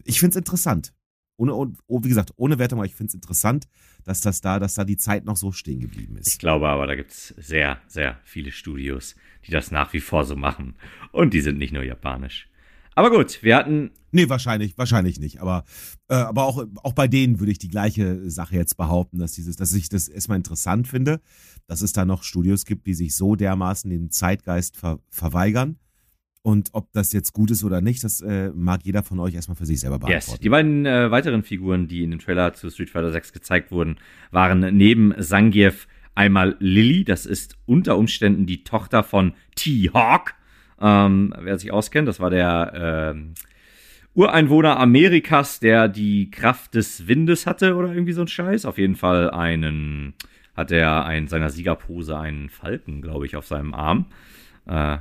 ich 0.04 0.19
finde 0.19 0.32
es 0.32 0.38
interessant. 0.38 0.93
Ohne, 1.36 1.54
oh, 1.56 2.04
wie 2.04 2.10
gesagt, 2.10 2.32
ohne 2.36 2.60
Wertung, 2.60 2.80
aber 2.80 2.86
ich 2.86 2.93
finde 2.93 3.10
es 3.10 3.15
interessant, 3.15 3.67
dass 4.04 4.22
das 4.22 4.41
da, 4.41 4.60
dass 4.60 4.76
da 4.76 4.84
die 4.84 4.98
Zeit 4.98 5.26
noch 5.26 5.38
so 5.38 5.52
stehen 5.52 5.80
geblieben 5.80 6.15
ist. 6.17 6.28
Ich 6.28 6.38
glaube 6.38 6.67
aber, 6.67 6.86
da 6.86 6.96
gibt 6.96 7.12
es 7.12 7.30
sehr, 7.30 7.82
sehr 7.88 8.19
viele 8.24 8.52
Studios, 8.52 9.15
die 9.46 9.52
das 9.52 9.72
nach 9.72 9.93
wie 9.93 10.00
vor 10.00 10.26
so 10.26 10.36
machen. 10.36 10.76
Und 11.12 11.34
die 11.34 11.41
sind 11.41 11.58
nicht 11.58 11.74
nur 11.74 11.84
japanisch. 11.84 12.50
Aber 12.95 13.10
gut, 13.10 13.41
wir 13.41 13.56
hatten. 13.56 13.91
Nee, 14.12 14.29
wahrscheinlich, 14.29 14.77
wahrscheinlich 14.77 15.19
nicht. 15.19 15.41
Aber, 15.41 15.63
äh, 16.08 16.15
aber 16.15 16.43
auch, 16.43 16.63
auch 16.84 16.93
bei 16.93 17.08
denen 17.08 17.39
würde 17.39 17.51
ich 17.51 17.58
die 17.58 17.69
gleiche 17.69 18.29
Sache 18.29 18.56
jetzt 18.56 18.77
behaupten, 18.77 19.19
dass 19.19 19.34
dieses, 19.34 19.56
dass 19.56 19.73
ich 19.73 19.89
das 19.89 20.08
erstmal 20.08 20.38
interessant 20.38 20.88
finde, 20.88 21.19
dass 21.67 21.82
es 21.82 21.93
da 21.93 22.06
noch 22.06 22.23
Studios 22.23 22.65
gibt, 22.65 22.86
die 22.86 22.93
sich 22.93 23.15
so 23.15 23.36
dermaßen 23.36 23.89
den 23.89 24.12
Zeitgeist 24.12 24.77
ver 24.77 24.99
verweigern. 25.10 25.77
Und 26.45 26.69
ob 26.73 26.91
das 26.91 27.13
jetzt 27.13 27.32
gut 27.32 27.51
ist 27.51 27.63
oder 27.63 27.79
nicht, 27.79 28.03
das 28.03 28.19
äh, 28.19 28.51
mag 28.53 28.82
jeder 28.84 29.01
von 29.01 29.17
euch 29.19 29.34
erstmal 29.34 29.56
für 29.56 29.65
sich 29.65 29.79
selber 29.79 29.97
beantworten. 29.97 30.32
Yes. 30.32 30.39
Die 30.41 30.49
beiden 30.49 30.86
äh, 30.86 31.10
weiteren 31.10 31.41
Figuren, 31.41 31.88
die 31.88 32.03
in 32.03 32.12
dem 32.12 32.19
Trailer 32.19 32.53
zu 32.53 32.69
Street 32.69 32.89
Fighter 32.89 33.13
6 33.13 33.32
gezeigt 33.32 33.71
wurden, 33.71 33.95
waren 34.32 34.75
neben 34.75 35.13
Zangief 35.21 35.88
einmal 36.15 36.58
Lily, 36.60 37.06
das 37.06 37.25
ist 37.25 37.56
unter 37.65 37.97
Umständen 37.97 38.45
die 38.45 38.65
Tochter 38.65 39.03
von 39.03 39.34
T-Hawk, 39.56 40.36
ähm, 40.81 41.33
wer 41.39 41.57
sich 41.57 41.71
auskennt, 41.71 42.07
das 42.07 42.19
war 42.19 42.29
der 42.29 43.13
ähm, 43.15 43.33
Ureinwohner 44.15 44.79
Amerikas, 44.79 45.59
der 45.59 45.88
die 45.88 46.29
Kraft 46.29 46.75
des 46.75 47.07
Windes 47.07 47.47
hatte 47.47 47.75
oder 47.75 47.91
irgendwie 47.91 48.13
so 48.13 48.21
ein 48.21 48.27
Scheiß. 48.27 48.65
Auf 48.65 48.77
jeden 48.77 48.95
Fall 48.95 49.31
einen, 49.31 50.13
hat 50.55 50.71
er 50.71 51.09
in 51.15 51.27
seiner 51.27 51.49
Siegerpose 51.49 52.17
einen 52.17 52.49
Falken, 52.49 53.01
glaube 53.01 53.25
ich, 53.25 53.36
auf 53.36 53.45
seinem 53.45 53.73
Arm. 53.73 54.05
Äh, 54.67 54.97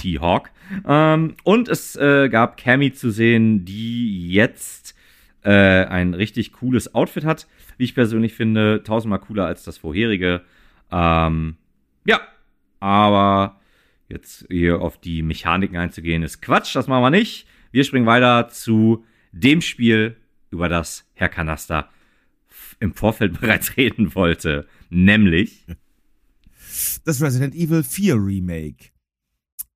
T-Hawk. 0.00 0.50
Ähm, 0.86 1.34
und 1.44 1.68
es 1.68 1.96
äh, 1.96 2.28
gab 2.28 2.56
Cammy 2.56 2.92
zu 2.92 3.10
sehen, 3.10 3.64
die 3.64 4.30
jetzt 4.30 4.94
äh, 5.44 5.50
ein 5.50 6.14
richtig 6.14 6.52
cooles 6.52 6.94
Outfit 6.94 7.24
hat, 7.24 7.46
wie 7.78 7.84
ich 7.84 7.94
persönlich 7.94 8.34
finde. 8.34 8.82
Tausendmal 8.84 9.20
cooler 9.20 9.46
als 9.46 9.64
das 9.64 9.78
vorherige. 9.78 10.42
Ähm, 10.90 11.56
ja, 12.04 12.20
aber 12.80 13.60
jetzt 14.12 14.46
hier 14.48 14.80
auf 14.80 15.00
die 15.00 15.22
Mechaniken 15.22 15.76
einzugehen, 15.76 16.22
ist 16.22 16.42
Quatsch, 16.42 16.76
das 16.76 16.86
machen 16.86 17.02
wir 17.02 17.10
nicht. 17.10 17.46
Wir 17.72 17.84
springen 17.84 18.06
weiter 18.06 18.48
zu 18.48 19.04
dem 19.32 19.60
Spiel, 19.60 20.16
über 20.50 20.68
das 20.68 21.08
Herr 21.14 21.30
Kanaster 21.30 21.88
im 22.78 22.94
Vorfeld 22.94 23.32
bereits 23.40 23.76
reden 23.76 24.14
wollte, 24.14 24.66
nämlich 24.90 25.66
das 27.04 27.20
Resident 27.20 27.54
Evil 27.54 27.82
4 27.82 28.14
Remake. 28.16 28.90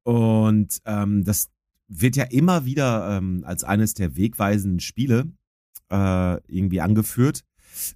Und 0.02 0.78
ähm, 0.84 1.24
das 1.24 1.50
wird 1.88 2.16
ja 2.16 2.24
immer 2.24 2.64
wieder 2.64 3.16
ähm, 3.16 3.42
als 3.44 3.64
eines 3.64 3.94
der 3.94 4.16
wegweisenden 4.16 4.80
Spiele 4.80 5.32
äh, 5.90 6.36
irgendwie 6.46 6.80
angeführt. 6.80 7.42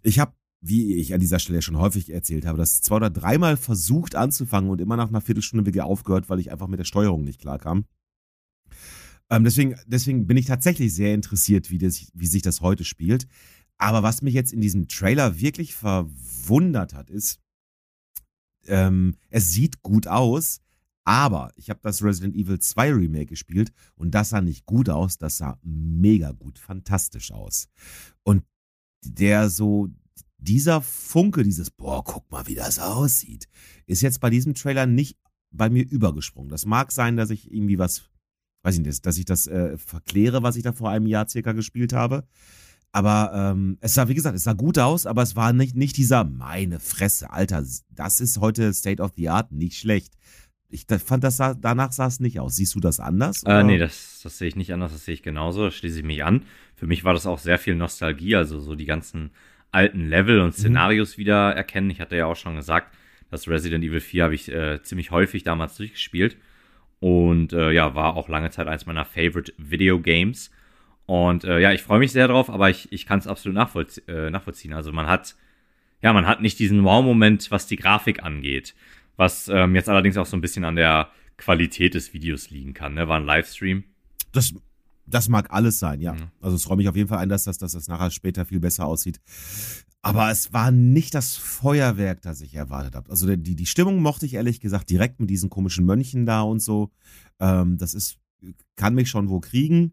Ich 0.02 0.18
habe 0.18 0.32
wie 0.60 0.94
ich 0.94 1.14
an 1.14 1.20
dieser 1.20 1.38
Stelle 1.38 1.62
schon 1.62 1.78
häufig 1.78 2.12
erzählt 2.12 2.44
habe, 2.44 2.58
das 2.58 2.82
zwei 2.82 2.96
oder 2.96 3.10
dreimal 3.10 3.56
versucht 3.56 4.14
anzufangen 4.14 4.70
und 4.70 4.80
immer 4.80 4.96
nach 4.96 5.08
einer 5.08 5.20
Viertelstunde 5.20 5.66
wieder 5.66 5.86
aufgehört, 5.86 6.28
weil 6.28 6.40
ich 6.40 6.52
einfach 6.52 6.68
mit 6.68 6.78
der 6.78 6.84
Steuerung 6.84 7.24
nicht 7.24 7.40
klarkam. 7.40 7.84
Ähm, 9.30 9.44
deswegen, 9.44 9.76
deswegen 9.86 10.26
bin 10.26 10.36
ich 10.36 10.46
tatsächlich 10.46 10.94
sehr 10.94 11.14
interessiert, 11.14 11.70
wie, 11.70 11.78
das, 11.78 12.10
wie 12.14 12.26
sich 12.26 12.42
das 12.42 12.60
heute 12.60 12.84
spielt. 12.84 13.26
Aber 13.78 14.02
was 14.02 14.20
mich 14.20 14.34
jetzt 14.34 14.52
in 14.52 14.60
diesem 14.60 14.88
Trailer 14.88 15.40
wirklich 15.40 15.74
verwundert 15.74 16.92
hat, 16.92 17.08
ist, 17.08 17.40
ähm, 18.66 19.16
es 19.30 19.50
sieht 19.50 19.82
gut 19.82 20.06
aus, 20.06 20.60
aber 21.04 21.50
ich 21.56 21.70
habe 21.70 21.80
das 21.82 22.02
Resident 22.02 22.36
Evil 22.36 22.58
2 22.58 22.92
Remake 22.92 23.26
gespielt 23.26 23.72
und 23.94 24.10
das 24.14 24.30
sah 24.30 24.42
nicht 24.42 24.66
gut 24.66 24.90
aus, 24.90 25.16
das 25.16 25.38
sah 25.38 25.58
mega 25.62 26.32
gut, 26.32 26.58
fantastisch 26.58 27.32
aus. 27.32 27.68
Und 28.22 28.44
der 29.02 29.48
so, 29.48 29.88
dieser 30.40 30.80
Funke, 30.80 31.42
dieses, 31.42 31.70
boah, 31.70 32.02
guck 32.04 32.30
mal, 32.30 32.46
wie 32.46 32.54
das 32.54 32.78
aussieht, 32.78 33.46
ist 33.86 34.02
jetzt 34.02 34.20
bei 34.20 34.30
diesem 34.30 34.54
Trailer 34.54 34.86
nicht 34.86 35.18
bei 35.50 35.68
mir 35.68 35.84
übergesprungen. 35.88 36.50
Das 36.50 36.66
mag 36.66 36.92
sein, 36.92 37.16
dass 37.16 37.30
ich 37.30 37.52
irgendwie 37.52 37.78
was, 37.78 38.08
weiß 38.62 38.76
ich 38.76 38.80
nicht, 38.80 39.04
dass 39.04 39.18
ich 39.18 39.24
das 39.24 39.46
äh, 39.46 39.76
verkläre, 39.76 40.42
was 40.42 40.56
ich 40.56 40.62
da 40.62 40.72
vor 40.72 40.90
einem 40.90 41.06
Jahr 41.06 41.28
circa 41.28 41.52
gespielt 41.52 41.92
habe. 41.92 42.24
Aber 42.92 43.32
ähm, 43.34 43.78
es 43.80 43.94
sah, 43.94 44.08
wie 44.08 44.14
gesagt, 44.14 44.36
es 44.36 44.44
sah 44.44 44.52
gut 44.52 44.78
aus, 44.78 45.06
aber 45.06 45.22
es 45.22 45.36
war 45.36 45.52
nicht, 45.52 45.76
nicht 45.76 45.96
dieser, 45.96 46.24
meine 46.24 46.80
Fresse, 46.80 47.30
Alter, 47.30 47.64
das 47.90 48.20
ist 48.20 48.40
heute 48.40 48.72
State 48.74 49.00
of 49.00 49.12
the 49.16 49.28
Art, 49.28 49.52
nicht 49.52 49.76
schlecht. 49.76 50.14
Ich 50.72 50.86
fand, 51.04 51.24
das 51.24 51.36
sah, 51.36 51.54
danach 51.54 51.92
sah 51.92 52.06
es 52.06 52.20
nicht 52.20 52.38
aus. 52.38 52.56
Siehst 52.56 52.74
du 52.76 52.80
das 52.80 53.00
anders? 53.00 53.42
Äh, 53.44 53.64
nee, 53.64 53.78
das, 53.78 54.20
das 54.22 54.38
sehe 54.38 54.48
ich 54.48 54.56
nicht 54.56 54.72
anders, 54.72 54.92
das 54.92 55.04
sehe 55.04 55.14
ich 55.14 55.22
genauso, 55.22 55.64
da 55.64 55.70
schließe 55.70 55.98
ich 55.98 56.04
mich 56.04 56.24
an. 56.24 56.44
Für 56.76 56.86
mich 56.86 57.04
war 57.04 57.12
das 57.12 57.26
auch 57.26 57.38
sehr 57.38 57.58
viel 57.58 57.74
Nostalgie, 57.74 58.36
also 58.36 58.60
so 58.60 58.76
die 58.76 58.86
ganzen 58.86 59.30
alten 59.72 60.08
Level 60.08 60.40
und 60.40 60.48
mhm. 60.48 60.52
Szenarios 60.52 61.16
mhm. 61.16 61.20
wieder 61.20 61.52
erkennen. 61.52 61.90
Ich 61.90 62.00
hatte 62.00 62.16
ja 62.16 62.26
auch 62.26 62.36
schon 62.36 62.56
gesagt, 62.56 62.94
das 63.30 63.48
Resident 63.48 63.84
Evil 63.84 64.00
4 64.00 64.24
habe 64.24 64.34
ich 64.34 64.50
äh, 64.50 64.82
ziemlich 64.82 65.10
häufig 65.10 65.44
damals 65.44 65.76
durchgespielt. 65.76 66.36
Und 66.98 67.52
äh, 67.52 67.70
ja, 67.72 67.94
war 67.94 68.16
auch 68.16 68.28
lange 68.28 68.50
Zeit 68.50 68.66
eins 68.66 68.86
meiner 68.86 69.04
Favorite 69.04 69.52
Video 69.56 70.00
Games. 70.00 70.50
Und 71.06 71.44
äh, 71.44 71.58
ja, 71.58 71.72
ich 71.72 71.82
freue 71.82 71.98
mich 71.98 72.12
sehr 72.12 72.28
drauf, 72.28 72.50
aber 72.50 72.70
ich, 72.70 72.92
ich 72.92 73.06
kann 73.06 73.18
es 73.18 73.26
absolut 73.26 73.56
nachvollzie 73.56 74.02
äh, 74.06 74.30
nachvollziehen. 74.30 74.74
Also 74.74 74.92
man 74.92 75.06
hat, 75.06 75.34
ja, 76.02 76.12
man 76.12 76.26
hat 76.26 76.42
nicht 76.42 76.58
diesen 76.58 76.84
Wow-Moment, 76.84 77.50
was 77.50 77.66
die 77.66 77.76
Grafik 77.76 78.22
angeht. 78.22 78.74
Was 79.16 79.48
ähm, 79.48 79.74
jetzt 79.74 79.88
allerdings 79.88 80.16
auch 80.16 80.26
so 80.26 80.36
ein 80.36 80.40
bisschen 80.40 80.64
an 80.64 80.76
der 80.76 81.10
Qualität 81.36 81.94
des 81.94 82.12
Videos 82.12 82.50
liegen 82.50 82.74
kann. 82.74 82.94
Ne? 82.94 83.08
War 83.08 83.18
ein 83.18 83.26
Livestream. 83.26 83.84
Das, 84.32 84.54
das 85.10 85.28
mag 85.28 85.52
alles 85.52 85.78
sein, 85.78 86.00
ja. 86.00 86.14
Mhm. 86.14 86.30
Also 86.40 86.56
es 86.56 86.68
räume 86.68 86.78
mich 86.78 86.88
auf 86.88 86.96
jeden 86.96 87.08
Fall 87.08 87.18
ein, 87.18 87.28
dass 87.28 87.44
das, 87.44 87.58
dass 87.58 87.72
das 87.72 87.88
nachher 87.88 88.10
später 88.10 88.44
viel 88.44 88.60
besser 88.60 88.86
aussieht. 88.86 89.20
Aber 90.02 90.30
es 90.30 90.52
war 90.52 90.70
nicht 90.70 91.14
das 91.14 91.36
Feuerwerk, 91.36 92.22
das 92.22 92.40
ich 92.40 92.54
erwartet 92.54 92.94
habe. 92.94 93.10
Also 93.10 93.34
die, 93.36 93.54
die 93.54 93.66
Stimmung 93.66 94.00
mochte 94.00 94.24
ich 94.24 94.34
ehrlich 94.34 94.60
gesagt 94.60 94.88
direkt 94.88 95.20
mit 95.20 95.28
diesen 95.28 95.50
komischen 95.50 95.84
Mönchen 95.84 96.24
da 96.24 96.40
und 96.42 96.60
so. 96.60 96.90
Ähm, 97.38 97.76
das 97.76 97.92
ist, 97.92 98.18
kann 98.76 98.94
mich 98.94 99.10
schon 99.10 99.28
wo 99.28 99.40
kriegen. 99.40 99.92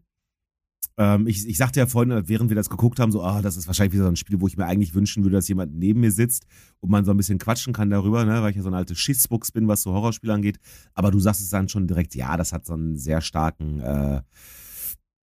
Ähm, 0.98 1.26
ich, 1.28 1.46
ich 1.46 1.56
sagte 1.56 1.78
ja 1.78 1.86
vorhin, 1.86 2.28
während 2.28 2.50
wir 2.50 2.56
das 2.56 2.70
geguckt 2.70 2.98
haben, 2.98 3.12
so, 3.12 3.22
ah, 3.22 3.40
das 3.40 3.56
ist 3.56 3.68
wahrscheinlich 3.68 3.92
wieder 3.92 4.04
so 4.04 4.10
ein 4.10 4.16
Spiel, 4.16 4.40
wo 4.40 4.48
ich 4.48 4.56
mir 4.56 4.66
eigentlich 4.66 4.94
wünschen 4.94 5.22
würde, 5.22 5.36
dass 5.36 5.46
jemand 5.46 5.74
neben 5.74 6.00
mir 6.00 6.10
sitzt 6.10 6.46
und 6.80 6.90
man 6.90 7.04
so 7.04 7.12
ein 7.12 7.16
bisschen 7.16 7.38
quatschen 7.38 7.72
kann 7.72 7.88
darüber, 7.88 8.24
ne, 8.24 8.42
weil 8.42 8.50
ich 8.50 8.56
ja 8.56 8.62
so 8.62 8.68
ein 8.68 8.74
alte 8.74 8.96
Schissbuchs 8.96 9.52
bin, 9.52 9.68
was 9.68 9.82
so 9.82 9.92
Horrorspiele 9.92 10.32
angeht. 10.32 10.58
Aber 10.94 11.10
du 11.10 11.20
sagst 11.20 11.40
es 11.40 11.50
dann 11.50 11.68
schon 11.68 11.86
direkt, 11.86 12.16
ja, 12.16 12.36
das 12.36 12.52
hat 12.52 12.66
so 12.66 12.72
einen 12.72 12.96
sehr 12.96 13.20
starken, 13.20 13.80
äh, 13.80 14.22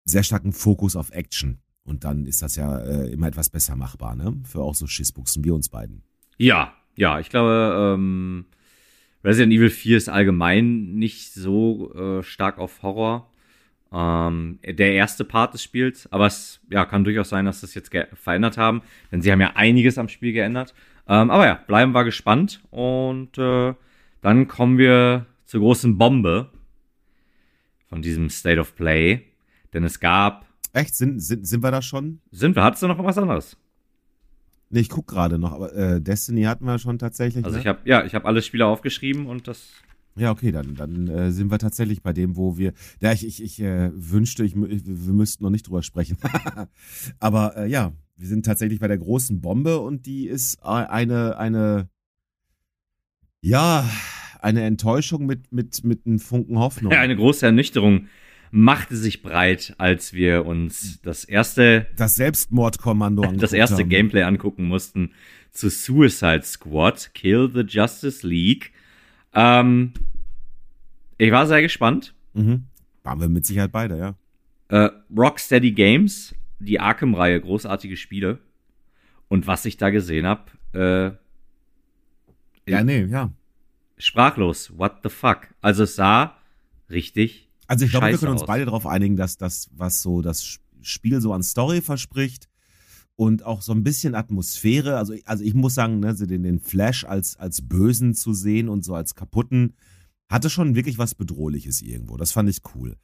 sehr 0.05 0.23
starken 0.23 0.53
Fokus 0.53 0.95
auf 0.95 1.11
Action. 1.11 1.59
Und 1.83 2.03
dann 2.03 2.25
ist 2.25 2.41
das 2.41 2.55
ja 2.55 2.79
äh, 2.79 3.11
immer 3.11 3.27
etwas 3.27 3.49
besser 3.49 3.75
machbar, 3.75 4.15
ne? 4.15 4.35
Für 4.43 4.61
auch 4.61 4.73
so 4.73 4.87
Schissbuchsen 4.87 5.43
wie 5.43 5.51
uns 5.51 5.69
beiden. 5.69 6.03
Ja, 6.37 6.73
ja, 6.95 7.19
ich 7.19 7.29
glaube, 7.29 7.95
ähm, 7.95 8.45
Resident 9.23 9.53
Evil 9.53 9.69
4 9.69 9.97
ist 9.97 10.09
allgemein 10.09 10.95
nicht 10.95 11.33
so 11.33 11.93
äh, 11.93 12.23
stark 12.23 12.57
auf 12.57 12.81
Horror. 12.81 13.29
Ähm, 13.91 14.59
der 14.63 14.93
erste 14.93 15.25
Part 15.25 15.53
des 15.53 15.63
Spiels, 15.63 16.11
aber 16.11 16.25
es 16.25 16.59
ja, 16.69 16.85
kann 16.85 17.03
durchaus 17.03 17.29
sein, 17.29 17.45
dass 17.45 17.61
das 17.61 17.75
jetzt 17.75 17.91
verändert 18.13 18.57
haben, 18.57 18.81
denn 19.11 19.21
sie 19.21 19.31
haben 19.31 19.41
ja 19.41 19.53
einiges 19.55 19.97
am 19.97 20.09
Spiel 20.09 20.33
geändert. 20.33 20.73
Ähm, 21.07 21.29
aber 21.29 21.45
ja, 21.45 21.53
bleiben 21.53 21.93
wir 21.93 22.03
gespannt 22.03 22.61
und 22.71 23.37
äh, 23.37 23.73
dann 24.21 24.47
kommen 24.47 24.77
wir 24.77 25.27
zur 25.45 25.61
großen 25.61 25.97
Bombe 25.97 26.49
von 27.87 28.01
diesem 28.01 28.29
State 28.29 28.59
of 28.59 28.75
Play, 28.75 29.21
denn 29.75 29.83
es 29.83 29.99
gab 29.99 30.45
Echt? 30.75 30.93
Sind, 30.93 31.21
sind, 31.21 31.47
sind 31.47 31.63
wir 31.63 31.71
da 31.71 31.81
schon? 31.81 32.19
Sind 32.31 32.57
wir? 32.57 32.63
Hattest 32.63 32.83
du 32.83 32.87
noch 32.87 33.01
was 33.01 33.17
anderes? 33.17 33.57
Nee, 34.69 34.81
ich 34.81 34.89
guck 34.89 35.07
gerade 35.07 35.39
noch, 35.39 35.53
aber 35.53 35.73
äh, 35.73 36.01
Destiny 36.01 36.43
hatten 36.43 36.65
wir 36.65 36.79
schon 36.79 36.99
tatsächlich. 36.99 37.45
Also 37.45 37.55
ne? 37.55 37.61
ich 37.61 37.67
habe 37.67 37.79
ja, 37.85 38.03
ich 38.03 38.13
habe 38.13 38.25
alle 38.25 38.41
Spiele 38.41 38.65
aufgeschrieben 38.65 39.25
und 39.25 39.47
das. 39.47 39.69
Ja, 40.17 40.31
okay, 40.31 40.51
dann, 40.51 40.75
dann 40.75 41.07
äh, 41.07 41.31
sind 41.31 41.49
wir 41.49 41.59
tatsächlich 41.59 42.01
bei 42.01 42.11
dem, 42.11 42.35
wo 42.35 42.57
wir. 42.57 42.73
Ja, 42.99 43.13
ich, 43.13 43.25
ich, 43.25 43.41
ich 43.41 43.61
äh, 43.61 43.89
wünschte, 43.93 44.43
ich, 44.43 44.53
wir 44.55 45.13
müssten 45.13 45.45
noch 45.45 45.49
nicht 45.49 45.67
drüber 45.67 45.81
sprechen. 45.81 46.17
aber 47.19 47.55
äh, 47.55 47.69
ja, 47.69 47.93
wir 48.17 48.27
sind 48.27 48.45
tatsächlich 48.45 48.79
bei 48.81 48.89
der 48.89 48.97
großen 48.97 49.39
Bombe 49.39 49.79
und 49.79 50.05
die 50.05 50.27
ist 50.27 50.61
eine, 50.61 51.37
eine, 51.37 51.89
ja, 53.41 53.89
eine 54.41 54.63
Enttäuschung 54.63 55.25
mit, 55.25 55.53
mit, 55.53 55.85
mit 55.85 56.05
einem 56.05 56.19
Funken 56.19 56.59
Hoffnung. 56.59 56.91
Ja, 56.91 56.99
eine 57.01 57.15
große 57.15 57.45
Ernüchterung 57.45 58.07
machte 58.55 58.95
sich 58.95 59.21
breit, 59.21 59.75
als 59.77 60.13
wir 60.13 60.45
uns 60.45 61.01
das 61.01 61.25
erste 61.25 61.87
das 61.97 62.15
Selbstmordkommando 62.15 63.23
das 63.37 63.51
erste 63.51 63.79
haben. 63.79 63.89
Gameplay 63.89 64.23
angucken 64.23 64.63
mussten 64.65 65.11
zu 65.51 65.69
Suicide 65.69 66.43
Squad 66.43 67.11
Kill 67.13 67.51
the 67.53 67.61
Justice 67.61 68.25
League. 68.25 68.71
Ähm, 69.33 69.93
ich 71.17 71.31
war 71.31 71.47
sehr 71.47 71.61
gespannt. 71.61 72.15
Mhm. 72.33 72.63
Waren 73.03 73.19
wir 73.19 73.27
mit 73.27 73.45
Sicherheit 73.45 73.73
beide, 73.73 73.97
ja. 73.97 74.15
Äh, 74.69 74.89
Rocksteady 75.15 75.71
Games, 75.71 76.33
die 76.59 76.79
Arkham-Reihe, 76.79 77.41
großartige 77.41 77.97
Spiele. 77.97 78.39
Und 79.27 79.47
was 79.47 79.65
ich 79.65 79.75
da 79.75 79.89
gesehen 79.89 80.25
habe, 80.25 81.17
äh, 82.65 82.71
ja, 82.71 82.83
nee, 82.83 83.03
ja. 83.03 83.31
Sprachlos. 83.97 84.77
What 84.77 84.99
the 85.03 85.09
fuck? 85.09 85.49
Also 85.61 85.83
es 85.83 85.95
sah 85.95 86.37
richtig 86.89 87.44
also 87.67 87.85
ich 87.85 87.91
glaube, 87.91 88.07
wir 88.07 88.17
können 88.17 88.31
uns 88.31 88.41
aus. 88.41 88.47
beide 88.47 88.65
darauf 88.65 88.85
einigen, 88.85 89.15
dass 89.15 89.37
das, 89.37 89.69
was 89.73 90.01
so 90.01 90.21
das 90.21 90.59
Spiel 90.81 91.21
so 91.21 91.33
an 91.33 91.43
Story 91.43 91.81
verspricht 91.81 92.47
und 93.15 93.43
auch 93.43 93.61
so 93.61 93.73
ein 93.73 93.83
bisschen 93.83 94.15
Atmosphäre, 94.15 94.97
also, 94.97 95.13
also 95.25 95.43
ich 95.43 95.53
muss 95.53 95.73
sagen, 95.75 95.99
ne, 95.99 96.13
den, 96.13 96.43
den 96.43 96.59
Flash 96.59 97.05
als, 97.05 97.37
als 97.37 97.67
Bösen 97.67 98.13
zu 98.13 98.33
sehen 98.33 98.69
und 98.69 98.83
so 98.83 98.93
als 98.93 99.15
kaputten, 99.15 99.73
hatte 100.29 100.49
schon 100.49 100.75
wirklich 100.75 100.97
was 100.97 101.15
Bedrohliches 101.15 101.81
irgendwo. 101.81 102.17
Das 102.17 102.31
fand 102.31 102.49
ich 102.49 102.59
cool. 102.75 102.97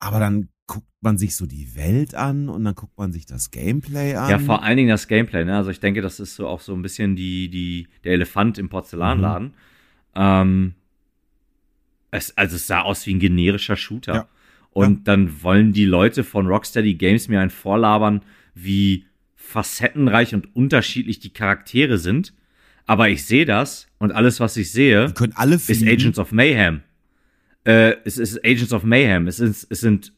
Aber 0.00 0.18
dann 0.18 0.48
guckt 0.66 0.86
man 1.00 1.18
sich 1.18 1.34
so 1.34 1.46
die 1.46 1.74
Welt 1.76 2.14
an 2.14 2.48
und 2.48 2.64
dann 2.64 2.74
guckt 2.74 2.96
man 2.98 3.12
sich 3.12 3.26
das 3.26 3.50
Gameplay 3.50 4.14
an. 4.14 4.30
Ja, 4.30 4.38
vor 4.38 4.62
allen 4.62 4.76
Dingen 4.76 4.90
das 4.90 5.08
Gameplay, 5.08 5.44
ne? 5.44 5.56
Also 5.56 5.70
ich 5.70 5.80
denke, 5.80 6.02
das 6.02 6.20
ist 6.20 6.36
so 6.36 6.46
auch 6.46 6.60
so 6.60 6.74
ein 6.74 6.82
bisschen 6.82 7.16
die, 7.16 7.48
die, 7.48 7.88
der 8.04 8.12
Elefant 8.12 8.58
im 8.58 8.68
Porzellanladen. 8.68 9.48
Mhm. 9.48 9.54
Ähm, 10.14 10.74
es, 12.10 12.36
also 12.36 12.56
es 12.56 12.66
sah 12.66 12.82
aus 12.82 13.06
wie 13.06 13.14
ein 13.14 13.20
generischer 13.20 13.76
Shooter. 13.76 14.14
Ja. 14.14 14.28
Und 14.70 14.98
ja. 14.98 15.00
dann 15.04 15.42
wollen 15.42 15.72
die 15.72 15.84
Leute 15.84 16.24
von 16.24 16.46
Rocksteady 16.46 16.94
Games 16.94 17.28
mir 17.28 17.40
ein 17.40 17.50
vorlabern, 17.50 18.22
wie 18.54 19.06
facettenreich 19.34 20.34
und 20.34 20.54
unterschiedlich 20.54 21.20
die 21.20 21.32
Charaktere 21.32 21.98
sind. 21.98 22.34
Aber 22.86 23.08
ich 23.08 23.24
sehe 23.24 23.44
das 23.44 23.88
und 23.98 24.12
alles, 24.12 24.40
was 24.40 24.56
ich 24.56 24.70
sehe, 24.70 25.12
ist 25.68 25.86
Agents 25.86 26.18
of 26.18 26.32
Mayhem. 26.32 26.82
Äh, 27.64 27.96
es 28.04 28.18
ist 28.18 28.42
Agents 28.44 28.72
of 28.72 28.82
Mayhem. 28.82 29.26
Es, 29.26 29.40
ist, 29.40 29.66
es 29.70 29.80
sind 29.80 30.12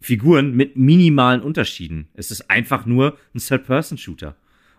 Figuren 0.00 0.54
mit 0.54 0.76
minimalen 0.76 1.40
Unterschieden. 1.40 2.08
Es 2.14 2.30
ist 2.30 2.50
einfach 2.50 2.86
nur 2.86 3.18
ein 3.34 3.38
Third-Person-Shooter. 3.38 4.36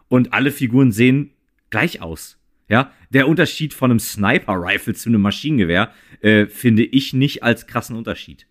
Und 0.08 0.34
alle 0.34 0.52
Figuren 0.52 0.92
sehen 0.92 1.32
gleich 1.70 2.02
aus. 2.02 2.38
Ja, 2.70 2.92
der 3.10 3.28
Unterschied 3.28 3.74
von 3.74 3.92
einem 3.92 4.00
Sniper-Rifle 4.00 4.94
zu 4.94 5.10
einem 5.10 5.22
Maschinengewehr 5.22 5.92
äh, 6.22 6.46
finde 6.46 6.84
ich 6.84 7.14
nicht 7.14 7.44
als 7.44 7.68
krassen 7.68 7.96
Unterschied. 7.96 8.48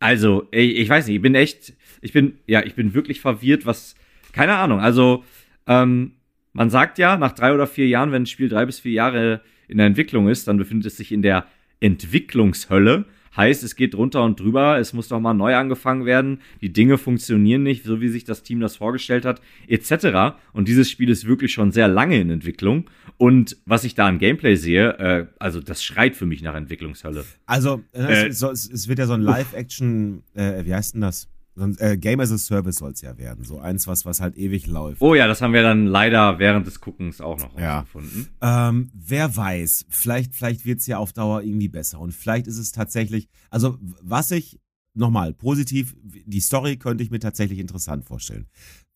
Also, 0.00 0.48
ich, 0.50 0.76
ich, 0.76 0.88
weiß 0.88 1.06
nicht, 1.06 1.16
ich 1.16 1.22
bin 1.22 1.34
echt, 1.34 1.74
ich 2.00 2.12
bin, 2.12 2.38
ja, 2.46 2.64
ich 2.64 2.74
bin 2.74 2.92
wirklich 2.92 3.20
verwirrt, 3.20 3.64
was, 3.66 3.94
keine 4.32 4.56
Ahnung, 4.56 4.80
also, 4.80 5.24
ähm, 5.66 6.12
man 6.52 6.70
sagt 6.70 6.98
ja, 6.98 7.16
nach 7.16 7.32
drei 7.32 7.52
oder 7.52 7.66
vier 7.66 7.88
Jahren, 7.88 8.12
wenn 8.12 8.22
ein 8.22 8.26
Spiel 8.26 8.48
drei 8.48 8.66
bis 8.66 8.80
vier 8.80 8.92
Jahre 8.92 9.40
in 9.66 9.78
der 9.78 9.86
Entwicklung 9.86 10.28
ist, 10.28 10.46
dann 10.46 10.56
befindet 10.56 10.86
es 10.86 10.96
sich 10.96 11.10
in 11.10 11.22
der 11.22 11.46
Entwicklungshölle 11.80 13.06
Heißt, 13.36 13.62
es 13.64 13.76
geht 13.76 13.94
drunter 13.94 14.22
und 14.22 14.38
drüber, 14.38 14.78
es 14.78 14.92
muss 14.92 15.08
doch 15.08 15.20
mal 15.20 15.34
neu 15.34 15.56
angefangen 15.56 16.04
werden, 16.04 16.40
die 16.60 16.72
Dinge 16.72 16.98
funktionieren 16.98 17.62
nicht, 17.62 17.84
so 17.84 18.00
wie 18.00 18.08
sich 18.08 18.24
das 18.24 18.42
Team 18.42 18.60
das 18.60 18.76
vorgestellt 18.76 19.24
hat, 19.24 19.40
etc. 19.66 20.36
Und 20.52 20.68
dieses 20.68 20.90
Spiel 20.90 21.10
ist 21.10 21.26
wirklich 21.26 21.52
schon 21.52 21.72
sehr 21.72 21.88
lange 21.88 22.20
in 22.20 22.30
Entwicklung. 22.30 22.90
Und 23.16 23.56
was 23.66 23.84
ich 23.84 23.94
da 23.94 24.06
an 24.06 24.18
Gameplay 24.18 24.56
sehe, 24.56 24.98
äh, 24.98 25.26
also 25.38 25.60
das 25.60 25.82
schreit 25.82 26.16
für 26.16 26.26
mich 26.26 26.42
nach 26.42 26.54
Entwicklungshölle. 26.54 27.24
Also, 27.46 27.82
äh, 27.92 28.28
es, 28.28 28.42
es, 28.42 28.88
wird 28.88 28.98
ja 28.98 29.06
so 29.06 29.14
ein 29.14 29.22
Live-Action, 29.22 30.22
äh, 30.34 30.64
wie 30.64 30.74
heißt 30.74 30.94
denn 30.94 31.00
das? 31.00 31.28
Äh, 31.56 31.96
Game 31.96 32.20
as 32.20 32.32
a 32.32 32.38
Service 32.38 32.76
soll 32.76 32.92
es 32.92 33.00
ja 33.00 33.16
werden. 33.16 33.44
So 33.44 33.60
eins, 33.60 33.86
was, 33.86 34.04
was 34.04 34.20
halt 34.20 34.36
ewig 34.36 34.66
läuft. 34.66 35.00
Oh 35.00 35.14
ja, 35.14 35.28
das 35.28 35.40
haben 35.40 35.52
wir 35.52 35.62
dann 35.62 35.86
leider 35.86 36.38
während 36.38 36.66
des 36.66 36.80
Guckens 36.80 37.20
auch 37.20 37.38
noch 37.38 37.58
ja. 37.58 37.82
gefunden. 37.82 38.28
Ähm, 38.40 38.90
wer 38.92 39.36
weiß, 39.36 39.86
vielleicht, 39.88 40.34
vielleicht 40.34 40.66
wird 40.66 40.80
es 40.80 40.86
ja 40.86 40.98
auf 40.98 41.12
Dauer 41.12 41.42
irgendwie 41.42 41.68
besser. 41.68 42.00
Und 42.00 42.12
vielleicht 42.12 42.46
ist 42.46 42.58
es 42.58 42.72
tatsächlich, 42.72 43.28
also 43.50 43.78
was 44.02 44.30
ich, 44.32 44.58
nochmal, 44.94 45.32
positiv, 45.32 45.94
die 46.02 46.40
Story 46.40 46.76
könnte 46.76 47.04
ich 47.04 47.10
mir 47.10 47.20
tatsächlich 47.20 47.58
interessant 47.58 48.04
vorstellen. 48.04 48.46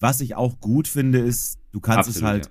Was 0.00 0.20
ich 0.20 0.34
auch 0.34 0.60
gut 0.60 0.88
finde, 0.88 1.18
ist, 1.18 1.58
du 1.72 1.80
kannst 1.80 2.08
Absolut, 2.08 2.16
es 2.16 2.22
halt. 2.22 2.50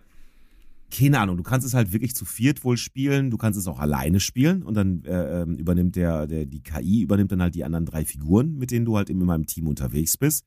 Keine 0.89 1.19
Ahnung, 1.19 1.37
du 1.37 1.43
kannst 1.43 1.67
es 1.67 1.73
halt 1.73 1.91
wirklich 1.91 2.15
zu 2.15 2.25
viert 2.25 2.63
wohl 2.63 2.77
spielen, 2.77 3.29
du 3.29 3.37
kannst 3.37 3.59
es 3.59 3.67
auch 3.67 3.79
alleine 3.79 4.19
spielen 4.19 4.63
und 4.63 4.75
dann 4.75 5.03
äh, 5.03 5.41
ähm, 5.41 5.55
übernimmt 5.55 5.95
der, 5.95 6.27
der, 6.27 6.45
die 6.45 6.61
KI 6.61 7.01
übernimmt 7.01 7.31
dann 7.31 7.41
halt 7.41 7.55
die 7.55 7.65
anderen 7.65 7.85
drei 7.85 8.05
Figuren, 8.05 8.55
mit 8.57 8.71
denen 8.71 8.85
du 8.85 8.95
halt 8.95 9.09
in 9.09 9.19
meinem 9.19 9.45
Team 9.45 9.67
unterwegs 9.67 10.17
bist. 10.17 10.45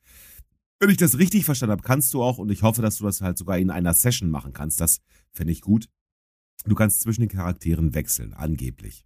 Wenn 0.78 0.88
ich 0.88 0.96
das 0.96 1.18
richtig 1.18 1.44
verstanden 1.44 1.72
habe, 1.72 1.82
kannst 1.82 2.14
du 2.14 2.22
auch, 2.22 2.38
und 2.38 2.50
ich 2.50 2.62
hoffe, 2.62 2.80
dass 2.80 2.96
du 2.96 3.04
das 3.04 3.20
halt 3.20 3.36
sogar 3.36 3.58
in 3.58 3.70
einer 3.70 3.92
Session 3.92 4.30
machen 4.30 4.54
kannst, 4.54 4.80
das 4.80 5.00
fände 5.32 5.52
ich 5.52 5.60
gut. 5.60 5.88
Du 6.64 6.74
kannst 6.74 7.00
zwischen 7.00 7.20
den 7.20 7.28
Charakteren 7.28 7.94
wechseln, 7.94 8.32
angeblich. 8.32 9.04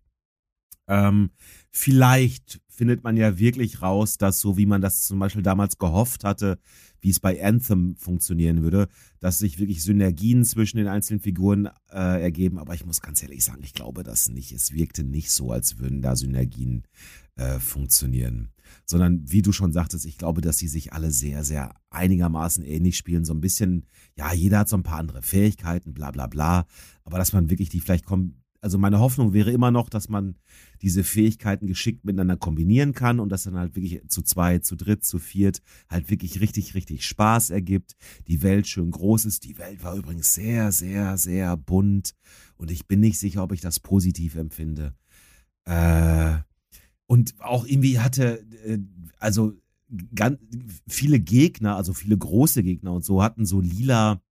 Ähm, 0.87 1.31
vielleicht 1.71 2.61
findet 2.69 3.05
man 3.05 3.17
ja 3.17 3.39
wirklich 3.39 3.83
raus, 3.83 4.19
dass 4.19 4.41
so 4.41 4.57
wie 4.57 4.67
man 4.67 4.81
das 4.81 5.03
zum 5.03 5.19
Beispiel 5.19 5.43
damals 5.43 5.79
gehofft 5.79 6.25
hatte, 6.25 6.59
wie 7.01 7.11
es 7.11 7.21
bei 7.21 7.43
Anthem 7.45 7.97
funktionieren 7.97 8.63
würde, 8.63 8.89
dass 9.21 9.39
sich 9.39 9.59
wirklich 9.59 9.83
Synergien 9.83 10.45
zwischen 10.45 10.79
den 10.79 10.89
einzelnen 10.89 11.21
Figuren 11.21 11.69
äh, 11.91 12.23
ergeben. 12.23 12.59
Aber 12.59 12.75
ich 12.75 12.85
muss 12.85 13.01
ganz 13.01 13.23
ehrlich 13.23 13.45
sagen, 13.45 13.63
ich 13.63 13.75
glaube 13.75 14.03
das 14.03 14.29
nicht. 14.29 14.53
Es 14.53 14.73
wirkte 14.73 15.05
nicht 15.05 15.31
so, 15.31 15.53
als 15.53 15.79
würden 15.79 16.03
da 16.03 16.17
Synergien 16.17 16.85
äh, 17.37 17.59
funktionieren. 17.59 18.51
Sondern 18.87 19.31
wie 19.31 19.43
du 19.43 19.53
schon 19.53 19.73
sagtest, 19.73 20.07
ich 20.07 20.19
glaube, 20.19 20.41
dass 20.41 20.57
sie 20.57 20.69
sich 20.69 20.93
alle 20.93 21.11
sehr, 21.11 21.45
sehr 21.45 21.75
einigermaßen 21.91 22.65
ähnlich 22.65 22.97
spielen. 22.97 23.25
So 23.25 23.35
ein 23.35 23.41
bisschen, 23.41 23.87
ja, 24.17 24.33
jeder 24.33 24.61
hat 24.61 24.69
so 24.69 24.77
ein 24.77 24.83
paar 24.83 24.99
andere 24.99 25.23
Fähigkeiten, 25.23 25.93
bla 25.93 26.11
bla 26.11 26.27
bla. 26.27 26.67
Aber 27.05 27.19
dass 27.19 27.35
man 27.35 27.51
wirklich 27.51 27.69
die 27.69 27.81
vielleicht 27.81 28.07
kommen 28.07 28.44
also 28.65 28.79
meine 28.79 28.99
Hoffnung 28.99 29.35
wäre 29.35 29.51
immer 29.51 29.71
noch, 29.71 29.91
dass 29.91 30.09
man 30.09 30.37
diese 30.81 31.05
Fähigkeiten 31.05 31.67
geschickt 31.67 32.07
miteinander 32.07 32.39
kombinieren 32.39 32.95
kann 32.95 33.21
und 33.21 33.29
das 33.29 33.43
dann 33.43 33.59
halt 33.59 33.77
wirklich 33.77 34.01
zu 34.09 34.23
zweit, 34.23 34.65
zu 34.65 34.75
dritt, 34.75 35.05
zu 35.05 35.19
viert 35.19 35.61
halt 35.91 36.09
wirklich 36.09 36.41
richtig, 36.41 36.75
richtig 36.75 37.05
Spaß 37.05 37.51
ergibt. 37.51 37.95
Die 38.27 38.41
Welt 38.41 38.67
schön 38.67 38.91
groß 38.91 39.27
ist. 39.27 39.45
Die 39.45 39.59
Welt 39.59 39.85
war 39.85 39.95
übrigens 39.95 40.33
sehr, 40.33 40.73
sehr, 40.73 41.19
sehr 41.19 41.59
bunt 41.59 42.15
und 42.57 42.71
ich 42.71 42.87
bin 42.87 43.01
nicht 43.01 43.19
sicher, 43.19 43.43
ob 43.43 43.53
ich 43.53 43.61
das 43.61 43.81
positiv 43.81 44.35
empfinde. 44.35 44.95
Äh, 45.67 46.39
und 47.05 47.35
auch 47.41 47.67
irgendwie 47.67 47.99
hatte, 47.99 48.47
äh, 48.65 48.79
also 49.19 49.53
ganz 50.15 50.39
viele 50.89 51.21
Gegner, 51.21 51.77
also 51.77 51.93
viele 51.93 52.17
große 52.17 52.63
Gegner 52.63 52.95
und 52.95 53.05
so 53.05 53.23
hatten 53.23 53.45
so 53.45 53.61
lila 53.61 54.23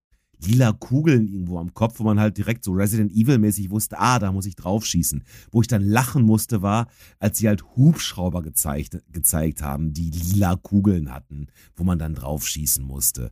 lila 0.46 0.72
Kugeln 0.74 1.28
irgendwo 1.28 1.60
am 1.60 1.74
Kopf, 1.74 2.00
wo 2.00 2.04
man 2.04 2.20
halt 2.20 2.38
direkt 2.38 2.64
so 2.64 2.72
Resident 2.72 3.12
Evil-mäßig 3.12 3.70
wusste, 3.70 4.00
ah, 4.00 4.20
da 4.20 4.32
muss 4.32 4.46
ich 4.46 4.56
drauf 4.56 4.86
schießen. 4.86 5.24
Wo 5.52 5.62
ich 5.62 5.68
dann 5.68 5.82
lachen 5.82 6.24
musste, 6.24 6.62
war, 6.62 6.88
als 7.20 7.38
sie 7.38 7.48
halt 7.48 7.64
Hubschrauber 7.76 8.42
gezeigt, 8.42 9.00
gezeigt 9.12 9.62
haben, 9.62 9.94
die 9.94 10.12
lila 10.12 10.56
Kugeln 10.56 11.14
hatten, 11.14 11.48
wo 11.76 11.84
man 11.84 12.00
dann 12.00 12.16
drauf 12.16 12.48
schießen 12.48 12.86
musste. 12.86 13.32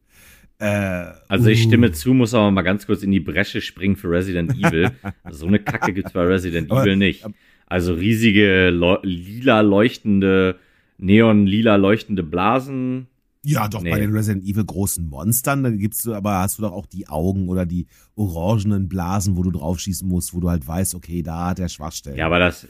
Äh, 0.59 1.07
also 1.27 1.47
ich 1.47 1.63
stimme 1.63 1.89
uh. 1.89 1.91
zu, 1.91 2.13
muss 2.13 2.33
aber 2.33 2.51
mal 2.51 2.61
ganz 2.61 2.85
kurz 2.85 3.01
in 3.01 3.11
die 3.11 3.19
Bresche 3.19 3.61
springen 3.61 3.95
für 3.95 4.09
Resident 4.09 4.53
Evil. 4.53 4.91
so 5.31 5.47
eine 5.47 5.59
Kacke 5.59 5.91
gibt's 5.91 6.13
bei 6.13 6.23
Resident 6.23 6.71
aber, 6.71 6.83
Evil 6.83 6.97
nicht. 6.97 7.25
Also 7.65 7.93
riesige, 7.93 8.69
lila 8.69 9.61
leuchtende, 9.61 10.59
neon-lila 10.97 11.77
leuchtende 11.77 12.21
Blasen 12.21 13.07
ja, 13.43 13.67
doch, 13.67 13.81
nee. 13.81 13.89
bei 13.89 13.99
den 13.99 14.11
Resident 14.13 14.45
Evil 14.45 14.65
großen 14.65 15.07
Monstern, 15.07 15.63
da 15.63 15.71
gibt's 15.71 16.03
du, 16.03 16.13
aber 16.13 16.39
hast 16.39 16.57
du 16.57 16.61
doch 16.61 16.73
auch 16.73 16.85
die 16.85 17.07
Augen 17.07 17.49
oder 17.49 17.65
die 17.65 17.87
orangenen 18.15 18.87
Blasen, 18.87 19.35
wo 19.35 19.43
du 19.43 19.51
draufschießen 19.51 20.07
musst, 20.07 20.33
wo 20.33 20.39
du 20.39 20.49
halt 20.49 20.67
weißt, 20.67 20.93
okay, 20.93 21.23
da 21.23 21.47
hat 21.49 21.59
er 21.59 21.69
Schwachstellen. 21.69 22.17
Ja, 22.17 22.27
aber 22.27 22.39
das, 22.39 22.67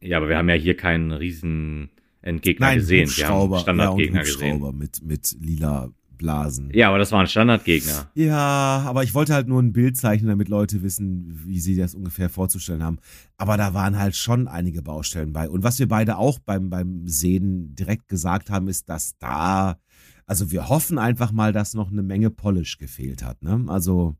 ja, 0.00 0.18
aber 0.18 0.28
wir 0.28 0.36
haben 0.36 0.48
ja 0.48 0.54
hier 0.54 0.76
keinen 0.76 1.10
riesen 1.12 1.90
Endgegner 2.20 2.66
Nein, 2.66 2.78
gesehen. 2.78 3.10
Wir 3.10 3.28
haben 3.28 3.58
Standardgegner 3.58 4.18
ja, 4.18 4.24
gesehen. 4.24 4.78
mit, 4.78 5.02
mit 5.02 5.36
lila 5.40 5.90
Blasen. 6.22 6.70
Ja, 6.72 6.88
aber 6.88 6.98
das 6.98 7.10
war 7.12 7.20
ein 7.20 7.26
Standardgegner. 7.26 8.10
Ja, 8.14 8.84
aber 8.86 9.02
ich 9.02 9.12
wollte 9.12 9.34
halt 9.34 9.48
nur 9.48 9.60
ein 9.60 9.72
Bild 9.72 9.96
zeichnen, 9.96 10.28
damit 10.28 10.48
Leute 10.48 10.82
wissen, 10.82 11.40
wie 11.44 11.58
sie 11.58 11.76
das 11.76 11.94
ungefähr 11.94 12.30
vorzustellen 12.30 12.82
haben. 12.82 12.98
Aber 13.36 13.56
da 13.56 13.74
waren 13.74 13.98
halt 13.98 14.14
schon 14.14 14.46
einige 14.46 14.82
Baustellen 14.82 15.32
bei. 15.32 15.50
Und 15.50 15.64
was 15.64 15.80
wir 15.80 15.88
beide 15.88 16.16
auch 16.16 16.38
beim, 16.38 16.70
beim 16.70 17.08
Sehen 17.08 17.74
direkt 17.74 18.08
gesagt 18.08 18.50
haben, 18.50 18.68
ist, 18.68 18.88
dass 18.88 19.18
da, 19.18 19.78
also 20.24 20.52
wir 20.52 20.68
hoffen 20.68 20.98
einfach 20.98 21.32
mal, 21.32 21.52
dass 21.52 21.74
noch 21.74 21.90
eine 21.90 22.04
Menge 22.04 22.30
Polish 22.30 22.78
gefehlt 22.78 23.24
hat. 23.24 23.42
Ne? 23.42 23.64
Also 23.66 24.16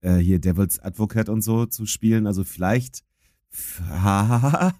äh, 0.00 0.16
hier 0.16 0.38
Devil's 0.38 0.78
Advocate 0.78 1.28
und 1.28 1.42
so 1.42 1.66
zu 1.66 1.84
spielen. 1.86 2.26
Also 2.26 2.44
vielleicht. 2.44 3.04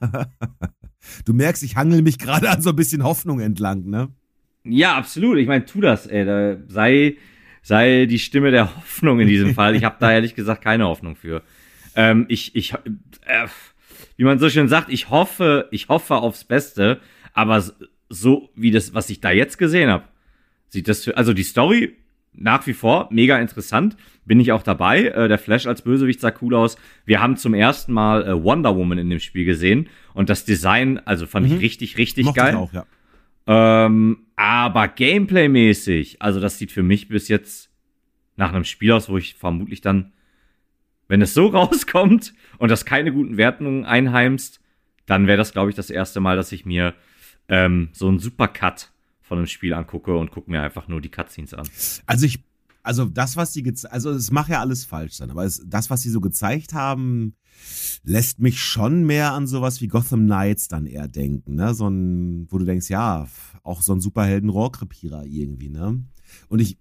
du 1.24 1.32
merkst, 1.32 1.62
ich 1.62 1.76
hangel 1.76 2.02
mich 2.02 2.18
gerade 2.18 2.50
an 2.50 2.62
so 2.62 2.70
ein 2.70 2.76
bisschen 2.76 3.04
Hoffnung 3.04 3.40
entlang, 3.40 3.84
ne? 3.84 4.08
Ja, 4.68 4.96
absolut. 4.96 5.38
Ich 5.38 5.46
meine, 5.46 5.64
tu 5.64 5.80
das, 5.80 6.06
ey. 6.06 6.24
Da 6.24 6.56
sei, 6.68 7.16
sei 7.62 8.06
die 8.06 8.18
Stimme 8.18 8.50
der 8.50 8.76
Hoffnung 8.76 9.20
in 9.20 9.28
diesem 9.28 9.54
Fall. 9.54 9.76
Ich 9.76 9.84
habe 9.84 9.96
da 9.98 10.12
ehrlich 10.12 10.34
gesagt 10.34 10.62
keine 10.62 10.86
Hoffnung 10.86 11.16
für. 11.16 11.42
Ähm, 11.94 12.26
ich, 12.28 12.54
ich, 12.54 12.74
äh, 12.74 13.46
wie 14.16 14.24
man 14.24 14.38
so 14.38 14.50
schön 14.50 14.68
sagt, 14.68 14.90
ich 14.90 15.10
hoffe, 15.10 15.68
ich 15.70 15.88
hoffe 15.88 16.16
aufs 16.16 16.44
Beste, 16.44 17.00
aber 17.32 17.64
so 18.08 18.50
wie 18.54 18.70
das, 18.70 18.94
was 18.94 19.10
ich 19.10 19.20
da 19.20 19.30
jetzt 19.30 19.58
gesehen 19.58 19.90
habe, 19.90 20.04
sieht 20.68 20.88
das 20.88 21.04
für, 21.04 21.16
also 21.16 21.32
die 21.32 21.42
Story 21.42 21.96
nach 22.38 22.66
wie 22.66 22.74
vor 22.74 23.08
mega 23.10 23.38
interessant. 23.38 23.96
Bin 24.24 24.40
ich 24.40 24.52
auch 24.52 24.62
dabei. 24.62 25.06
Äh, 25.06 25.28
der 25.28 25.38
Flash 25.38 25.66
als 25.66 25.82
Bösewicht 25.82 26.20
sah 26.20 26.32
cool 26.42 26.54
aus. 26.54 26.76
Wir 27.04 27.20
haben 27.20 27.36
zum 27.36 27.54
ersten 27.54 27.92
Mal 27.92 28.26
äh, 28.26 28.44
Wonder 28.44 28.76
Woman 28.76 28.98
in 28.98 29.08
dem 29.08 29.20
Spiel 29.20 29.44
gesehen 29.44 29.88
und 30.14 30.28
das 30.28 30.44
Design, 30.44 31.00
also 31.04 31.26
fand 31.26 31.48
mhm. 31.48 31.54
ich 31.54 31.60
richtig, 31.60 31.98
richtig 31.98 32.26
Mochte 32.26 32.40
geil. 32.40 32.50
Ich 32.50 32.56
auch, 32.56 32.72
ja. 32.72 32.86
Ähm, 33.46 34.25
aber 34.36 34.88
Gameplay-mäßig, 34.88 36.20
also 36.20 36.40
das 36.40 36.58
sieht 36.58 36.70
für 36.70 36.82
mich 36.82 37.08
bis 37.08 37.28
jetzt 37.28 37.70
nach 38.36 38.52
einem 38.52 38.64
Spiel 38.64 38.92
aus, 38.92 39.08
wo 39.08 39.16
ich 39.16 39.34
vermutlich 39.34 39.80
dann, 39.80 40.12
wenn 41.08 41.22
es 41.22 41.34
so 41.34 41.46
rauskommt 41.46 42.34
und 42.58 42.70
das 42.70 42.84
keine 42.84 43.12
guten 43.12 43.38
Wertungen 43.38 43.84
einheimst, 43.84 44.60
dann 45.06 45.26
wäre 45.26 45.38
das, 45.38 45.52
glaube 45.52 45.70
ich, 45.70 45.76
das 45.76 45.90
erste 45.90 46.20
Mal, 46.20 46.36
dass 46.36 46.52
ich 46.52 46.66
mir 46.66 46.94
ähm, 47.48 47.88
so 47.92 48.08
einen 48.08 48.18
Supercut 48.18 48.90
von 49.22 49.38
einem 49.38 49.46
Spiel 49.46 49.72
angucke 49.72 50.16
und 50.16 50.30
gucke 50.30 50.50
mir 50.50 50.62
einfach 50.62 50.88
nur 50.88 51.00
die 51.00 51.10
Cutscenes 51.10 51.54
an. 51.54 51.68
Also 52.06 52.26
ich, 52.26 52.40
also 52.86 53.04
das, 53.04 53.36
was 53.36 53.52
die, 53.52 53.74
also 53.90 54.10
es 54.10 54.30
macht 54.30 54.48
ja 54.48 54.60
alles 54.60 54.84
falsch 54.84 55.14
sein, 55.14 55.30
aber 55.30 55.44
es, 55.44 55.60
das, 55.66 55.90
was 55.90 56.02
sie 56.02 56.10
so 56.10 56.20
gezeigt 56.20 56.72
haben, 56.72 57.34
lässt 58.04 58.38
mich 58.38 58.60
schon 58.60 59.04
mehr 59.04 59.32
an 59.32 59.48
sowas 59.48 59.80
wie 59.80 59.88
Gotham 59.88 60.26
Knights 60.26 60.68
dann 60.68 60.86
eher 60.86 61.08
denken, 61.08 61.56
ne? 61.56 61.74
So 61.74 61.88
ein, 61.88 62.46
wo 62.50 62.58
du 62.58 62.64
denkst, 62.64 62.88
ja, 62.88 63.26
auch 63.64 63.82
so 63.82 63.92
ein 63.92 64.00
Superhelden-Rohrkrepierer 64.00 65.24
irgendwie, 65.24 65.68
ne? 65.68 66.04
Und 66.48 66.60
ich. 66.60 66.78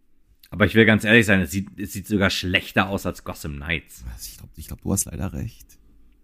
Aber 0.51 0.67
ich 0.67 0.75
will 0.75 0.85
ganz 0.85 1.03
ehrlich 1.03 1.25
sein, 1.25 1.41
es 1.41 1.51
sieht, 1.51 1.79
es 1.79 1.93
sieht 1.93 2.07
sogar 2.07 2.29
schlechter 2.29 2.87
aus 2.87 3.07
als 3.07 3.23
Gotham 3.23 3.55
Knights. 3.55 4.03
Ich 4.21 4.37
glaube, 4.37 4.53
ich 4.55 4.67
glaub, 4.67 4.81
du 4.81 4.93
hast 4.93 5.05
leider 5.05 5.33
recht. 5.33 5.79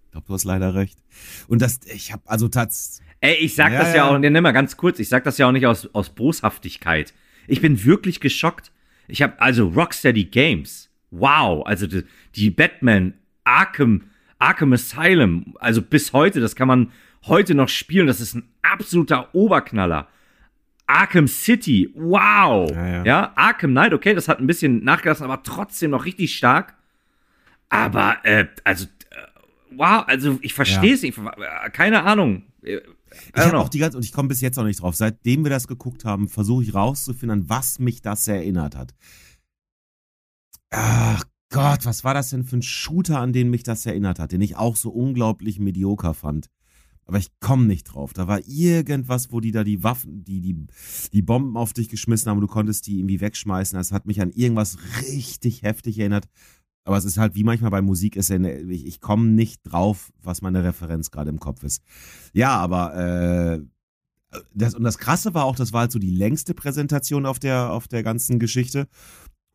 Ich 0.06 0.12
glaube, 0.12 0.28
du 0.28 0.34
hast 0.34 0.44
leider 0.44 0.76
recht. 0.76 1.00
Und 1.48 1.62
das, 1.62 1.80
ich 1.92 2.14
habe 2.14 2.22
also 2.28 2.48
tatsächlich. 2.48 3.08
Ey, 3.22 3.36
ich 3.36 3.56
sag 3.56 3.72
ja, 3.72 3.80
das 3.80 3.96
ja 3.96 4.08
auch, 4.08 4.22
ja, 4.22 4.30
nimm 4.30 4.44
mal 4.44 4.52
ganz 4.52 4.78
kurz, 4.78 5.00
ich 5.00 5.10
sag 5.10 5.24
das 5.24 5.40
ja 5.40 5.48
auch 5.48 5.52
nicht 5.52 5.66
aus, 5.66 5.90
aus 5.94 6.10
Boshaftigkeit. 6.10 7.14
Ich 7.48 7.62
bin 7.62 7.84
wirklich 7.84 8.20
geschockt. 8.20 8.72
Ich 9.12 9.22
habe 9.22 9.40
also 9.40 9.68
Rocksteady 9.68 10.26
Games. 10.26 10.90
Wow, 11.12 11.66
also 11.66 11.88
die, 11.88 12.04
die 12.36 12.50
Batman 12.50 13.14
Arkham 13.44 14.04
Arkham 14.42 14.74
Asylum, 14.74 15.56
also 15.60 15.82
bis 15.82 16.14
heute, 16.14 16.40
das 16.40 16.56
kann 16.56 16.68
man 16.68 16.92
heute 17.28 17.54
noch 17.54 17.70
spielen, 17.70 18.08
das 18.08 18.20
ist 18.20 18.34
ein 18.34 18.50
absoluter 18.64 19.34
Oberknaller. 19.36 20.08
Arkham 20.88 21.28
City, 21.28 21.90
wow. 21.94 22.70
Ja, 22.72 22.88
ja. 22.88 23.04
ja, 23.04 23.32
Arkham 23.36 23.72
Knight, 23.72 23.94
okay, 23.94 24.16
das 24.16 24.28
hat 24.28 24.40
ein 24.40 24.48
bisschen 24.48 24.84
nachgelassen, 24.84 25.26
aber 25.26 25.44
trotzdem 25.44 25.92
noch 25.92 26.06
richtig 26.06 26.36
stark. 26.36 26.74
Aber, 27.70 28.18
äh, 28.24 28.48
also, 28.64 28.86
äh, 29.12 29.16
wow, 29.70 30.04
also 30.08 30.40
ich 30.42 30.54
verstehe 30.54 30.96
es 30.96 31.04
ja. 31.04 31.08
nicht, 31.08 31.20
keine 31.74 32.04
Ahnung. 32.04 32.44
Ich 33.36 33.42
habe 33.42 33.60
auch 33.60 33.70
die 33.70 33.80
ganze, 33.80 33.98
und 33.98 34.06
ich 34.06 34.12
komme 34.12 34.30
bis 34.30 34.42
jetzt 34.42 34.56
noch 34.56 34.64
nicht 34.64 34.82
drauf, 34.82 34.96
seitdem 34.96 35.44
wir 35.44 35.50
das 35.50 35.68
geguckt 35.68 36.06
haben, 36.06 36.30
versuche 36.30 36.64
ich 36.64 36.74
rauszufinden, 36.74 37.50
was 37.50 37.80
mich 37.80 38.02
das 38.02 38.28
erinnert 38.28 38.76
hat. 38.76 38.94
Ach 40.70 41.24
Gott, 41.50 41.86
was 41.86 42.04
war 42.04 42.14
das 42.14 42.30
denn 42.30 42.46
für 42.46 42.58
ein 42.58 42.62
Shooter, 42.62 43.20
an 43.20 43.34
den 43.34 43.50
mich 43.50 43.64
das 43.64 43.86
erinnert 43.86 44.20
hat, 44.20 44.32
den 44.32 44.42
ich 44.42 44.56
auch 44.56 44.78
so 44.78 44.90
unglaublich 44.90 45.60
medioker 45.60 46.14
fand. 46.14 46.50
Aber 47.06 47.18
ich 47.18 47.28
komme 47.42 47.66
nicht 47.66 47.84
drauf. 47.84 48.14
Da 48.14 48.28
war 48.30 48.40
irgendwas, 48.48 49.34
wo 49.34 49.42
die 49.42 49.52
da 49.52 49.66
die 49.66 49.84
Waffen, 49.84 50.24
die, 50.24 50.40
die, 50.40 50.68
die 51.12 51.22
Bomben 51.22 51.58
auf 51.58 51.74
dich 51.74 51.90
geschmissen 51.90 52.30
haben 52.30 52.38
und 52.38 52.44
du 52.44 52.48
konntest 52.48 52.88
die 52.88 53.00
irgendwie 53.00 53.20
wegschmeißen. 53.20 53.78
Das 53.78 53.92
hat 53.92 54.06
mich 54.06 54.22
an 54.22 54.32
irgendwas 54.32 54.78
richtig 55.02 55.64
heftig 55.64 56.00
erinnert. 56.00 56.28
Aber 56.84 56.98
es 56.98 57.06
ist 57.06 57.18
halt 57.18 57.36
wie 57.36 57.44
manchmal 57.44 57.72
bei 57.72 57.82
Musik 57.82 58.16
ist, 58.16 58.30
ich, 58.32 58.86
ich 58.86 59.00
komme 59.00 59.28
nicht 59.30 59.62
drauf, 59.64 60.12
was 60.22 60.42
meine 60.42 60.64
Referenz 60.64 61.12
gerade 61.12 61.30
im 61.30 61.40
Kopf 61.40 61.64
ist. 61.64 61.84
Ja, 62.34 62.58
aber 62.58 62.96
äh, 62.96 63.62
das, 64.54 64.74
und 64.74 64.84
das 64.84 64.98
Krasse 64.98 65.34
war 65.34 65.46
auch, 65.46 65.56
das 65.56 65.74
war 65.74 65.82
halt 65.82 65.92
so 65.92 66.00
die 66.00 66.16
längste 66.16 66.54
Präsentation 66.54 67.26
auf 67.26 67.40
der, 67.40 67.72
auf 67.72 67.88
der 67.88 68.04
ganzen 68.04 68.40
Geschichte. 68.40 68.88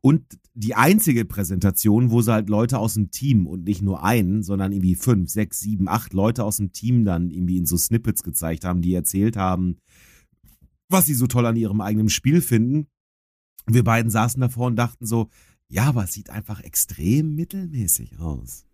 Und 0.03 0.39
die 0.55 0.77
einzige 0.77 1.25
Präsentation, 1.25 2.13
wo 2.13 2.23
sie 2.23 2.33
halt 2.33 2.49
Leute 2.49 2.79
aus 2.79 2.95
dem 2.95 3.11
Team 3.11 3.49
und 3.49 3.65
nicht 3.65 3.83
nur 3.83 4.05
einen, 4.05 4.45
sondern 4.45 4.71
irgendwie 4.71 4.95
fünf, 4.95 5.31
sechs, 5.31 5.59
sieben, 5.59 5.89
acht 5.89 6.13
Leute 6.13 6.45
aus 6.45 6.59
dem 6.59 6.71
Team 6.71 7.05
dann 7.05 7.31
irgendwie 7.31 7.57
in 7.57 7.67
so 7.67 7.77
Snippets 7.77 8.23
gezeigt 8.23 8.65
haben, 8.65 8.83
die 8.83 8.95
erzählt 8.95 9.37
haben, 9.37 9.79
was 10.89 11.07
sie 11.07 11.15
so 11.15 11.27
toll 11.27 11.47
an 11.47 11.57
ihrem 11.57 11.81
eigenen 11.81 12.09
Spiel 12.09 12.41
finden. 12.41 12.87
Wir 13.67 13.83
beiden 13.83 14.11
saßen 14.11 14.41
davor 14.41 14.69
und 14.69 14.77
dachten 14.77 15.07
so, 15.07 15.29
Ja, 15.69 15.85
aber 15.85 16.05
es 16.05 16.13
sieht 16.13 16.31
einfach 16.31 16.61
extrem 16.63 17.35
mittelmäßig 17.35 18.19
aus. 18.21 18.65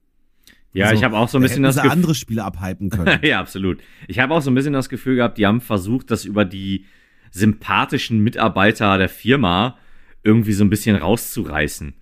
Ja, 0.74 0.86
Also, 0.86 0.97
ich 0.97 1.05
habe 1.05 1.16
auch 1.18 1.28
so 1.28 1.38
ein 1.38 1.43
bisschen 1.43 1.62
das 1.62 1.76
Gefühl. 1.76 1.90
andere 1.90 2.14
Spiele 2.14 2.45
abhypen 2.45 2.90
können. 2.90 3.20
ja, 3.22 3.40
absolut. 3.40 3.78
Ich 4.09 4.18
habe 4.18 4.34
auch 4.34 4.40
so 4.43 4.51
ein 4.51 4.55
bisschen 4.55 4.72
das 4.72 4.88
Gefühl 4.88 5.16
gehabt, 5.16 5.38
die 5.38 5.47
haben 5.47 5.61
versucht, 5.61 6.11
das 6.11 6.24
über 6.24 6.45
die 6.45 6.86
sympathischen 7.30 8.20
Mitarbeiter 8.20 8.99
der 8.99 9.09
Firma 9.09 9.78
irgendwie 10.22 10.53
so 10.53 10.64
ein 10.64 10.70
bisschen 10.70 10.97
rauszureißen. 10.97 11.95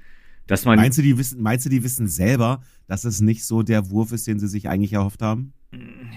Dass 0.47 0.64
man 0.64 0.76
meinst, 0.76 0.99
du, 0.99 1.03
die 1.03 1.16
wissen, 1.16 1.41
meinst 1.43 1.64
du, 1.66 1.70
die 1.70 1.84
wissen 1.84 2.09
selber, 2.09 2.62
dass 2.88 3.05
es 3.05 3.20
nicht 3.20 3.45
so 3.45 3.62
der 3.62 3.91
Wurf 3.91 4.11
ist, 4.11 4.26
den 4.26 4.41
sie 4.41 4.49
sich 4.49 4.68
eigentlich 4.68 4.93
erhofft 4.93 5.22
haben? 5.22 5.53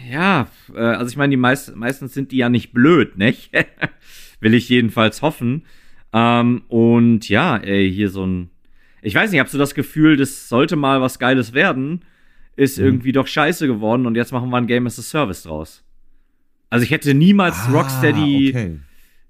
Ja, 0.09 0.47
äh, 0.73 0.79
also 0.79 1.11
ich 1.11 1.17
meine, 1.17 1.29
die 1.31 1.37
meist, 1.37 1.75
meistens 1.75 2.13
sind 2.15 2.31
die 2.31 2.37
ja 2.37 2.49
nicht 2.49 2.73
blöd, 2.73 3.17
nicht? 3.17 3.51
Will 4.39 4.55
ich 4.55 4.67
jedenfalls 4.69 5.21
hoffen. 5.21 5.65
Ähm, 6.11 6.63
und 6.67 7.29
ja, 7.29 7.57
ey, 7.57 7.91
hier 7.91 8.09
so 8.09 8.25
ein. 8.25 8.49
Ich 9.03 9.15
weiß 9.15 9.31
nicht, 9.31 9.39
hast 9.41 9.53
du 9.53 9.57
das 9.57 9.75
Gefühl, 9.75 10.17
das 10.17 10.47
sollte 10.49 10.75
mal 10.75 11.01
was 11.01 11.19
Geiles 11.19 11.53
werden, 11.53 12.03
ist 12.55 12.77
Mhm. 12.77 12.85
irgendwie 12.85 13.11
doch 13.11 13.27
scheiße 13.27 13.67
geworden 13.67 14.05
und 14.05 14.15
jetzt 14.15 14.31
machen 14.31 14.49
wir 14.49 14.57
ein 14.57 14.67
Game 14.67 14.87
as 14.87 14.97
a 14.99 15.01
Service 15.01 15.43
draus. 15.43 15.83
Also 16.69 16.83
ich 16.83 16.91
hätte 16.91 17.13
niemals 17.13 17.55
Rocksteady 17.71 18.53
Ah, 18.55 18.57
okay. 18.57 18.79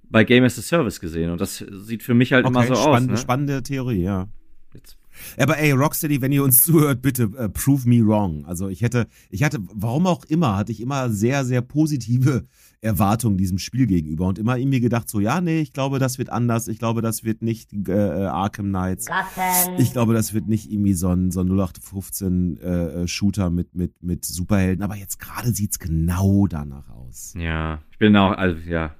bei 0.09 0.23
Game 0.23 0.43
as 0.43 0.57
a 0.57 0.61
Service 0.61 0.99
gesehen 0.99 1.31
und 1.31 1.41
das 1.41 1.57
sieht 1.57 2.03
für 2.03 2.13
mich 2.13 2.31
halt 2.33 2.45
immer 2.45 2.59
Okay, 2.59 2.67
so 2.69 2.75
spannende, 2.75 3.13
aus. 3.13 3.19
Ne? 3.19 3.23
spannende 3.23 3.63
Theorie, 3.63 4.01
ja. 4.03 4.27
Jetzt. 4.73 4.97
Aber 5.37 5.57
ey, 5.59 5.71
Rocksteady, 5.71 6.21
wenn 6.21 6.31
ihr 6.31 6.43
uns 6.43 6.63
zuhört, 6.65 7.01
bitte 7.01 7.29
äh, 7.37 7.49
prove 7.49 7.87
me 7.87 8.05
wrong. 8.05 8.45
Also 8.45 8.69
ich 8.69 8.81
hätte, 8.81 9.07
ich 9.29 9.43
hatte, 9.43 9.59
warum 9.73 10.07
auch 10.07 10.25
immer, 10.25 10.55
hatte 10.57 10.71
ich 10.71 10.81
immer 10.81 11.09
sehr, 11.09 11.45
sehr 11.45 11.61
positive 11.61 12.45
Erwartungen 12.83 13.37
diesem 13.37 13.57
Spiel 13.57 13.87
gegenüber 13.87 14.27
und 14.27 14.37
immer 14.37 14.57
irgendwie 14.57 14.81
gedacht 14.81 15.09
so, 15.09 15.19
ja, 15.19 15.39
nee, 15.41 15.61
ich 15.61 15.71
glaube, 15.73 15.99
das 15.99 16.17
wird 16.17 16.29
anders. 16.29 16.67
Ich 16.67 16.79
glaube, 16.79 17.01
das 17.01 17.23
wird 17.23 17.41
nicht 17.41 17.71
äh, 17.87 17.93
Arkham 17.93 18.69
Knights. 18.69 19.05
Gotham. 19.05 19.75
Ich 19.77 19.93
glaube, 19.93 20.13
das 20.13 20.33
wird 20.33 20.47
nicht 20.47 20.71
irgendwie 20.71 20.93
so 20.93 21.07
ein, 21.09 21.31
so 21.31 21.41
ein 21.41 21.47
0815 21.47 22.57
äh, 22.57 22.67
äh, 22.67 23.07
Shooter 23.07 23.49
mit, 23.49 23.73
mit, 23.73 24.03
mit 24.03 24.25
Superhelden. 24.25 24.83
Aber 24.83 24.95
jetzt 24.95 25.19
gerade 25.19 25.51
sieht's 25.51 25.79
genau 25.79 26.45
danach 26.47 26.89
aus. 26.89 27.33
Ja, 27.37 27.81
ich 27.91 27.97
bin 27.99 28.15
auch, 28.15 28.37
also 28.37 28.57
ja. 28.69 28.95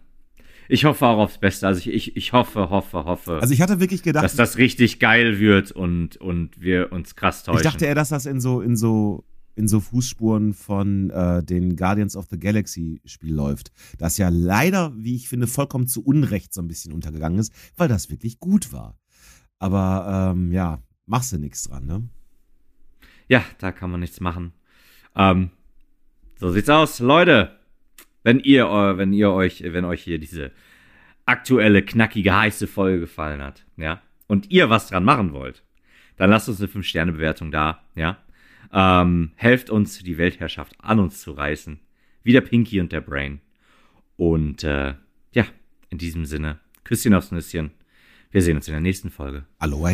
Ich 0.70 0.86
hoffe 0.86 1.06
auch 1.06 1.18
aufs 1.18 1.38
Beste. 1.38 1.68
Also 1.68 1.80
ich, 1.80 1.90
ich, 1.90 2.16
ich 2.16 2.34
hoffe, 2.34 2.70
hoffe, 2.70 3.04
hoffe. 3.04 3.40
Also 3.42 3.54
ich 3.54 3.62
hatte 3.62 3.80
wirklich 3.82 4.02
gedacht, 4.02 4.24
dass 4.24 4.36
das 4.36 4.58
richtig 4.58 5.00
geil 5.00 5.40
wird 5.40 5.72
und, 5.72 6.18
und 6.18 6.62
wir 6.62 6.92
uns 6.94 7.16
krass 7.16 7.44
täuschen. 7.44 7.60
Ich 7.60 7.64
dachte 7.64 7.86
eher, 7.86 7.96
dass 7.96 8.10
das 8.10 8.26
in 8.26 8.40
so, 8.40 8.62
in 8.62 8.78
so, 8.78 9.26
in 9.56 9.68
so 9.68 9.80
Fußspuren 9.80 10.54
von 10.54 11.10
äh, 11.10 11.44
den 11.44 11.76
Guardians 11.76 12.16
of 12.16 12.28
the 12.30 12.40
Galaxy 12.40 13.02
Spiel 13.06 13.34
läuft. 13.34 13.72
Das 13.98 14.18
ja 14.18 14.30
leider, 14.30 14.94
wie 14.96 15.16
ich 15.16 15.30
finde, 15.30 15.48
vollkommen 15.48 15.88
zu 15.88 16.04
Unrecht 16.04 16.54
so 16.54 16.62
ein 16.62 16.68
bisschen 16.68 16.94
untergegangen 16.94 17.40
ist, 17.40 17.54
weil 17.78 17.88
das 17.88 18.10
wirklich 18.10 18.40
gut 18.40 18.74
war. 18.74 18.98
Aber 19.60 20.34
ähm, 20.34 20.52
ja, 20.52 20.82
machst 21.06 21.32
du 21.32 21.38
nichts 21.38 21.64
dran, 21.64 21.86
ne? 21.86 22.10
ja, 23.28 23.44
da 23.60 23.72
kann 23.72 23.92
man 23.92 24.00
nichts 24.00 24.20
machen. 24.20 24.54
Ähm, 25.16 25.50
so 26.40 26.52
sieht's 26.52 26.70
aus, 26.70 27.00
Leute. 27.00 27.58
Wenn 28.24 28.40
ihr, 28.40 28.66
äh, 28.66 28.98
wenn 28.98 29.14
ihr 29.14 29.32
euch, 29.32 29.64
wenn 29.66 29.86
euch 29.86 30.04
hier 30.04 30.20
diese 30.20 30.52
aktuelle, 31.26 31.84
knackige, 31.84 32.36
heiße 32.36 32.68
Folge 32.68 33.02
gefallen 33.02 33.42
hat, 33.42 33.66
ja, 33.78 34.02
und 34.28 34.52
ihr 34.52 34.70
was 34.70 34.88
dran 34.88 35.04
machen 35.04 35.34
wollt, 35.34 35.64
dann 36.18 36.30
lasst 36.30 36.48
uns 36.48 36.60
eine 36.60 36.70
5-Sterne-Bewertung 36.70 37.52
da, 37.52 37.82
ja. 37.96 38.18
Ähm, 38.74 39.32
helft 39.36 39.70
uns, 39.70 40.00
die 40.00 40.18
Weltherrschaft 40.18 40.76
an 40.80 41.00
uns 41.00 41.22
zu 41.22 41.32
reißen. 41.32 41.80
Wie 42.24 42.34
der 42.34 42.42
Pinky 42.42 42.80
und 42.80 42.92
der 42.92 43.02
Brain. 43.02 43.40
Und 44.18 44.64
äh, 44.64 44.96
ja, 45.34 45.46
in 45.90 45.98
diesem 45.98 46.26
Sinne, 46.26 46.60
Küsschen 46.84 47.14
aufs 47.14 47.32
Nüsschen. 47.32 47.72
Wir 48.32 48.42
sehen 48.42 48.58
uns 48.58 48.68
in 48.68 48.74
der 48.74 48.82
nächsten 48.82 49.12
Folge. 49.12 49.46
Aloha. 49.60 49.94